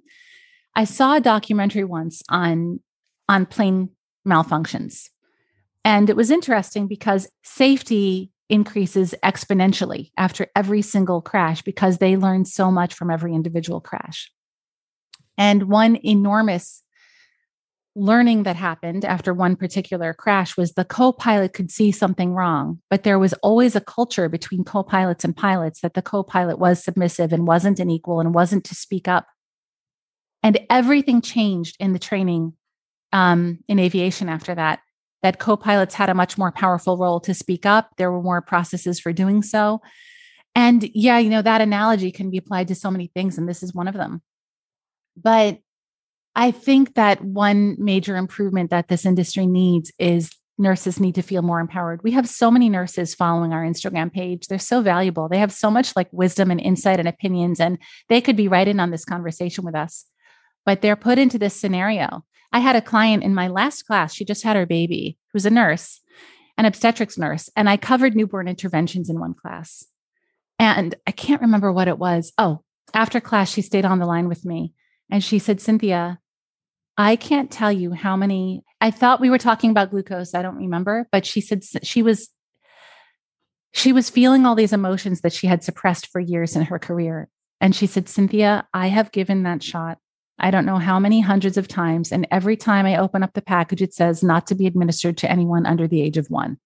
I 0.76 0.86
saw 0.86 1.16
a 1.16 1.22
documentary 1.22 1.84
once 1.84 2.22
on 2.30 2.80
on 3.30 3.46
plane 3.46 3.90
malfunctions. 4.28 5.10
And 5.86 6.10
it 6.10 6.16
was 6.16 6.32
interesting 6.32 6.88
because 6.88 7.30
safety 7.44 8.32
increases 8.50 9.16
exponentially 9.24 10.12
after 10.18 10.48
every 10.56 10.82
single 10.82 11.22
crash 11.22 11.62
because 11.62 11.98
they 11.98 12.18
learn 12.18 12.46
so 12.46 12.70
much 12.70 12.94
from 12.94 13.10
every 13.10 13.34
individual 13.34 13.82
crash. 13.82 14.32
And 15.38 15.64
one 15.64 15.98
enormous 16.04 16.84
learning 17.96 18.44
that 18.44 18.56
happened 18.56 19.06
after 19.06 19.34
one 19.34 19.56
particular 19.56 20.14
crash 20.14 20.58
was 20.58 20.74
the 20.74 20.86
co-pilot 20.86 21.54
could 21.54 21.70
see 21.70 21.92
something 21.92 22.34
wrong 22.34 22.82
but 22.90 23.04
there 23.04 23.20
was 23.20 23.34
always 23.44 23.76
a 23.76 23.82
culture 23.82 24.28
between 24.28 24.64
co-pilots 24.64 25.24
and 25.24 25.36
pilots 25.36 25.82
that 25.82 25.94
the 25.94 26.02
co-pilot 26.02 26.58
was 26.58 26.84
submissive 26.84 27.32
and 27.32 27.48
wasn't 27.48 27.80
an 27.80 27.90
equal 27.90 28.20
and 28.20 28.34
wasn't 28.34 28.64
to 28.66 28.76
speak 28.76 29.08
up. 29.08 29.28
And 30.42 30.60
everything 30.70 31.22
changed 31.22 31.78
in 31.80 31.94
the 31.94 32.00
training 32.00 32.54
um, 33.12 33.60
in 33.68 33.80
aviation 33.80 34.30
after 34.30 34.56
that 34.56 34.80
that 35.22 35.40
co-pilots 35.40 35.96
had 35.96 36.10
a 36.10 36.14
much 36.14 36.38
more 36.38 36.52
powerful 36.52 36.98
role 36.98 37.22
to 37.22 37.34
speak 37.34 37.66
up. 37.66 37.92
There 37.96 38.12
were 38.12 38.22
more 38.22 38.42
processes 38.42 39.00
for 39.00 39.14
doing 39.14 39.42
so. 39.42 39.82
And 40.54 40.90
yeah 40.94 41.18
you 41.18 41.30
know 41.30 41.42
that 41.42 41.62
analogy 41.62 42.12
can 42.12 42.30
be 42.30 42.38
applied 42.38 42.68
to 42.68 42.76
so 42.76 42.92
many 42.92 43.08
things 43.08 43.38
and 43.38 43.48
this 43.48 43.64
is 43.64 43.74
one 43.74 43.88
of 43.88 43.94
them. 43.94 44.22
But 45.16 45.60
I 46.36 46.52
think 46.52 46.96
that 46.96 47.24
one 47.24 47.76
major 47.78 48.18
improvement 48.18 48.72
that 48.72 48.88
this 48.88 49.06
industry 49.06 49.46
needs 49.46 49.92
is 50.00 50.32
nurses 50.58 51.00
need 51.00 51.16
to 51.16 51.22
feel 51.22 51.42
more 51.42 51.60
empowered. 51.60 52.04
We 52.04 52.12
have 52.12 52.28
so 52.28 52.50
many 52.52 52.70
nurses 52.70 53.16
following 53.16 53.54
our 53.54 53.64
Instagram 53.64 54.12
page. 54.12 54.48
They're 54.48 54.60
so 54.60 54.82
valuable. 54.82 55.28
They 55.28 55.40
have 55.40 55.52
so 55.52 55.70
much 55.72 55.96
like 55.96 56.08
wisdom 56.12 56.52
and 56.52 56.60
insight 56.60 57.00
and 57.00 57.08
opinions, 57.08 57.60
and 57.60 57.78
they 58.10 58.22
could 58.22 58.36
be 58.36 58.48
right 58.48 58.68
in 58.68 58.80
on 58.80 58.92
this 58.92 59.06
conversation 59.06 59.64
with 59.64 59.76
us. 59.76 60.06
But 60.66 60.82
they're 60.82 60.96
put 60.96 61.18
into 61.18 61.38
this 61.38 61.56
scenario. 61.56 62.24
I 62.52 62.60
had 62.60 62.76
a 62.76 62.82
client 62.82 63.24
in 63.24 63.34
my 63.34 63.48
last 63.48 63.84
class, 63.84 64.14
she 64.14 64.26
just 64.26 64.44
had 64.44 64.56
her 64.56 64.66
baby, 64.66 65.18
who's 65.32 65.46
a 65.46 65.50
nurse, 65.50 66.02
an 66.58 66.66
obstetrics 66.66 67.18
nurse, 67.18 67.50
and 67.56 67.68
I 67.68 67.78
covered 67.78 68.16
newborn 68.16 68.48
interventions 68.48 69.10
in 69.10 69.20
one 69.20 69.34
class. 69.34 69.86
And 70.60 70.96
I 71.08 71.12
can't 71.12 71.42
remember 71.42 71.72
what 71.72 71.88
it 71.88 71.98
was. 71.98 72.32
Oh, 72.38 72.64
after 72.94 73.20
class, 73.20 73.52
she 73.52 73.64
stayed 73.64 73.86
on 73.86 73.98
the 73.98 74.06
line 74.06 74.28
with 74.28 74.46
me 74.46 74.74
and 75.10 75.24
she 75.24 75.40
said, 75.40 75.60
Cynthia, 75.60 76.20
I 76.98 77.16
can't 77.16 77.50
tell 77.52 77.72
you 77.72 77.92
how 77.92 78.16
many. 78.16 78.64
I 78.80 78.92
thought 78.92 79.22
we 79.22 79.30
were 79.30 79.38
talking 79.38 79.72
about 79.72 79.92
glucose. 79.92 80.36
I 80.36 80.42
don't 80.42 80.58
remember, 80.58 81.08
but 81.12 81.26
she 81.26 81.42
said 81.42 81.64
she 81.84 82.04
was 82.04 82.30
she 83.74 83.92
was 83.92 84.10
feeling 84.10 84.46
all 84.46 84.56
these 84.56 84.74
emotions 84.74 85.22
that 85.22 85.34
she 85.34 85.48
had 85.48 85.64
suppressed 85.64 86.08
for 86.08 86.20
years 86.20 86.56
in 86.56 86.64
her 86.64 86.78
career. 86.78 87.30
And 87.60 87.76
she 87.76 87.88
said, 87.88 88.08
"Cynthia, 88.08 88.68
I 88.74 88.88
have 88.88 89.12
given 89.12 89.44
that 89.44 89.64
shot. 89.64 89.98
I 90.38 90.52
don't 90.52 90.66
know 90.66 90.78
how 90.78 91.00
many 91.00 91.22
hundreds 91.22 91.58
of 91.58 91.68
times, 91.68 92.12
and 92.12 92.28
every 92.30 92.58
time 92.58 92.86
I 92.86 92.98
open 92.98 93.24
up 93.24 93.34
the 93.34 93.42
package 93.42 93.82
it 93.82 93.94
says 93.94 94.24
not 94.24 94.48
to 94.48 94.56
be 94.56 94.68
administered 94.68 95.18
to 95.18 95.32
anyone 95.32 95.66
under 95.66 95.88
the 95.88 96.02
age 96.02 96.18
of 96.18 96.30
1." 96.30 96.58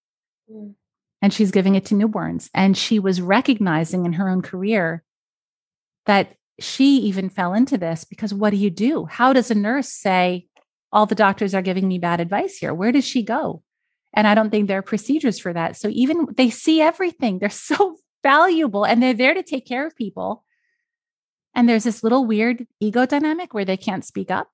Mm. 0.51 0.73
And 1.21 1.33
she's 1.33 1.51
giving 1.51 1.75
it 1.75 1.85
to 1.85 1.95
newborns, 1.95 2.49
and 2.53 2.77
she 2.77 2.99
was 2.99 3.21
recognizing 3.21 4.05
in 4.05 4.13
her 4.13 4.29
own 4.29 4.41
career 4.41 5.03
that 6.05 6.35
she 6.59 6.97
even 6.99 7.29
fell 7.29 7.53
into 7.53 7.77
this 7.77 8.03
because 8.03 8.33
what 8.33 8.49
do 8.49 8.57
you 8.57 8.69
do? 8.69 9.05
How 9.05 9.33
does 9.33 9.51
a 9.51 9.55
nurse 9.55 9.89
say, 9.89 10.47
all 10.91 11.05
the 11.05 11.15
doctors 11.15 11.53
are 11.53 11.61
giving 11.61 11.87
me 11.87 11.99
bad 11.99 12.19
advice 12.19 12.57
here? 12.57 12.73
Where 12.73 12.91
does 12.91 13.05
she 13.05 13.23
go? 13.23 13.63
And 14.13 14.25
I 14.25 14.33
don't 14.33 14.49
think 14.49 14.67
there 14.67 14.79
are 14.79 14.83
procedures 14.83 15.37
for 15.37 15.53
that. 15.53 15.75
So 15.75 15.89
even 15.89 16.27
they 16.35 16.49
see 16.49 16.81
everything, 16.81 17.39
they're 17.39 17.49
so 17.49 17.97
valuable 18.23 18.85
and 18.85 19.01
they're 19.01 19.13
there 19.13 19.33
to 19.33 19.43
take 19.43 19.67
care 19.67 19.85
of 19.85 19.95
people. 19.95 20.43
And 21.53 21.67
there's 21.67 21.83
this 21.83 22.03
little 22.03 22.25
weird 22.25 22.67
ego 22.79 23.05
dynamic 23.05 23.53
where 23.53 23.65
they 23.65 23.77
can't 23.77 24.05
speak 24.05 24.29
up. 24.29 24.49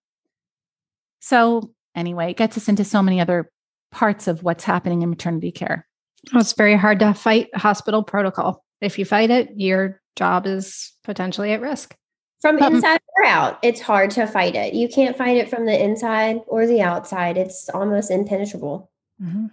So, 1.19 1.73
anyway, 1.95 2.31
it 2.31 2.37
gets 2.37 2.57
us 2.57 2.69
into 2.69 2.85
so 2.85 3.01
many 3.01 3.19
other 3.19 3.51
parts 3.91 4.27
of 4.27 4.43
what's 4.43 4.63
happening 4.63 5.01
in 5.01 5.09
maternity 5.09 5.51
care. 5.51 5.87
Well, 6.31 6.41
it's 6.41 6.53
very 6.53 6.75
hard 6.75 6.99
to 6.99 7.13
fight 7.13 7.49
hospital 7.55 8.03
protocol. 8.03 8.63
If 8.81 8.97
you 8.97 9.05
fight 9.05 9.29
it, 9.29 9.49
you're 9.55 10.01
job 10.15 10.45
is 10.45 10.93
potentially 11.03 11.51
at 11.51 11.61
risk. 11.61 11.95
From 12.41 12.57
inside 12.59 12.99
or 13.15 13.25
out, 13.25 13.59
it's 13.61 13.79
hard 13.79 14.11
to 14.11 14.27
fight 14.27 14.55
it. 14.55 14.73
You 14.73 14.89
can't 14.89 15.17
fight 15.17 15.37
it 15.37 15.49
from 15.49 15.65
the 15.65 15.81
inside 15.81 16.41
or 16.47 16.67
the 16.67 16.81
outside. 16.81 17.37
It's 17.37 17.69
almost 17.69 18.11
impenetrable. 18.11 18.91
Mm-hmm. 19.21 19.45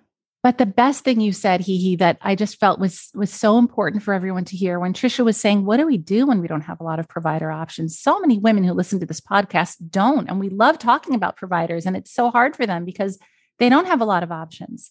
But 0.43 0.59
the 0.59 0.67
best 0.67 1.05
thing 1.05 1.21
you 1.21 1.33
said, 1.33 1.61
Hee 1.61 1.77
Hee, 1.77 1.97
that 1.97 2.17
I 2.23 2.35
just 2.35 2.59
felt 2.59 2.81
was 2.81 3.11
was 3.15 3.31
so 3.31 3.59
important 3.59 4.03
for 4.03 4.15
everyone 4.15 4.45
to 4.47 4.57
hear 4.57 4.81
when 4.81 4.95
Trisha 4.95 5.25
was 5.25 5.37
saying, 5.37 5.67
"What 5.67 5.77
do 5.77 5.87
we 5.87 5.99
do 5.99 6.27
when 6.27 6.41
we 6.41 6.49
don't 6.49 6.63
have 6.63 6.81
a 6.81 6.85
lot 6.85 6.99
of 6.99 7.07
provider 7.07 7.51
options?" 7.51 7.99
So 7.99 8.19
many 8.19 8.39
women 8.39 8.65
who 8.65 8.73
listen 8.73 8.99
to 9.01 9.07
this 9.07 9.21
podcast 9.21 9.77
don't, 9.91 10.29
and 10.29 10.41
we 10.41 10.49
love 10.49 10.79
talking 10.79 11.15
about 11.15 11.37
providers, 11.37 11.85
and 11.85 11.97
it's 11.97 12.13
so 12.13 12.31
hard 12.31 12.57
for 12.57 12.67
them 12.67 12.85
because 12.85 13.19
they 13.59 13.69
don't 13.69 13.87
have 13.87 14.01
a 14.01 14.07
lot 14.07 14.23
of 14.23 14.33
options. 14.33 14.91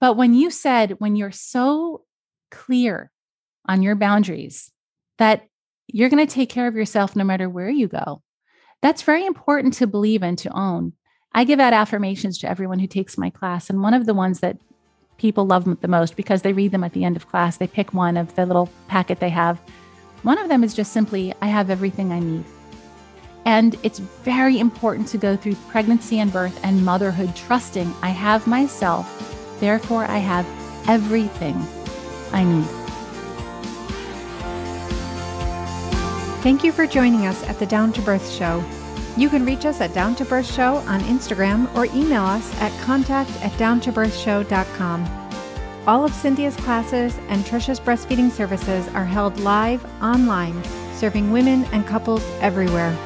But 0.00 0.16
when 0.16 0.34
you 0.34 0.50
said, 0.50 0.96
when 0.98 1.16
you're 1.16 1.30
so 1.30 2.04
clear 2.50 3.12
on 3.68 3.82
your 3.82 3.94
boundaries 3.94 4.72
that 5.18 5.46
you're 5.86 6.08
going 6.08 6.26
to 6.26 6.32
take 6.32 6.50
care 6.50 6.66
of 6.66 6.74
yourself 6.74 7.16
no 7.16 7.24
matter 7.24 7.48
where 7.48 7.70
you 7.70 7.88
go. 7.88 8.22
That's 8.82 9.02
very 9.02 9.24
important 9.24 9.74
to 9.74 9.86
believe 9.86 10.22
and 10.22 10.36
to 10.38 10.50
own. 10.56 10.92
I 11.32 11.44
give 11.44 11.60
out 11.60 11.72
affirmations 11.72 12.38
to 12.38 12.50
everyone 12.50 12.78
who 12.78 12.86
takes 12.86 13.18
my 13.18 13.30
class. 13.30 13.70
And 13.70 13.82
one 13.82 13.94
of 13.94 14.06
the 14.06 14.14
ones 14.14 14.40
that 14.40 14.58
people 15.18 15.46
love 15.46 15.80
the 15.80 15.88
most 15.88 16.16
because 16.16 16.42
they 16.42 16.52
read 16.52 16.72
them 16.72 16.84
at 16.84 16.92
the 16.92 17.04
end 17.04 17.16
of 17.16 17.28
class, 17.28 17.56
they 17.56 17.66
pick 17.66 17.94
one 17.94 18.16
of 18.16 18.34
the 18.34 18.46
little 18.46 18.70
packet 18.88 19.20
they 19.20 19.30
have. 19.30 19.58
One 20.22 20.38
of 20.38 20.48
them 20.48 20.64
is 20.64 20.74
just 20.74 20.92
simply, 20.92 21.32
I 21.40 21.46
have 21.46 21.70
everything 21.70 22.12
I 22.12 22.20
need. 22.20 22.44
And 23.44 23.78
it's 23.82 24.00
very 24.00 24.58
important 24.58 25.06
to 25.08 25.18
go 25.18 25.36
through 25.36 25.54
pregnancy 25.68 26.18
and 26.18 26.32
birth 26.32 26.58
and 26.64 26.84
motherhood 26.84 27.36
trusting 27.36 27.92
I 28.02 28.08
have 28.08 28.46
myself, 28.46 29.60
therefore, 29.60 30.04
I 30.06 30.18
have 30.18 30.46
everything 30.88 31.54
I 32.32 32.44
need. 32.44 32.85
Thank 36.46 36.62
you 36.62 36.70
for 36.70 36.86
joining 36.86 37.26
us 37.26 37.42
at 37.48 37.58
the 37.58 37.66
Down 37.66 37.92
to 37.94 38.00
Birth 38.00 38.30
Show. 38.30 38.64
You 39.16 39.28
can 39.28 39.44
reach 39.44 39.66
us 39.66 39.80
at 39.80 39.92
Down 39.92 40.14
to 40.14 40.24
Birth 40.24 40.46
Show 40.46 40.76
on 40.86 41.00
Instagram 41.00 41.74
or 41.74 41.86
email 41.86 42.22
us 42.22 42.54
at 42.60 42.70
contact 42.82 43.30
at 43.42 43.50
downtobirthshow.com. 43.54 45.28
All 45.88 46.04
of 46.04 46.14
Cynthia's 46.14 46.54
classes 46.54 47.18
and 47.26 47.44
Trisha's 47.44 47.80
breastfeeding 47.80 48.30
services 48.30 48.86
are 48.94 49.04
held 49.04 49.40
live 49.40 49.84
online, 50.00 50.62
serving 50.94 51.32
women 51.32 51.64
and 51.72 51.84
couples 51.84 52.24
everywhere. 52.40 52.96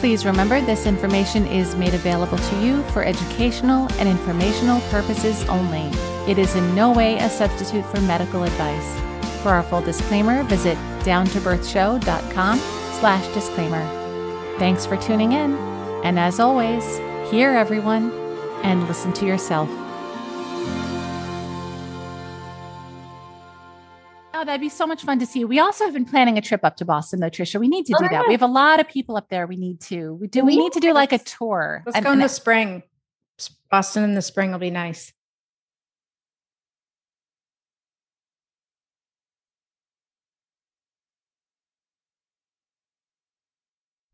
Please 0.00 0.26
remember 0.26 0.60
this 0.60 0.86
information 0.86 1.46
is 1.46 1.76
made 1.76 1.94
available 1.94 2.38
to 2.38 2.60
you 2.60 2.82
for 2.86 3.04
educational 3.04 3.86
and 4.00 4.08
informational 4.08 4.80
purposes 4.90 5.44
only. 5.44 5.88
It 6.28 6.38
is 6.38 6.56
in 6.56 6.74
no 6.74 6.90
way 6.90 7.18
a 7.18 7.30
substitute 7.30 7.86
for 7.86 8.00
medical 8.00 8.42
advice. 8.42 8.98
For 9.44 9.50
our 9.50 9.62
full 9.62 9.80
disclaimer, 9.80 10.42
visit 10.42 10.76
downtobirthshow.com 11.00 12.58
slash 12.58 13.34
disclaimer. 13.34 13.86
Thanks 14.58 14.86
for 14.86 14.96
tuning 14.96 15.32
in. 15.32 15.54
And 16.04 16.18
as 16.18 16.40
always, 16.40 16.98
hear 17.30 17.50
everyone 17.50 18.10
and 18.62 18.86
listen 18.88 19.12
to 19.14 19.26
yourself. 19.26 19.68
Oh, 24.32 24.44
that'd 24.44 24.60
be 24.60 24.70
so 24.70 24.86
much 24.86 25.02
fun 25.02 25.18
to 25.18 25.26
see. 25.26 25.44
We 25.44 25.58
also 25.58 25.84
have 25.84 25.92
been 25.92 26.06
planning 26.06 26.38
a 26.38 26.40
trip 26.40 26.64
up 26.64 26.76
to 26.76 26.84
Boston, 26.86 27.20
though, 27.20 27.28
Trisha. 27.28 27.60
We 27.60 27.68
need 27.68 27.84
to 27.86 27.94
do 27.98 28.06
oh, 28.06 28.08
that. 28.10 28.26
We 28.26 28.32
have 28.32 28.42
a 28.42 28.46
lot 28.46 28.80
of 28.80 28.88
people 28.88 29.18
up 29.18 29.28
there. 29.28 29.46
We 29.46 29.56
need 29.56 29.80
to. 29.82 30.14
We 30.14 30.28
do. 30.28 30.44
We 30.44 30.56
need 30.56 30.72
to 30.72 30.80
do 30.80 30.94
like 30.94 31.12
a 31.12 31.18
tour. 31.18 31.82
Let's 31.84 31.96
And- 31.96 32.06
go 32.06 32.12
in 32.12 32.20
the 32.20 32.28
spring. 32.28 32.82
Boston 33.70 34.02
in 34.02 34.14
the 34.14 34.22
spring 34.22 34.50
will 34.50 34.58
be 34.58 34.70
nice. 34.70 35.12